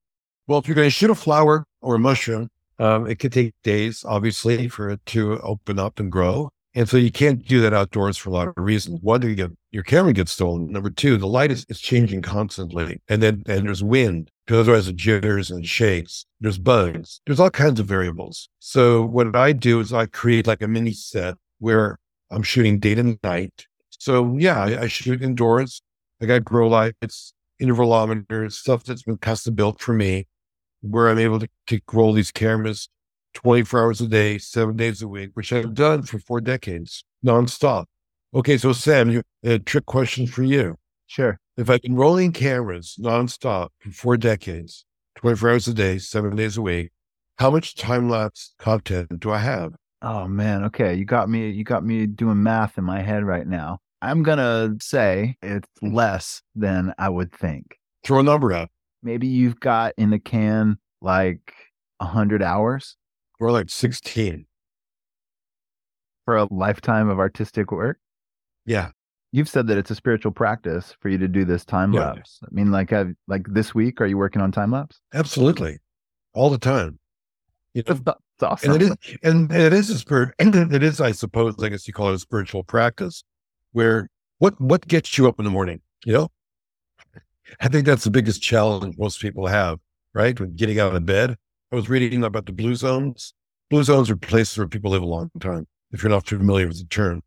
Well, 0.45 0.59
if 0.59 0.67
you're 0.67 0.75
going 0.75 0.87
to 0.87 0.91
shoot 0.91 1.09
a 1.09 1.15
flower 1.15 1.63
or 1.81 1.95
a 1.95 1.99
mushroom, 1.99 2.49
um, 2.79 3.07
it 3.07 3.19
could 3.19 3.31
take 3.31 3.53
days, 3.63 4.03
obviously, 4.05 4.67
for 4.67 4.89
it 4.89 5.05
to 5.07 5.39
open 5.39 5.79
up 5.79 6.01
and 6.01 6.11
grow. 6.11 6.49
And 6.75 6.89
so 6.89 6.97
you 6.97 7.13
can't 7.13 7.47
do 7.47 7.61
that 7.61 7.73
outdoors 7.73 8.17
for 8.17 8.29
a 8.29 8.33
lot 8.33 8.49
of 8.49 8.53
reasons. 8.57 8.99
One, 9.01 9.21
you 9.21 9.33
get, 9.33 9.51
your 9.71 9.83
camera 9.83 10.11
gets 10.11 10.33
stolen. 10.33 10.69
Number 10.71 10.89
two, 10.89 11.15
the 11.15 11.27
light 11.27 11.49
is, 11.49 11.65
is 11.69 11.79
changing 11.79 12.23
constantly. 12.23 13.01
And 13.07 13.23
then 13.23 13.43
and 13.47 13.65
there's 13.65 13.83
wind, 13.83 14.31
because 14.45 14.59
otherwise 14.59 14.89
it 14.89 14.97
jitters 14.97 15.49
and 15.49 15.65
shakes. 15.65 16.25
There's 16.41 16.57
bugs. 16.59 17.21
There's 17.25 17.39
all 17.39 17.49
kinds 17.49 17.79
of 17.79 17.85
variables. 17.85 18.49
So 18.59 19.05
what 19.05 19.33
I 19.33 19.53
do 19.53 19.79
is 19.79 19.93
I 19.93 20.07
create 20.07 20.45
like 20.45 20.61
a 20.61 20.67
mini 20.67 20.91
set 20.91 21.35
where 21.59 21.97
I'm 22.31 22.43
shooting 22.43 22.79
day 22.79 22.93
and 22.93 23.19
night. 23.23 23.65
So 23.89 24.37
yeah, 24.37 24.63
I, 24.63 24.81
I 24.83 24.87
shoot 24.87 25.21
indoors. 25.21 25.81
I 26.21 26.25
got 26.25 26.43
grow 26.43 26.67
lights, 26.67 27.33
intervalometers, 27.61 28.53
stuff 28.53 28.83
that's 28.83 29.03
been 29.03 29.17
custom 29.17 29.55
built 29.55 29.79
for 29.79 29.93
me 29.93 30.27
where 30.81 31.09
I'm 31.09 31.19
able 31.19 31.39
to, 31.39 31.47
to 31.67 31.79
roll 31.91 32.13
these 32.13 32.31
cameras 32.31 32.89
24 33.33 33.81
hours 33.81 34.01
a 34.01 34.07
day, 34.07 34.37
seven 34.37 34.75
days 34.75 35.01
a 35.01 35.07
week, 35.07 35.31
which 35.33 35.53
I've 35.53 35.73
done 35.73 36.03
for 36.03 36.19
four 36.19 36.41
decades 36.41 37.03
nonstop. 37.25 37.85
Okay, 38.33 38.57
so 38.57 38.73
Sam, 38.73 39.21
a 39.43 39.59
trick 39.59 39.85
question 39.85 40.27
for 40.27 40.43
you. 40.43 40.75
Sure. 41.07 41.39
If 41.57 41.69
I've 41.69 41.81
been 41.81 41.95
rolling 41.95 42.31
cameras 42.31 42.95
nonstop 42.99 43.69
for 43.79 43.91
four 43.91 44.17
decades, 44.17 44.85
24 45.15 45.49
hours 45.49 45.67
a 45.67 45.73
day, 45.73 45.97
seven 45.97 46.35
days 46.35 46.57
a 46.57 46.61
week, 46.61 46.91
how 47.37 47.49
much 47.49 47.75
time 47.75 48.09
lapse 48.09 48.53
content 48.59 49.19
do 49.19 49.31
I 49.31 49.39
have? 49.39 49.73
Oh 50.01 50.27
man, 50.27 50.63
okay. 50.65 50.93
You 50.93 51.05
got 51.05 51.29
me 51.29 51.49
you 51.49 51.63
got 51.63 51.83
me 51.83 52.05
doing 52.07 52.41
math 52.41 52.77
in 52.77 52.83
my 52.83 53.01
head 53.01 53.23
right 53.23 53.45
now. 53.47 53.79
I'm 54.01 54.23
gonna 54.23 54.75
say 54.81 55.35
it's 55.41 55.67
less 55.81 56.41
than 56.55 56.93
I 56.97 57.09
would 57.09 57.33
think. 57.33 57.77
Throw 58.05 58.19
a 58.19 58.23
number 58.23 58.53
out. 58.53 58.69
Maybe 59.03 59.27
you've 59.27 59.59
got 59.59 59.93
in 59.97 60.09
the 60.09 60.19
can 60.19 60.77
like 61.01 61.53
a 61.99 62.05
hundred 62.05 62.41
hours 62.41 62.95
We're 63.39 63.51
like 63.51 63.69
16. 63.69 64.45
for 66.25 66.37
a 66.37 66.47
lifetime 66.53 67.09
of 67.09 67.19
artistic 67.19 67.71
work. 67.71 67.97
Yeah. 68.65 68.91
You've 69.31 69.49
said 69.49 69.67
that 69.67 69.77
it's 69.77 69.91
a 69.91 69.95
spiritual 69.95 70.31
practice 70.31 70.95
for 70.99 71.09
you 71.09 71.17
to 71.17 71.27
do 71.27 71.43
this 71.45 71.63
time 71.65 71.93
Yeah. 71.93 72.11
lapse. 72.13 72.39
I 72.43 72.47
mean, 72.51 72.71
like, 72.71 72.89
have, 72.91 73.11
like 73.27 73.45
this 73.47 73.73
week, 73.75 74.01
are 74.01 74.05
you 74.07 74.17
working 74.17 74.41
on 74.41 74.51
time 74.51 74.71
lapse? 74.71 74.99
Absolutely. 75.13 75.77
All 76.33 76.49
the 76.49 76.57
time. 76.57 76.99
You 77.73 77.83
know, 77.87 77.93
That's, 77.95 78.17
that's 78.39 78.63
awesome. 78.63 78.71
and 78.73 78.81
it 78.81 78.85
is 78.85 79.17
and 79.23 79.51
it 79.51 79.73
is 79.73 79.89
a 79.89 79.97
spirit 79.97 80.33
it 80.39 80.83
is 80.83 81.01
i 81.01 81.11
suppose 81.11 81.55
i 81.61 81.69
guess 81.69 81.87
you 81.87 81.93
call 81.93 82.09
it 82.09 82.15
a 82.15 82.19
spiritual 82.19 82.63
practice 82.63 83.23
where 83.73 84.09
what 84.39 84.59
what 84.59 84.87
gets 84.87 85.17
you 85.17 85.27
up 85.27 85.39
in 85.39 85.45
the 85.45 85.51
morning 85.51 85.81
you 86.05 86.13
know? 86.13 86.29
I 87.59 87.67
think 87.67 87.85
that's 87.85 88.03
the 88.03 88.11
biggest 88.11 88.41
challenge 88.41 88.97
most 88.97 89.19
people 89.19 89.47
have 89.47 89.79
right 90.13 90.39
with 90.39 90.55
getting 90.55 90.79
out 90.79 90.95
of 90.95 91.05
bed. 91.05 91.35
I 91.71 91.75
was 91.75 91.89
reading 91.89 92.23
about 92.23 92.45
the 92.45 92.51
blue 92.51 92.75
zones. 92.75 93.33
Blue 93.69 93.83
zones 93.83 94.09
are 94.09 94.15
places 94.15 94.57
where 94.57 94.67
people 94.67 94.91
live 94.91 95.03
a 95.03 95.07
long 95.07 95.29
time 95.39 95.67
if 95.91 96.01
you're 96.01 96.09
not 96.09 96.25
too 96.25 96.37
familiar 96.37 96.67
with 96.67 96.79
the 96.79 96.85
term. 96.85 97.21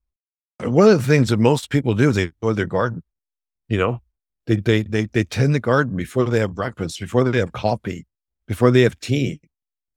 One 0.61 0.89
of 0.89 0.99
the 0.99 1.07
things 1.07 1.29
that 1.31 1.39
most 1.39 1.71
people 1.71 1.95
do 1.95 2.11
is 2.11 2.17
they 2.17 2.31
go 2.41 2.51
to 2.51 2.55
their 2.55 2.67
garden 2.67 3.03
you 3.69 3.79
know? 3.79 4.03
They 4.47 4.57
they 4.57 4.83
they, 4.83 5.07
they 5.07 5.25
tend 5.25 5.55
the 5.55 5.61
garden 5.61 5.97
before 5.97 6.25
they 6.25 6.41
have 6.41 6.55
breakfast 6.55 6.99
before 6.99 7.25
they 7.25 7.39
have 7.39 7.53
coffee 7.53 8.07
before 8.47 8.71
they 8.71 8.83
have 8.83 8.99
tea. 8.99 9.41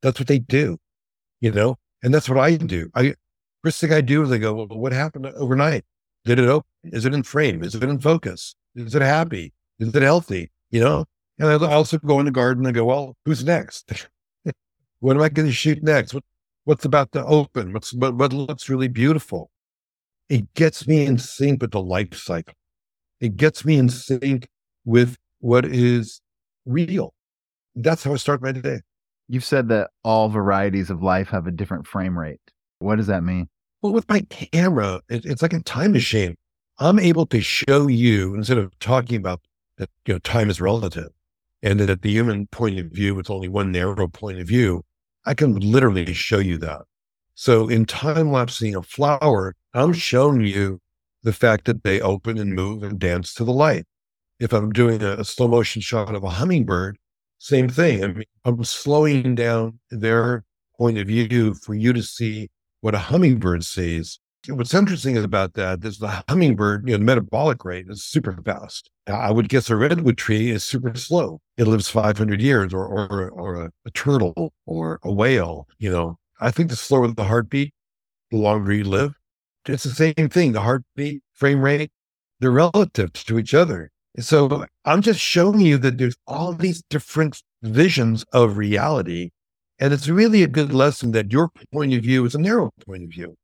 That's 0.02 0.20
what 0.20 0.28
they 0.28 0.40
do 0.40 0.78
you 1.46 1.52
know, 1.52 1.78
and 2.02 2.12
that's 2.12 2.28
what 2.28 2.40
I 2.40 2.58
do. 2.58 2.90
I 2.96 3.14
first 3.64 3.80
thing 3.80 3.94
I 3.94 4.02
do 4.02 4.24
is 4.24 4.32
I 4.32 4.40
go, 4.40 4.56
well, 4.56 4.68
what 4.68 4.92
happened 4.92 5.28
overnight? 5.28 5.86
Did 6.24 6.40
it 6.40 6.50
open? 6.50 6.68
Is 6.86 7.06
it 7.06 7.14
in 7.14 7.22
frame? 7.22 7.64
Is 7.64 7.76
it 7.76 7.84
in 7.84 8.00
focus? 8.00 8.56
Is 8.74 8.96
it 8.96 9.00
mm-hmm. 9.00 9.08
happy? 9.08 9.54
Is 9.78 9.94
it 9.94 10.02
healthy? 10.02 10.50
You 10.72 10.80
know, 10.80 11.06
and 11.38 11.48
I 11.48 11.72
also 11.72 12.00
go 12.00 12.20
in 12.20 12.26
the 12.26 12.32
garden 12.32 12.66
and 12.66 12.74
go, 12.74 12.86
well, 12.86 13.16
who's 13.26 13.44
next? 13.44 14.08
what 15.02 15.16
am 15.16 15.22
I 15.22 15.30
going 15.30 15.48
to 15.48 15.54
shoot 15.54 15.84
next? 15.84 16.16
What 16.16 16.24
What's 16.64 16.84
about 16.84 17.12
to 17.12 17.24
open? 17.24 17.74
What's 17.74 17.94
what, 17.94 18.16
what 18.16 18.34
looks 18.34 18.68
really 18.68 18.88
beautiful? 18.88 19.52
It 20.30 20.52
gets 20.56 20.88
me 20.88 21.06
in 21.06 21.20
sync 21.20 21.62
with 21.62 21.74
the 21.74 21.82
life 21.82 22.16
cycle. 22.16 22.56
It 23.22 23.36
gets 23.36 23.64
me 23.64 23.78
in 23.78 23.90
sync 23.90 24.48
with 24.84 25.16
what 25.42 25.64
is 25.64 26.22
real. 26.66 27.14
That's 27.76 28.04
how 28.04 28.14
I 28.14 28.18
start 28.18 28.42
my 28.42 28.52
day. 28.52 28.80
You've 29.28 29.46
said 29.46 29.70
that 29.70 29.90
all 30.04 30.30
varieties 30.30 30.90
of 30.90 31.02
life 31.02 31.30
have 31.30 31.48
a 31.48 31.52
different 31.52 31.88
frame 31.88 32.18
rate. 32.18 32.40
What 32.80 32.98
does 32.98 33.08
that 33.08 33.24
mean? 33.24 33.50
Well, 33.82 33.94
with 33.94 34.08
my 34.10 34.22
camera, 34.30 35.02
it, 35.10 35.26
it's 35.26 35.42
like 35.42 35.54
a 35.54 35.62
time 35.62 35.92
machine. 35.92 36.36
I'm 36.80 37.00
able 37.00 37.26
to 37.28 37.42
show 37.42 37.88
you 37.88 38.36
instead 38.36 38.58
of 38.58 38.78
talking 38.80 39.18
about 39.18 39.42
that, 39.78 39.90
you 40.06 40.14
know, 40.14 40.20
time 40.20 40.50
is 40.50 40.60
relative 40.62 41.10
and 41.64 41.80
that 41.80 41.90
at 41.90 42.02
the 42.02 42.12
human 42.12 42.48
point 42.48 42.80
of 42.80 42.88
view, 42.88 43.18
it's 43.18 43.30
only 43.30 43.48
one 43.48 43.72
narrow 43.72 44.08
point 44.08 44.40
of 44.40 44.48
view. 44.48 44.84
I 45.26 45.34
can 45.34 45.56
literally 45.60 46.14
show 46.14 46.40
you 46.40 46.58
that. 46.60 46.82
So 47.34 47.68
in 47.68 47.86
time 47.86 48.32
lapsing 48.32 48.76
a 48.76 48.84
flower, 48.84 49.56
I'm 49.74 49.94
showing 49.94 50.42
you 50.42 50.80
the 51.24 51.34
fact 51.34 51.66
that 51.66 51.84
they 51.84 52.00
open 52.00 52.38
and 52.38 52.54
move 52.54 52.84
and 52.84 53.00
dance 53.00 53.34
to 53.36 53.44
the 53.44 53.52
light. 53.52 53.86
If 54.40 54.54
I'm 54.54 54.72
doing 54.72 55.02
a, 55.02 55.14
a 55.14 55.26
slow 55.26 55.48
motion 55.48 55.82
shot 55.82 56.14
of 56.14 56.24
a 56.24 56.30
hummingbird, 56.30 56.98
same 57.46 57.70
thing. 57.70 58.04
I 58.04 58.08
mean, 58.08 58.26
I'm 58.44 58.64
slowing 58.64 59.36
down 59.36 59.80
their 59.92 60.44
point 60.80 60.98
of 60.98 61.08
view 61.08 61.54
for 61.54 61.76
you 61.76 61.94
to 61.94 62.02
see 62.02 62.50
what 62.82 62.96
a 62.96 63.00
hummingbird 63.00 63.64
sees. 63.64 64.20
What's 64.48 64.74
interesting 64.74 65.16
about 65.16 65.54
that 65.54 65.86
is 65.86 66.00
the 66.00 66.24
hummingbird, 66.28 66.88
you 66.88 66.94
know, 66.94 66.98
the 66.98 67.04
metabolic 67.04 67.64
rate 67.64 67.86
is 67.88 68.04
super 68.04 68.36
fast. 68.44 68.90
I 69.06 69.30
would 69.32 69.48
guess 69.48 69.70
a 69.70 69.76
redwood 69.76 70.18
tree 70.18 70.50
is 70.50 70.64
super 70.64 70.96
slow. 70.96 71.40
It 71.58 71.68
lives 71.68 71.88
500 71.88 72.42
years 72.42 72.74
or, 72.74 72.86
or, 72.86 73.30
or 73.30 73.66
a, 73.66 73.72
a 73.86 73.92
turtle 73.92 74.54
or 74.66 75.00
a 75.04 75.12
whale, 75.12 75.68
you 75.78 75.92
know. 75.92 76.18
I 76.42 76.50
think 76.50 76.72
the 76.72 76.76
slower 76.76 77.08
the 77.08 77.26
heartbeat, 77.26 77.74
the 78.32 78.38
longer 78.38 78.74
you 78.74 78.86
live. 78.86 79.14
It's 79.68 79.84
the 79.84 79.90
same 79.92 80.30
thing. 80.30 80.52
The 80.52 80.62
heartbeat, 80.62 81.22
frame 81.34 81.62
rate, 81.62 81.92
they're 82.40 82.52
relative 82.52 83.14
to 83.14 83.38
each 83.38 83.54
other. 83.54 83.92
So 84.20 84.66
I'm 84.86 85.02
just 85.02 85.20
showing 85.20 85.60
you 85.60 85.78
that 85.80 85.98
there's 85.98 86.16
all 86.28 86.54
these 86.54 86.82
different 86.90 87.42
visions 87.64 88.24
of 88.32 88.58
reality. 88.58 89.32
And 89.80 89.94
it's 89.94 90.08
really 90.08 90.42
a 90.44 90.48
good 90.48 90.74
lesson 90.74 91.12
that 91.12 91.32
your 91.34 91.50
point 91.74 91.94
of 91.94 92.02
view 92.02 92.24
is 92.26 92.34
a 92.34 92.40
narrow 92.40 92.72
point 92.86 93.04
of 93.04 93.10
view. 93.10 93.36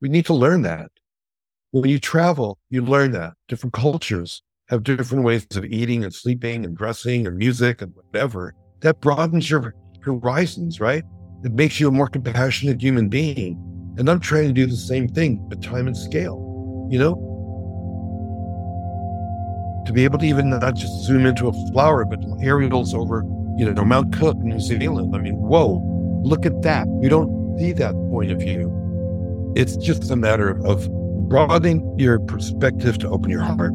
We 0.00 0.08
need 0.08 0.26
to 0.26 0.34
learn 0.34 0.62
that. 0.62 0.90
When 1.72 1.90
you 1.90 1.98
travel, 1.98 2.58
you 2.70 2.82
learn 2.82 3.12
that 3.12 3.34
different 3.48 3.72
cultures 3.72 4.42
have 4.68 4.84
different 4.84 5.24
ways 5.24 5.46
of 5.56 5.64
eating 5.64 6.04
and 6.04 6.14
sleeping 6.14 6.64
and 6.64 6.76
dressing 6.76 7.26
and 7.26 7.36
music 7.36 7.82
and 7.82 7.92
whatever. 7.94 8.54
That 8.80 9.00
broadens 9.00 9.50
your 9.50 9.74
horizons, 10.02 10.80
right? 10.80 11.02
It 11.44 11.52
makes 11.52 11.80
you 11.80 11.88
a 11.88 11.92
more 11.92 12.08
compassionate 12.08 12.80
human 12.80 13.08
being. 13.08 13.58
And 13.98 14.08
I'm 14.08 14.20
trying 14.20 14.46
to 14.48 14.52
do 14.52 14.66
the 14.66 14.76
same 14.76 15.08
thing, 15.08 15.44
but 15.48 15.62
time 15.62 15.86
and 15.86 15.96
scale, 15.96 16.88
you 16.90 16.98
know? 16.98 17.35
To 19.86 19.92
be 19.92 20.04
able 20.04 20.18
to 20.18 20.26
even 20.26 20.50
not 20.50 20.74
just 20.74 21.04
zoom 21.04 21.26
into 21.26 21.48
a 21.48 21.52
flower, 21.70 22.04
but 22.04 22.18
aerials 22.42 22.94
over, 22.94 23.22
you 23.56 23.72
know, 23.72 23.84
Mount 23.84 24.12
Cook, 24.16 24.36
New 24.38 24.60
Zealand. 24.60 25.14
I 25.14 25.18
mean, 25.18 25.36
whoa, 25.36 25.80
look 26.22 26.44
at 26.44 26.62
that. 26.62 26.86
You 27.00 27.08
don't 27.08 27.58
see 27.58 27.72
that 27.72 27.94
point 28.10 28.30
of 28.30 28.38
view. 28.38 28.72
It's 29.56 29.76
just 29.76 30.10
a 30.10 30.16
matter 30.16 30.60
of 30.66 30.90
broadening 31.28 31.98
your 31.98 32.20
perspective 32.20 32.98
to 32.98 33.08
open 33.08 33.30
your 33.30 33.42
heart. 33.42 33.72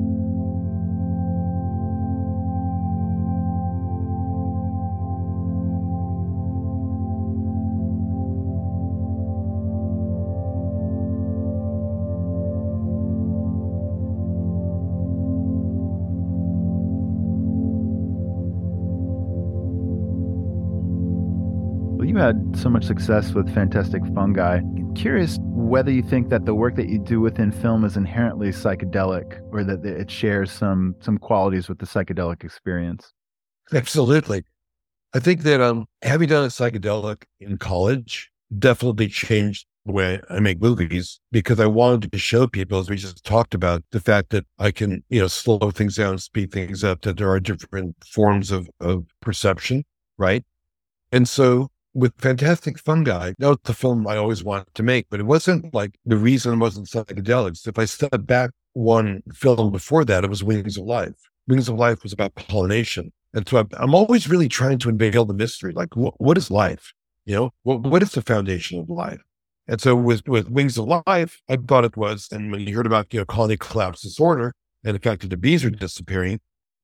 Had 22.21 22.55
so 22.55 22.69
much 22.69 22.85
success 22.85 23.33
with 23.33 23.51
Fantastic 23.51 24.03
Fungi. 24.13 24.57
I'm 24.57 24.93
curious 24.93 25.39
whether 25.41 25.89
you 25.89 26.03
think 26.03 26.29
that 26.29 26.45
the 26.45 26.53
work 26.53 26.75
that 26.75 26.87
you 26.87 26.99
do 26.99 27.19
within 27.19 27.51
film 27.51 27.83
is 27.83 27.97
inherently 27.97 28.49
psychedelic 28.49 29.41
or 29.51 29.63
that 29.63 29.83
it 29.83 30.11
shares 30.11 30.51
some 30.51 30.95
some 30.99 31.17
qualities 31.17 31.67
with 31.67 31.79
the 31.79 31.87
psychedelic 31.87 32.43
experience. 32.43 33.11
Absolutely. 33.73 34.43
I 35.15 35.19
think 35.19 35.41
that 35.41 35.61
um, 35.61 35.87
having 36.03 36.29
done 36.29 36.43
a 36.43 36.49
psychedelic 36.49 37.23
in 37.39 37.57
college 37.57 38.29
definitely 38.59 39.07
changed 39.07 39.65
the 39.87 39.91
way 39.91 40.21
I 40.29 40.39
make 40.41 40.61
movies 40.61 41.19
because 41.31 41.59
I 41.59 41.65
wanted 41.65 42.11
to 42.11 42.19
show 42.19 42.45
people, 42.45 42.77
as 42.77 42.87
we 42.87 42.97
just 42.97 43.25
talked 43.25 43.55
about, 43.55 43.83
the 43.89 43.99
fact 43.99 44.29
that 44.29 44.45
I 44.59 44.69
can, 44.69 45.03
you 45.09 45.21
know, 45.21 45.27
slow 45.27 45.71
things 45.71 45.95
down, 45.95 46.19
speed 46.19 46.51
things 46.51 46.83
up, 46.83 47.01
that 47.01 47.17
there 47.17 47.31
are 47.31 47.39
different 47.39 47.95
forms 48.05 48.51
of, 48.51 48.69
of 48.79 49.07
perception, 49.21 49.85
right? 50.19 50.45
And 51.11 51.27
so 51.27 51.71
with 51.93 52.13
Fantastic 52.19 52.79
Fungi, 52.79 53.33
that 53.37 53.47
was 53.47 53.57
the 53.63 53.73
film 53.73 54.07
I 54.07 54.17
always 54.17 54.43
wanted 54.43 54.73
to 54.75 54.83
make, 54.83 55.07
but 55.09 55.19
it 55.19 55.25
wasn't 55.25 55.73
like 55.73 55.97
the 56.05 56.17
reason 56.17 56.59
wasn't 56.59 56.87
psychedelics. 56.87 57.67
If 57.67 57.77
I 57.77 57.85
step 57.85 58.25
back 58.25 58.51
one 58.73 59.21
film 59.33 59.71
before 59.71 60.05
that, 60.05 60.23
it 60.23 60.29
was 60.29 60.43
Wings 60.43 60.77
of 60.77 60.85
Life. 60.85 61.15
Wings 61.47 61.67
of 61.67 61.75
Life 61.75 62.03
was 62.03 62.13
about 62.13 62.35
pollination. 62.35 63.11
And 63.33 63.47
so 63.47 63.65
I'm 63.77 63.95
always 63.95 64.29
really 64.29 64.49
trying 64.49 64.79
to 64.79 64.89
unveil 64.89 65.25
the 65.25 65.33
mystery. 65.33 65.73
Like, 65.73 65.93
wh- 65.93 66.19
what 66.19 66.37
is 66.37 66.51
life? 66.51 66.93
You 67.25 67.35
know, 67.35 67.49
what, 67.63 67.81
what 67.81 68.03
is 68.03 68.11
the 68.11 68.21
foundation 68.21 68.79
of 68.79 68.89
life? 68.89 69.21
And 69.67 69.79
so 69.79 69.95
with, 69.95 70.27
with 70.27 70.49
Wings 70.49 70.77
of 70.77 70.85
Life, 71.07 71.41
I 71.47 71.57
thought 71.57 71.85
it 71.85 71.95
was, 71.95 72.27
and 72.31 72.51
when 72.51 72.61
you 72.61 72.75
heard 72.75 72.85
about, 72.85 73.13
you 73.13 73.19
know, 73.19 73.25
colony 73.25 73.57
collapse 73.57 74.01
disorder 74.01 74.53
and 74.83 74.95
the 74.95 74.99
fact 74.99 75.21
that 75.21 75.29
the 75.29 75.37
bees 75.37 75.63
are 75.63 75.69
disappearing, 75.69 76.39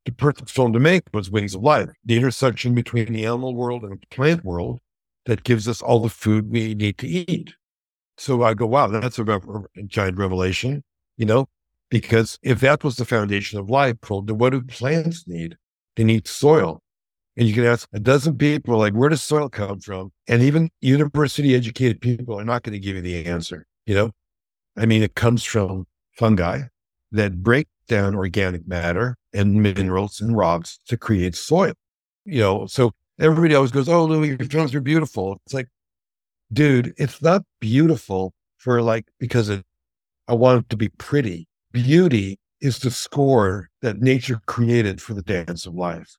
the 0.05 0.11
perfect 0.11 0.49
film 0.49 0.71
to 0.73 0.79
make 0.79 1.03
was 1.13 1.29
Wings 1.29 1.55
of 1.55 1.63
Life, 1.63 1.89
the 2.05 2.15
intersection 2.15 2.75
between 2.75 3.11
the 3.11 3.25
animal 3.25 3.55
world 3.55 3.83
and 3.83 3.99
the 3.99 4.07
plant 4.15 4.45
world 4.45 4.79
that 5.27 5.43
gives 5.43 5.67
us 5.67 5.81
all 5.81 5.99
the 5.99 6.09
food 6.09 6.49
we 6.49 6.73
need 6.73 6.97
to 6.97 7.07
eat. 7.07 7.53
So 8.17 8.41
I 8.41 8.55
go, 8.55 8.65
wow, 8.65 8.87
that's 8.87 9.19
a, 9.19 9.41
giant 9.85 10.17
revelation, 10.17 10.83
you 11.17 11.25
know, 11.25 11.47
because 11.91 12.39
if 12.41 12.61
that 12.61 12.83
was 12.83 12.95
the 12.95 13.05
foundation 13.05 13.59
of 13.59 13.69
life, 13.69 13.97
well, 14.09 14.21
then 14.21 14.37
what 14.37 14.51
do 14.51 14.61
plants 14.61 15.27
need? 15.27 15.57
They 15.95 16.05
need 16.05 16.27
soil. 16.27 16.81
And 17.35 17.47
you 17.47 17.53
can 17.53 17.65
ask 17.65 17.87
a 17.93 17.99
dozen 17.99 18.37
people, 18.37 18.77
like, 18.79 18.93
where 18.93 19.09
does 19.09 19.21
soil 19.21 19.49
come 19.49 19.79
from? 19.79 20.11
And 20.27 20.41
even 20.41 20.71
university 20.81 21.53
educated 21.53 22.01
people 22.01 22.39
are 22.39 22.45
not 22.45 22.63
going 22.63 22.73
to 22.73 22.79
give 22.79 22.95
you 22.95 23.01
the 23.01 23.25
answer. 23.25 23.67
You 23.85 23.95
know, 23.95 24.11
I 24.75 24.85
mean, 24.85 25.03
it 25.03 25.13
comes 25.13 25.43
from 25.43 25.85
fungi 26.13 26.63
that 27.11 27.43
break 27.43 27.67
down 27.87 28.15
organic 28.15 28.67
matter 28.67 29.17
and 29.33 29.61
minerals 29.61 30.19
and 30.19 30.35
rocks 30.35 30.79
to 30.87 30.97
create 30.97 31.35
soil. 31.35 31.73
You 32.25 32.39
know, 32.39 32.65
so 32.65 32.91
everybody 33.19 33.55
always 33.55 33.71
goes, 33.71 33.89
"Oh, 33.89 34.05
Louis, 34.05 34.29
your 34.29 34.49
films 34.49 34.75
are 34.75 34.81
beautiful." 34.81 35.39
It's 35.45 35.53
like, 35.53 35.67
dude, 36.51 36.93
it's 36.97 37.21
not 37.21 37.43
beautiful 37.59 38.33
for 38.57 38.81
like 38.81 39.05
because 39.19 39.49
it, 39.49 39.65
I 40.27 40.33
want 40.33 40.65
it 40.65 40.69
to 40.69 40.77
be 40.77 40.89
pretty. 40.89 41.47
Beauty 41.71 42.39
is 42.61 42.79
the 42.79 42.91
score 42.91 43.69
that 43.81 43.99
nature 43.99 44.41
created 44.47 45.01
for 45.01 45.13
the 45.13 45.21
dance 45.21 45.65
of 45.65 45.75
life. 45.75 46.17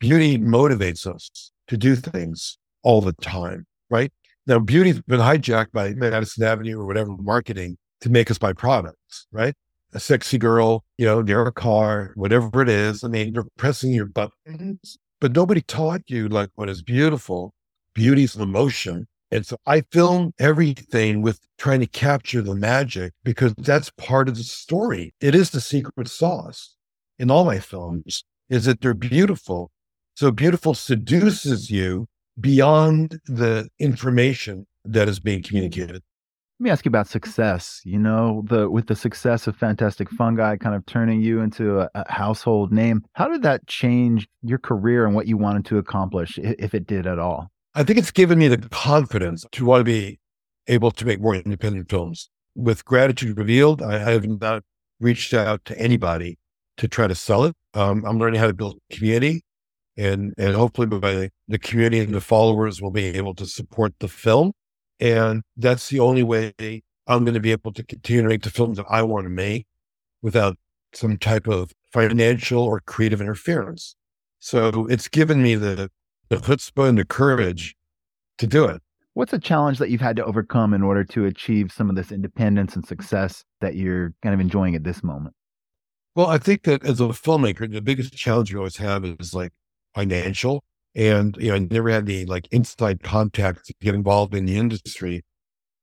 Beauty 0.00 0.38
motivates 0.38 1.06
us 1.06 1.52
to 1.68 1.76
do 1.76 1.94
things 1.94 2.58
all 2.82 3.00
the 3.00 3.12
time, 3.14 3.66
right? 3.90 4.12
Now, 4.46 4.58
beauty's 4.58 5.00
been 5.02 5.20
hijacked 5.20 5.72
by 5.72 5.94
Madison 5.94 6.44
Avenue 6.44 6.80
or 6.80 6.86
whatever 6.86 7.16
marketing 7.18 7.76
to 8.00 8.10
make 8.10 8.30
us 8.30 8.38
buy 8.38 8.52
products, 8.52 9.26
right? 9.30 9.54
A 9.92 10.00
sexy 10.00 10.38
girl, 10.38 10.84
you 10.98 11.04
know, 11.04 11.20
near 11.20 11.44
a 11.46 11.52
car, 11.52 12.12
whatever 12.14 12.62
it 12.62 12.68
is. 12.68 13.04
I 13.04 13.08
mean, 13.08 13.34
you're 13.34 13.46
pressing 13.56 13.92
your 13.92 14.06
buttons 14.06 14.98
but 15.20 15.34
nobody 15.34 15.60
taught 15.60 16.02
you 16.06 16.28
like 16.28 16.50
what 16.54 16.68
is 16.68 16.82
beautiful. 16.82 17.52
Beauty's 17.94 18.34
an 18.36 18.42
emotion. 18.42 19.06
And 19.30 19.46
so 19.46 19.56
I 19.66 19.82
film 19.92 20.32
everything 20.38 21.22
with 21.22 21.38
trying 21.58 21.80
to 21.80 21.86
capture 21.86 22.42
the 22.42 22.54
magic 22.54 23.12
because 23.22 23.54
that's 23.58 23.90
part 23.90 24.28
of 24.28 24.36
the 24.36 24.42
story. 24.42 25.14
It 25.20 25.34
is 25.34 25.50
the 25.50 25.60
secret 25.60 26.08
sauce 26.08 26.74
in 27.18 27.30
all 27.30 27.44
my 27.44 27.58
films 27.58 28.24
is 28.48 28.64
that 28.64 28.80
they're 28.80 28.94
beautiful. 28.94 29.70
So 30.16 30.30
beautiful 30.32 30.74
seduces 30.74 31.70
you 31.70 32.06
beyond 32.40 33.20
the 33.26 33.68
information 33.78 34.66
that 34.84 35.08
is 35.08 35.20
being 35.20 35.42
communicated. 35.42 36.02
Let 36.60 36.64
me 36.64 36.70
ask 36.72 36.84
you 36.84 36.90
about 36.90 37.08
success. 37.08 37.80
You 37.86 37.98
know, 37.98 38.44
the 38.46 38.68
with 38.68 38.86
the 38.86 38.94
success 38.94 39.46
of 39.46 39.56
Fantastic 39.56 40.10
Fungi 40.10 40.58
kind 40.58 40.76
of 40.76 40.84
turning 40.84 41.22
you 41.22 41.40
into 41.40 41.80
a, 41.80 41.88
a, 41.94 42.12
household 42.12 42.70
name. 42.70 43.02
How 43.14 43.28
did 43.28 43.42
that 43.44 43.66
change 43.66 44.28
your 44.42 44.58
career 44.58 45.06
and 45.06 45.14
what 45.14 45.26
you 45.26 45.38
wanted 45.38 45.64
to 45.64 45.78
accomplish, 45.78 46.38
if 46.38 46.74
it 46.74 46.86
did 46.86 47.06
at 47.06 47.18
all? 47.18 47.50
I 47.74 47.82
think 47.82 47.98
it's 47.98 48.10
given 48.10 48.38
me 48.38 48.48
the 48.48 48.58
confidence 48.58 49.46
to 49.52 49.64
want 49.64 49.80
to 49.80 49.84
be 49.84 50.20
able 50.66 50.90
to 50.90 51.06
make 51.06 51.18
more 51.18 51.34
independent 51.34 51.88
films. 51.88 52.28
With 52.54 52.84
Gratitude 52.84 53.38
Revealed, 53.38 53.80
I 53.80 53.96
have 53.96 54.28
not 54.28 54.62
reached 55.00 55.32
out 55.32 55.64
to 55.64 55.78
anybody 55.78 56.36
to 56.76 56.88
try 56.88 57.06
to 57.06 57.14
sell 57.14 57.44
it. 57.44 57.56
Um, 57.72 58.04
I'm 58.04 58.18
learning 58.18 58.38
how 58.38 58.48
to 58.48 58.52
build 58.52 58.80
community, 58.92 59.44
and 59.96 60.34
and 60.36 60.54
hopefully 60.54 60.88
by 60.88 61.30
the 61.48 61.58
community 61.58 62.00
and 62.00 62.12
the 62.12 62.20
followers 62.20 62.82
will 62.82 62.90
be 62.90 63.06
able 63.06 63.34
to 63.36 63.46
support 63.46 63.94
the 64.00 64.08
film 64.08 64.52
And 65.00 65.42
that's 65.56 65.88
the 65.88 65.98
only 66.00 66.22
way 66.22 66.52
I'm 67.06 67.24
going 67.24 67.34
to 67.34 67.40
be 67.40 67.52
able 67.52 67.72
to 67.72 67.82
continue 67.82 68.22
to 68.22 68.28
make 68.28 68.42
the 68.42 68.50
films 68.50 68.76
that 68.76 68.86
I 68.88 69.02
want 69.02 69.24
to 69.24 69.30
make 69.30 69.66
without 70.22 70.56
some 70.92 71.16
type 71.16 71.48
of 71.48 71.72
financial 71.92 72.62
or 72.62 72.80
creative 72.80 73.20
interference. 73.20 73.96
So 74.38 74.86
it's 74.86 75.08
given 75.08 75.42
me 75.42 75.54
the, 75.54 75.90
the 76.28 76.36
chutzpah 76.36 76.88
and 76.88 76.98
the 76.98 77.04
courage 77.04 77.74
to 78.38 78.46
do 78.46 78.64
it. 78.64 78.82
What's 79.14 79.32
a 79.32 79.38
challenge 79.38 79.78
that 79.78 79.90
you've 79.90 80.00
had 80.00 80.16
to 80.16 80.24
overcome 80.24 80.72
in 80.72 80.82
order 80.82 81.04
to 81.04 81.24
achieve 81.24 81.72
some 81.72 81.90
of 81.90 81.96
this 81.96 82.12
independence 82.12 82.76
and 82.76 82.86
success 82.86 83.44
that 83.60 83.74
you're 83.74 84.14
kind 84.22 84.34
of 84.34 84.40
enjoying 84.40 84.76
at 84.76 84.84
this 84.84 85.02
moment? 85.02 85.34
Well, 86.14 86.26
I 86.26 86.38
think 86.38 86.62
that 86.64 86.84
as 86.84 87.00
a 87.00 87.04
filmmaker, 87.08 87.70
the 87.70 87.80
biggest 87.80 88.14
challenge 88.14 88.52
you 88.52 88.58
always 88.58 88.76
have 88.76 89.04
is 89.04 89.34
like 89.34 89.52
financial. 89.94 90.62
And, 90.94 91.36
you 91.38 91.48
know, 91.48 91.54
I 91.54 91.58
never 91.60 91.90
had 91.90 92.08
any 92.08 92.24
like 92.24 92.48
inside 92.50 93.02
contacts 93.02 93.68
to 93.68 93.74
get 93.80 93.94
involved 93.94 94.34
in 94.34 94.46
the 94.46 94.56
industry. 94.56 95.22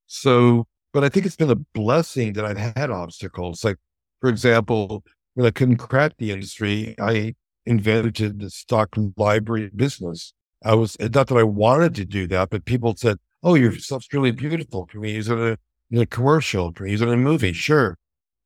So, 0.08 0.66
but 0.94 1.04
I 1.04 1.10
think 1.10 1.26
it's 1.26 1.36
been 1.36 1.52
a 1.52 1.56
blessing 1.56 2.34
that 2.34 2.46
I've 2.46 2.58
had 2.58 2.92
obstacles. 2.92 3.64
Like, 3.64 3.78
for 4.22 4.30
example, 4.30 5.04
when 5.36 5.46
I 5.46 5.52
couldn't 5.52 5.78
crack 5.78 6.14
the 6.18 6.32
industry, 6.32 6.96
I 7.00 7.36
invented 7.66 8.40
the 8.40 8.50
stock 8.50 8.96
library 9.18 9.70
business. 9.76 10.34
I 10.64 10.76
was 10.76 10.98
not 11.00 11.28
that 11.28 11.38
I 11.38 11.44
wanted 11.44 11.96
to 11.96 12.06
do 12.06 12.28
that, 12.28 12.50
but 12.50 12.66
people 12.66 12.96
said, 12.98 13.18
"Oh, 13.44 13.56
your 13.56 13.74
stuff's 13.78 14.12
really 14.12 14.32
beautiful. 14.32 14.86
Can 14.88 15.02
we 15.02 15.12
use 15.12 15.30
it 15.30 15.38
in 15.38 15.48
a, 15.54 15.58
in 15.92 16.02
a 16.02 16.06
commercial? 16.06 16.72
Can 16.74 16.86
we 16.86 16.92
use 16.92 17.02
it 17.02 17.08
in 17.08 17.14
a 17.14 17.18
movie?" 17.18 17.54
Sure. 17.54 17.98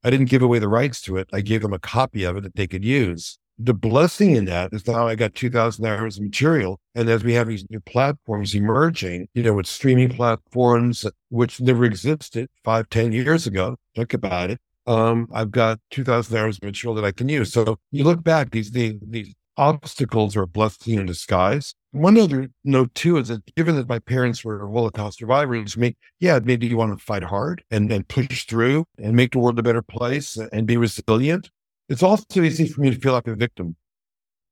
I 0.04 0.10
didn't 0.10 0.30
give 0.30 0.42
away 0.42 0.60
the 0.60 0.68
rights 0.68 1.02
to 1.04 1.18
it. 1.18 1.30
I 1.32 1.42
gave 1.42 1.62
them 1.62 1.74
a 1.74 1.80
copy 1.80 2.24
of 2.24 2.38
it 2.38 2.44
that 2.44 2.56
they 2.56 2.68
could 2.68 2.84
use. 2.84 3.38
The 3.64 3.76
blessing 3.76 4.36
in 4.36 4.46
that 4.46 4.74
is 4.74 4.88
now 4.88 5.08
I 5.08 5.14
got 5.14 5.36
2,000 5.36 5.86
hours 5.86 6.18
of 6.18 6.24
material. 6.24 6.80
And 6.96 7.08
as 7.10 7.24
we 7.24 7.34
have 7.34 7.48
these 7.48 7.64
new 7.70 7.80
platforms 7.80 8.56
emerging, 8.56 9.28
you 9.36 9.44
know, 9.44 9.54
with 9.54 9.68
streaming 9.68 10.10
platforms, 10.10 11.06
which 11.30 11.62
never 11.62 11.86
existed 11.86 12.50
five, 12.64 12.90
ten 12.90 13.12
years 13.12 13.46
ago, 13.46 13.76
think 13.96 14.16
about 14.16 14.50
it. 14.50 14.60
Um, 14.88 15.28
I've 15.32 15.52
got 15.52 15.80
2,000 15.92 16.36
hours 16.36 16.58
of 16.58 16.64
material 16.64 16.96
that 16.96 17.06
I 17.06 17.12
can 17.12 17.30
use. 17.30 17.54
So 17.54 17.78
you 17.92 18.04
look 18.04 18.24
back, 18.24 18.50
these, 18.50 18.72
these, 18.72 18.96
these 19.00 19.36
obstacles 19.58 20.36
are 20.36 20.44
a 20.44 20.48
blessing 20.48 20.98
in 20.98 21.06
disguise. 21.06 21.76
One 21.92 22.18
other 22.18 22.50
note 22.64 22.96
too 22.96 23.18
is 23.18 23.28
that 23.28 23.44
given 23.56 23.76
that 23.76 23.88
my 23.88 24.00
parents 24.00 24.44
were 24.44 24.68
Holocaust 24.68 25.20
survivors, 25.20 25.78
me, 25.78 25.96
yeah, 26.20 26.40
maybe 26.44 26.66
you 26.66 26.78
want 26.78 26.98
to 26.98 27.06
fight 27.06 27.24
hard 27.24 27.64
and, 27.70 27.92
and 27.92 28.08
push 28.08 28.48
through 28.48 28.86
and 28.98 29.16
make 29.16 29.34
the 29.34 29.40
world 29.40 29.60
a 29.60 29.64
better 29.64 29.84
place 29.84 30.36
and 30.52 30.66
be 30.66 30.78
resilient. 30.78 31.52
It's 31.92 32.04
also 32.04 32.42
easy 32.42 32.70
for 32.70 32.80
me 32.80 32.90
to 32.90 32.98
feel 32.98 33.12
like 33.12 33.28
a 33.28 33.36
victim, 33.36 33.76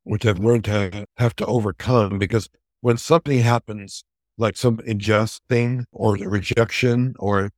which 0.04 0.25
I've 0.25 0.39
learned 0.39 0.65
to 0.65 1.06
have 1.15 1.34
to 1.38 1.45
overcome 1.45 2.19
because 2.19 2.49
when 2.82 2.97
something 2.97 3.39
happens, 3.39 4.04
like 4.38 4.58
some 4.58 4.82
unjust 4.86 5.41
thing 5.47 5.86
or 5.93 6.17
the 6.17 6.28
rejection, 6.28 7.13
or 7.17 7.52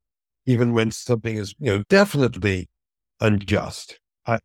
even 0.45 0.73
when 0.73 0.91
something 0.91 1.35
is, 1.35 1.55
you 1.57 1.71
know, 1.71 1.83
definitely 1.89 2.69
unjust, 3.21 3.99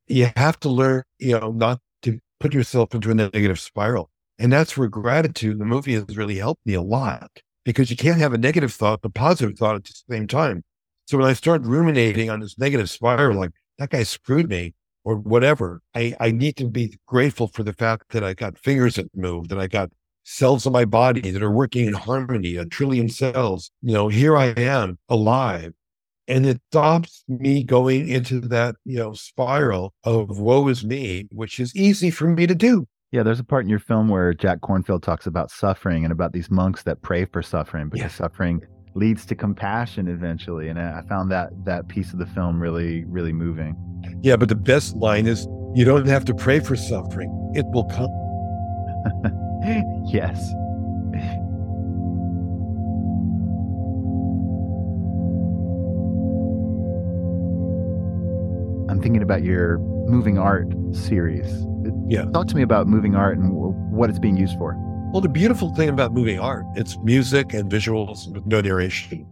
you 0.06 0.30
have 0.36 0.58
to 0.60 0.70
learn, 0.70 1.02
you 1.18 1.38
know, 1.38 1.52
not 1.52 1.80
to 2.00 2.18
put 2.40 2.54
yourself 2.54 2.94
into 2.94 3.10
a 3.10 3.14
negative 3.14 3.60
spiral. 3.60 4.08
And 4.38 4.50
that's 4.50 4.74
where 4.74 4.88
gratitude, 4.88 5.58
the 5.58 5.66
movie 5.66 5.92
has 5.92 6.16
really 6.16 6.38
helped 6.38 6.64
me 6.64 6.72
a 6.72 6.80
lot 6.80 7.30
because 7.62 7.90
you 7.90 7.96
can't 7.98 8.20
have 8.20 8.32
a 8.32 8.38
negative 8.38 8.72
thought, 8.72 9.02
but 9.02 9.12
positive 9.12 9.58
thought 9.58 9.76
at 9.76 9.84
the 9.84 9.92
same 10.10 10.26
time. 10.26 10.64
So 11.06 11.18
when 11.18 11.26
I 11.26 11.34
start 11.34 11.60
ruminating 11.62 12.30
on 12.30 12.40
this 12.40 12.58
negative 12.58 12.88
spiral, 12.88 13.36
like 13.36 13.50
that 13.78 13.90
guy 13.90 14.02
screwed 14.02 14.48
me 14.48 14.72
or 15.06 15.14
whatever, 15.14 15.80
I, 15.94 16.16
I 16.18 16.32
need 16.32 16.56
to 16.56 16.66
be 16.66 16.98
grateful 17.06 17.46
for 17.46 17.62
the 17.62 17.72
fact 17.72 18.10
that 18.10 18.24
I 18.24 18.34
got 18.34 18.58
fingers 18.58 18.96
that 18.96 19.08
move, 19.14 19.46
that 19.48 19.58
I 19.58 19.68
got 19.68 19.90
cells 20.24 20.66
in 20.66 20.72
my 20.72 20.84
body 20.84 21.30
that 21.30 21.44
are 21.44 21.50
working 21.52 21.86
in 21.86 21.94
harmony, 21.94 22.56
a 22.56 22.66
trillion 22.66 23.08
cells. 23.08 23.70
You 23.82 23.94
know, 23.94 24.08
here 24.08 24.36
I 24.36 24.46
am 24.46 24.98
alive. 25.08 25.74
And 26.26 26.44
it 26.44 26.60
stops 26.72 27.22
me 27.28 27.62
going 27.62 28.08
into 28.08 28.40
that, 28.48 28.74
you 28.84 28.98
know, 28.98 29.12
spiral 29.12 29.94
of 30.02 30.40
woe 30.40 30.66
is 30.66 30.84
me, 30.84 31.28
which 31.30 31.60
is 31.60 31.74
easy 31.76 32.10
for 32.10 32.26
me 32.26 32.48
to 32.48 32.54
do. 32.56 32.88
Yeah, 33.12 33.22
there's 33.22 33.38
a 33.38 33.44
part 33.44 33.62
in 33.62 33.68
your 33.68 33.78
film 33.78 34.08
where 34.08 34.34
Jack 34.34 34.58
Kornfield 34.58 35.04
talks 35.04 35.28
about 35.28 35.52
suffering 35.52 36.02
and 36.02 36.10
about 36.10 36.32
these 36.32 36.50
monks 36.50 36.82
that 36.82 37.00
pray 37.02 37.26
for 37.26 37.42
suffering 37.42 37.88
because 37.88 38.12
suffering 38.12 38.60
leads 38.96 39.26
to 39.26 39.34
compassion 39.34 40.08
eventually. 40.08 40.68
And 40.68 40.80
I 40.80 41.02
found 41.02 41.30
that 41.30 41.50
that 41.64 41.86
piece 41.88 42.12
of 42.12 42.18
the 42.18 42.26
film 42.26 42.60
really, 42.60 43.04
really 43.04 43.32
moving. 43.32 43.76
Yeah, 44.22 44.36
but 44.36 44.48
the 44.48 44.54
best 44.54 44.96
line 44.96 45.26
is 45.26 45.46
you 45.74 45.84
don't 45.84 46.06
have 46.06 46.24
to 46.24 46.34
pray 46.34 46.60
for 46.60 46.74
suffering, 46.74 47.30
it 47.54 47.66
will 47.66 47.84
come. 47.84 48.08
yes. 50.06 50.50
I'm 58.88 59.02
thinking 59.02 59.22
about 59.22 59.42
your 59.42 59.78
moving 60.08 60.38
art 60.38 60.68
series. 60.92 61.66
Yeah. 62.08 62.24
Talk 62.32 62.46
to 62.48 62.56
me 62.56 62.62
about 62.62 62.86
moving 62.86 63.14
art 63.14 63.36
and 63.36 63.52
what 63.92 64.08
it's 64.08 64.18
being 64.18 64.38
used 64.38 64.56
for. 64.56 64.74
Well, 65.12 65.22
the 65.22 65.30
beautiful 65.30 65.74
thing 65.74 65.88
about 65.88 66.12
moving 66.12 66.38
art, 66.38 66.66
it's 66.74 66.98
music 66.98 67.54
and 67.54 67.70
visuals 67.70 68.30
with 68.34 68.44
no 68.44 68.60
narration. 68.60 69.26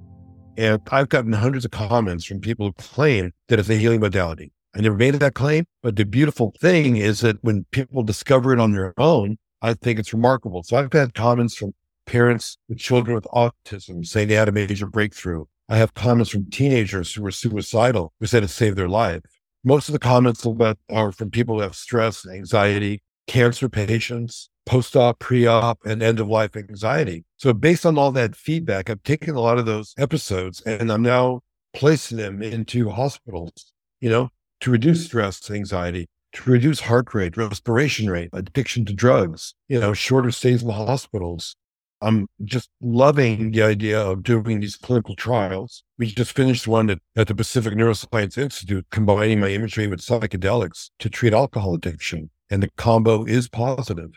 And 0.56 0.80
I've 0.90 1.10
gotten 1.10 1.32
hundreds 1.32 1.66
of 1.66 1.72
comments 1.72 2.24
from 2.24 2.40
people 2.40 2.66
who 2.66 2.72
claim 2.74 3.32
that 3.48 3.58
it's 3.58 3.68
a 3.68 3.74
healing 3.74 4.00
modality. 4.00 4.50
I 4.74 4.80
never 4.80 4.96
made 4.96 5.14
that 5.14 5.34
claim, 5.34 5.66
but 5.82 5.96
the 5.96 6.04
beautiful 6.04 6.54
thing 6.58 6.96
is 6.96 7.20
that 7.20 7.36
when 7.42 7.66
people 7.70 8.02
discover 8.02 8.54
it 8.54 8.60
on 8.60 8.72
their 8.72 8.94
own, 8.96 9.36
I 9.60 9.74
think 9.74 9.98
it's 9.98 10.14
remarkable. 10.14 10.62
So 10.62 10.76
I've 10.76 10.92
had 10.92 11.12
comments 11.12 11.54
from 11.54 11.74
parents 12.06 12.56
with 12.68 12.78
children 12.78 13.14
with 13.14 13.24
autism 13.24 14.06
saying 14.06 14.28
they 14.28 14.34
had 14.34 14.48
a 14.48 14.52
major 14.52 14.86
breakthrough. 14.86 15.44
I 15.68 15.76
have 15.76 15.92
comments 15.92 16.30
from 16.30 16.48
teenagers 16.50 17.12
who 17.12 17.22
were 17.22 17.30
suicidal 17.30 18.14
who 18.20 18.26
said 18.26 18.42
it 18.42 18.48
saved 18.48 18.78
their 18.78 18.88
life. 18.88 19.22
Most 19.64 19.88
of 19.88 19.92
the 19.92 19.98
comments 19.98 20.46
are 20.90 21.12
from 21.12 21.30
people 21.30 21.56
who 21.56 21.62
have 21.62 21.74
stress, 21.74 22.26
anxiety, 22.26 23.02
cancer 23.26 23.68
patients, 23.68 24.48
post 24.66 24.96
op, 24.96 25.18
pre 25.18 25.46
op, 25.46 25.78
and 25.84 26.02
end 26.02 26.20
of 26.20 26.28
life 26.28 26.56
anxiety. 26.56 27.24
So, 27.36 27.52
based 27.52 27.84
on 27.86 27.98
all 27.98 28.12
that 28.12 28.36
feedback, 28.36 28.90
I've 28.90 29.02
taken 29.02 29.34
a 29.34 29.40
lot 29.40 29.58
of 29.58 29.66
those 29.66 29.94
episodes 29.98 30.60
and 30.62 30.90
I'm 30.90 31.02
now 31.02 31.40
placing 31.72 32.18
them 32.18 32.42
into 32.42 32.90
hospitals, 32.90 33.72
you 34.00 34.08
know, 34.08 34.30
to 34.60 34.70
reduce 34.70 35.04
stress, 35.06 35.50
anxiety, 35.50 36.06
to 36.32 36.50
reduce 36.50 36.80
heart 36.80 37.14
rate, 37.14 37.36
respiration 37.36 38.08
rate, 38.08 38.30
addiction 38.32 38.84
to 38.86 38.94
drugs, 38.94 39.54
you 39.68 39.78
know, 39.78 39.92
shorter 39.92 40.30
stays 40.30 40.62
in 40.62 40.68
the 40.68 40.74
hospitals, 40.74 41.56
I'm 42.04 42.26
just 42.44 42.68
loving 42.82 43.52
the 43.52 43.62
idea 43.62 43.98
of 43.98 44.22
doing 44.22 44.60
these 44.60 44.76
clinical 44.76 45.16
trials. 45.16 45.84
We 45.96 46.06
just 46.06 46.32
finished 46.32 46.68
one 46.68 46.90
at, 46.90 46.98
at 47.16 47.28
the 47.28 47.34
Pacific 47.34 47.72
Neuroscience 47.72 48.36
Institute, 48.36 48.84
combining 48.90 49.40
my 49.40 49.48
imagery 49.48 49.86
with 49.86 50.00
psychedelics 50.00 50.90
to 50.98 51.08
treat 51.08 51.32
alcohol 51.32 51.74
addiction. 51.74 52.28
And 52.50 52.62
the 52.62 52.68
combo 52.76 53.24
is 53.24 53.48
positive. 53.48 54.10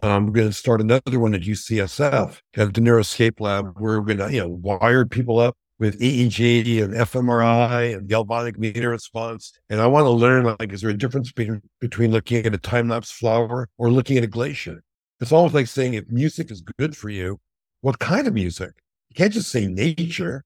I'm 0.00 0.32
going 0.32 0.48
to 0.48 0.54
start 0.54 0.80
another 0.80 1.20
one 1.20 1.34
at 1.34 1.42
UCSF 1.42 2.40
at 2.56 2.74
the 2.74 2.80
Neuroscape 2.80 3.40
Lab, 3.40 3.74
we're 3.78 4.00
going 4.00 4.18
to, 4.18 4.32
you 4.32 4.40
know, 4.40 4.48
wire 4.48 5.04
people 5.04 5.38
up 5.38 5.54
with 5.78 6.00
EEG 6.00 6.82
and 6.82 6.94
fMRI 6.94 7.96
and 7.96 8.08
galvanic 8.08 8.58
meter 8.58 8.88
response. 8.88 9.52
And 9.68 9.80
I 9.80 9.86
want 9.86 10.04
to 10.04 10.10
learn, 10.10 10.56
like, 10.58 10.72
is 10.72 10.80
there 10.80 10.90
a 10.90 10.96
difference 10.96 11.30
between, 11.30 11.60
between 11.80 12.10
looking 12.10 12.46
at 12.46 12.54
a 12.54 12.58
time 12.58 12.88
lapse 12.88 13.10
flower 13.10 13.68
or 13.76 13.90
looking 13.90 14.16
at 14.16 14.24
a 14.24 14.28
glacier? 14.28 14.82
It's 15.20 15.32
almost 15.32 15.54
like 15.54 15.66
saying 15.66 15.94
if 15.94 16.08
music 16.08 16.50
is 16.50 16.62
good 16.78 16.96
for 16.96 17.10
you, 17.10 17.38
what 17.82 17.98
kind 17.98 18.26
of 18.26 18.32
music? 18.32 18.70
You 19.10 19.14
can't 19.16 19.32
just 19.32 19.50
say 19.50 19.66
nature. 19.66 20.44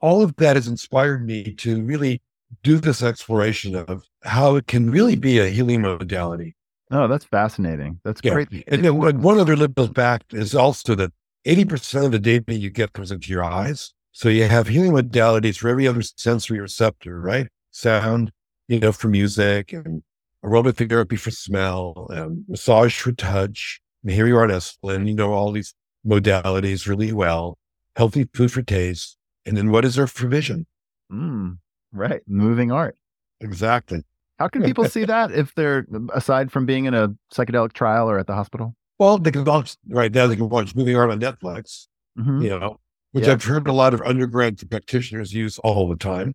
All 0.00 0.22
of 0.22 0.36
that 0.36 0.56
has 0.56 0.68
inspired 0.68 1.26
me 1.26 1.54
to 1.54 1.82
really 1.82 2.20
do 2.62 2.78
this 2.78 3.02
exploration 3.02 3.74
of 3.74 4.04
how 4.24 4.56
it 4.56 4.66
can 4.66 4.90
really 4.90 5.16
be 5.16 5.38
a 5.38 5.48
healing 5.48 5.80
modality. 5.80 6.54
Oh, 6.90 7.08
that's 7.08 7.24
fascinating. 7.24 8.00
That's 8.04 8.20
yeah. 8.22 8.32
great. 8.32 8.64
And 8.68 8.84
then 8.84 8.96
one 8.96 9.38
other 9.38 9.56
little 9.56 9.88
fact 9.88 10.34
is 10.34 10.54
also 10.54 10.94
that 10.94 11.12
80% 11.46 12.06
of 12.06 12.12
the 12.12 12.18
data 12.18 12.54
you 12.54 12.70
get 12.70 12.92
comes 12.92 13.10
into 13.10 13.30
your 13.30 13.44
eyes. 13.44 13.92
So 14.12 14.28
you 14.28 14.44
have 14.44 14.68
healing 14.68 14.92
modalities 14.92 15.58
for 15.58 15.68
every 15.68 15.86
other 15.86 16.02
sensory 16.02 16.60
receptor, 16.60 17.20
right? 17.20 17.48
Sound, 17.70 18.32
you 18.68 18.80
know, 18.80 18.92
for 18.92 19.08
music 19.08 19.72
and 19.72 20.02
aromatherapy 20.44 20.88
therapy 20.88 21.16
for 21.16 21.30
smell, 21.30 22.06
and 22.10 22.44
massage 22.48 22.98
for 22.98 23.12
touch. 23.12 23.80
And 24.02 24.12
here 24.12 24.26
you 24.26 24.36
are 24.36 24.44
at 24.44 24.50
Esalen, 24.50 25.08
you 25.08 25.14
know 25.14 25.32
all 25.32 25.52
these 25.52 25.74
modalities 26.06 26.86
really 26.86 27.12
well, 27.12 27.58
healthy 27.96 28.28
food 28.32 28.52
for 28.52 28.62
taste. 28.62 29.16
And 29.44 29.56
then 29.56 29.70
what 29.70 29.84
is 29.84 29.96
there 29.96 30.06
for 30.06 30.28
vision? 30.28 30.66
Mm, 31.12 31.58
right. 31.92 32.22
Moving 32.26 32.72
art. 32.72 32.96
Exactly. 33.40 34.02
How 34.38 34.48
can 34.48 34.62
people 34.62 34.84
see 34.84 35.04
that 35.04 35.32
if 35.32 35.54
they're 35.54 35.86
aside 36.12 36.52
from 36.52 36.66
being 36.66 36.84
in 36.84 36.94
a 36.94 37.08
psychedelic 37.32 37.72
trial 37.72 38.10
or 38.10 38.18
at 38.18 38.26
the 38.26 38.34
hospital? 38.34 38.74
Well, 38.98 39.18
they 39.18 39.30
can 39.30 39.44
watch 39.44 39.76
right 39.88 40.12
now. 40.12 40.26
They 40.26 40.36
can 40.36 40.48
watch 40.48 40.74
moving 40.74 40.96
art 40.96 41.10
on 41.10 41.20
Netflix. 41.20 41.86
Mm-hmm. 42.18 42.42
You 42.42 42.58
know, 42.58 42.80
which 43.12 43.26
yeah. 43.26 43.32
I've 43.32 43.44
heard 43.44 43.66
a 43.66 43.72
lot 43.72 43.94
of 43.94 44.02
undergrad 44.02 44.58
practitioners 44.70 45.32
use 45.32 45.58
all 45.58 45.88
the 45.88 45.96
time. 45.96 46.34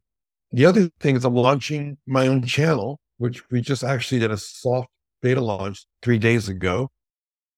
The 0.51 0.65
other 0.65 0.89
thing 0.99 1.15
is 1.15 1.25
I'm 1.25 1.35
launching 1.35 1.97
my 2.05 2.27
own 2.27 2.43
channel 2.43 2.99
which 3.21 3.47
we 3.51 3.61
just 3.61 3.83
actually 3.83 4.17
did 4.17 4.31
a 4.31 4.37
soft 4.37 4.89
beta 5.21 5.39
launch 5.39 5.85
three 6.01 6.17
days 6.17 6.49
ago. 6.49 6.89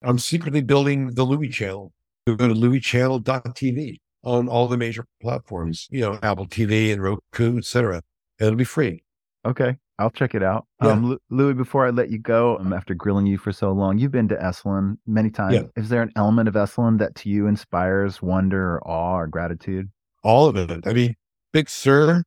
I'm 0.03 0.19
secretly 0.19 0.61
building 0.61 1.11
the 1.11 1.23
Louis 1.23 1.47
channel. 1.47 1.93
You 2.27 2.35
go 2.35 2.49
to 2.49 2.53
louischannel.tv. 2.53 4.01
on 4.25 4.49
all 4.49 4.67
the 4.67 4.75
major 4.75 5.05
platforms, 5.21 5.87
you 5.89 6.01
know, 6.01 6.19
Apple 6.21 6.47
TV 6.47 6.91
and 6.91 7.01
Roku, 7.01 7.57
etc. 7.57 8.01
It'll 8.39 8.55
be 8.55 8.65
free. 8.65 9.05
Okay. 9.45 9.77
I'll 9.99 10.09
check 10.09 10.33
it 10.33 10.41
out. 10.43 10.65
Yeah. 10.81 10.91
Um, 10.91 11.17
Louis, 11.29 11.53
before 11.53 11.85
I 11.85 11.91
let 11.91 12.09
you 12.09 12.17
go, 12.17 12.57
um, 12.57 12.73
after 12.73 12.93
grilling 12.93 13.27
you 13.27 13.37
for 13.37 13.51
so 13.51 13.71
long, 13.71 13.97
you've 13.97 14.11
been 14.11 14.27
to 14.29 14.35
Esalen 14.35 14.97
many 15.05 15.29
times. 15.29 15.53
Yeah. 15.53 15.63
Is 15.75 15.89
there 15.89 16.01
an 16.01 16.11
element 16.15 16.49
of 16.49 16.55
Esalen 16.55 16.97
that 16.99 17.15
to 17.15 17.29
you 17.29 17.47
inspires 17.47 18.21
wonder 18.21 18.75
or 18.75 18.87
awe 18.87 19.19
or 19.19 19.27
gratitude? 19.27 19.89
All 20.23 20.47
of 20.47 20.55
it. 20.55 20.87
I 20.87 20.93
mean, 20.93 21.15
Big 21.51 21.69
Sur 21.69 22.23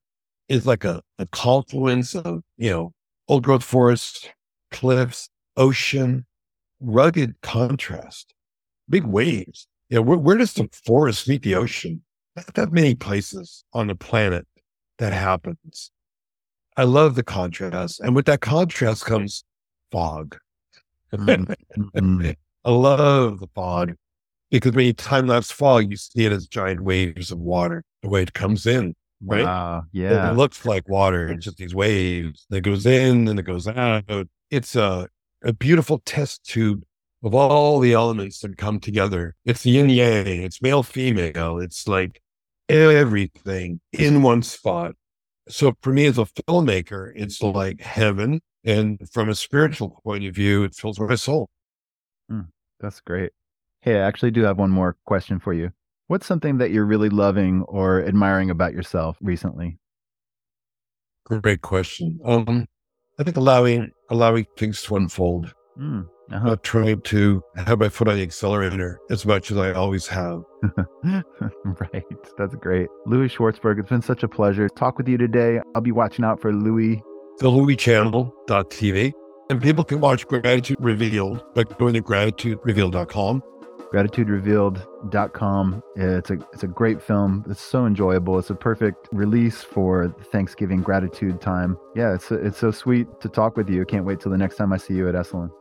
is 0.49 0.67
like 0.67 0.85
a, 0.85 1.03
a 1.19 1.27
confluence 1.27 2.14
of, 2.14 2.43
you 2.57 2.71
know, 2.71 2.93
old 3.27 3.43
growth 3.43 3.64
forests, 3.64 4.29
cliffs, 4.71 5.29
ocean, 5.57 6.25
rugged 6.81 7.35
contrast, 7.43 8.33
big 8.89 9.05
waves. 9.05 9.67
You 9.89 9.97
know, 9.97 10.03
where, 10.03 10.19
where 10.19 10.37
does 10.37 10.55
the 10.55 10.69
forest 10.85 11.29
meet 11.29 11.43
the 11.43 11.55
ocean? 11.57 12.03
Not 12.37 12.55
that 12.55 12.73
many 12.73 12.95
places 12.95 13.64
on 13.73 13.87
the 13.89 13.95
planet 13.95 14.47
that 14.99 15.12
happens. 15.12 15.91
I 16.77 16.85
love 16.85 17.14
the 17.14 17.22
contrast. 17.22 18.01
And 18.01 18.14
with 18.14 18.27
that 18.27 18.41
contrast 18.41 19.05
comes 19.05 19.45
fog. 19.91 20.39
Mm, 21.14 21.55
mm. 21.95 22.37
I 22.64 22.70
love 22.70 23.39
the 23.39 23.47
fog 23.55 23.95
because 24.51 24.72
when 24.72 24.87
you 24.87 24.93
time 24.93 25.29
lapse 25.29 25.53
fog, 25.53 25.89
you 25.89 25.97
see 25.97 26.27
it 26.27 26.33
as 26.33 26.49
giant 26.49 26.83
waves 26.83 27.31
of 27.31 27.39
water, 27.39 27.85
the 28.03 28.09
way 28.09 28.22
it 28.22 28.33
comes 28.33 28.66
in. 28.66 28.95
Right? 29.24 29.45
Wow. 29.45 29.85
Yeah. 29.93 30.31
It 30.31 30.35
looks 30.37 30.66
like 30.66 30.89
water. 30.89 31.29
It's 31.29 31.45
just 31.45 31.59
these 31.59 31.77
waves 31.77 32.45
that 32.51 32.62
goes 32.62 32.85
in 32.87 33.29
and 33.29 33.39
it 33.39 33.45
goes 33.45 33.68
out. 33.68 34.05
It's 34.51 34.74
a, 34.74 35.09
a 35.45 35.53
beautiful 35.53 36.03
test 36.05 36.45
tube 36.45 36.83
of 37.22 37.35
all 37.35 37.79
the 37.79 37.93
elements 37.93 38.41
that 38.41 38.59
come 38.59 38.79
together. 38.81 39.35
It's 39.45 39.64
yin 39.64 39.89
yang, 39.89 40.43
it's 40.43 40.61
male, 40.61 40.83
female. 40.83 41.59
It's 41.59 41.89
like 41.89 42.20
everything 42.68 43.81
in 43.93 44.22
one 44.22 44.43
spot. 44.43 44.95
So 45.49 45.74
for 45.82 45.92
me 45.92 46.07
as 46.07 46.18
a 46.18 46.24
filmmaker, 46.24 47.12
it's 47.14 47.42
like 47.42 47.80
heaven. 47.80 48.40
And 48.64 48.99
from 49.12 49.28
a 49.28 49.34
spiritual 49.34 50.01
point 50.03 50.24
of 50.24 50.34
view, 50.34 50.64
it 50.64 50.74
fills 50.74 50.99
my 50.99 51.14
soul. 51.14 51.49
That's 52.80 53.01
great. 53.01 53.32
Hey, 53.80 53.97
I 53.97 54.07
actually 54.07 54.32
do 54.32 54.42
have 54.42 54.59
one 54.59 54.70
more 54.70 54.97
question 55.07 55.38
for 55.38 55.53
you. 55.53 55.70
What's 56.09 56.26
something 56.26 56.59
that 56.59 56.70
you're 56.70 56.84
really 56.84 57.09
loving 57.09 57.62
or 57.62 58.05
admiring 58.05 58.51
about 58.51 58.72
yourself 58.72 59.16
recently? 59.20 59.78
Great 61.24 61.62
question. 61.62 62.20
Um, 62.24 62.66
I 63.18 63.24
think 63.24 63.36
allowing 63.36 63.90
allowing 64.11 64.47
things 64.57 64.82
to 64.82 64.97
unfold. 64.97 65.53
Mm, 65.78 66.09
uh-huh. 66.33 66.49
not 66.49 66.62
trying 66.62 67.01
to 67.03 67.43
have 67.57 67.79
my 67.79 67.89
foot 67.89 68.09
on 68.09 68.16
the 68.16 68.22
accelerator 68.22 68.99
as 69.11 69.24
much 69.24 69.51
as 69.51 69.57
I 69.57 69.72
always 69.72 70.07
have. 70.09 70.43
right. 71.05 72.05
That's 72.37 72.55
great. 72.57 72.89
Louie 73.07 73.29
Schwartzberg, 73.29 73.79
it's 73.79 73.89
been 73.89 74.03
such 74.03 74.22
a 74.22 74.29
pleasure 74.29 74.68
to 74.68 74.74
talk 74.74 74.99
with 74.99 75.09
you 75.09 75.16
today. 75.16 75.61
I'll 75.74 75.83
be 75.83 75.93
watching 75.93 76.24
out 76.24 76.41
for 76.41 76.53
Louis. 76.53 77.03
The 77.39 77.49
Louis 77.49 77.77
LouisChannel.tv. 77.77 79.12
And 79.49 79.62
people 79.62 79.85
can 79.85 80.01
watch 80.01 80.27
Gratitude 80.27 80.77
Revealed 80.81 81.45
by 81.55 81.62
going 81.62 81.95
to 81.95 82.03
gratituderevealed.com. 82.03 83.43
gratituderevealed.com. 83.93 85.83
It's 85.95 86.31
a 86.31 86.39
it's 86.53 86.62
a 86.64 86.66
great 86.66 87.01
film. 87.01 87.45
It's 87.49 87.61
so 87.61 87.87
enjoyable. 87.87 88.41
It's 88.41 88.51
a 88.51 88.57
perfect 88.57 89.09
release 89.12 89.62
for 89.62 90.09
Thanksgiving 90.33 90.83
gratitude 90.83 91.41
time. 91.41 91.79
Yeah, 91.95 92.14
it's 92.14 92.33
it's 92.33 92.59
so 92.59 92.72
sweet 92.72 93.07
to 93.20 93.29
talk 93.29 93.57
with 93.57 93.70
you. 93.70 93.85
Can't 93.85 94.05
wait 94.05 94.18
till 94.18 94.33
the 94.33 94.39
next 94.39 94.57
time 94.57 94.72
I 94.72 94.79
see 94.79 94.95
you 94.95 95.09
at 95.09 95.14
Esalen. 95.14 95.53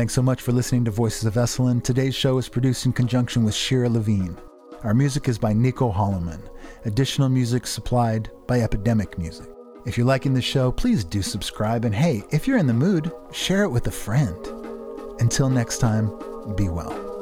Thanks 0.00 0.14
so 0.14 0.22
much 0.22 0.40
for 0.40 0.52
listening 0.52 0.86
to 0.86 0.90
Voices 0.90 1.26
of 1.26 1.34
Esalen. 1.34 1.84
Today's 1.84 2.14
show 2.14 2.38
is 2.38 2.48
produced 2.48 2.86
in 2.86 2.92
conjunction 2.94 3.44
with 3.44 3.54
Shira 3.54 3.86
Levine. 3.86 4.34
Our 4.82 4.94
music 4.94 5.28
is 5.28 5.38
by 5.38 5.52
Nico 5.52 5.92
Holloman. 5.92 6.40
Additional 6.86 7.28
music 7.28 7.66
supplied 7.66 8.30
by 8.46 8.62
Epidemic 8.62 9.18
Music. 9.18 9.46
If 9.84 9.98
you're 9.98 10.06
liking 10.06 10.32
the 10.32 10.40
show, 10.40 10.72
please 10.72 11.04
do 11.04 11.20
subscribe. 11.20 11.84
And 11.84 11.94
hey, 11.94 12.24
if 12.30 12.48
you're 12.48 12.56
in 12.56 12.66
the 12.66 12.72
mood, 12.72 13.12
share 13.30 13.62
it 13.64 13.68
with 13.68 13.88
a 13.88 13.90
friend. 13.90 14.34
Until 15.20 15.50
next 15.50 15.80
time, 15.80 16.06
be 16.56 16.70
well. 16.70 17.19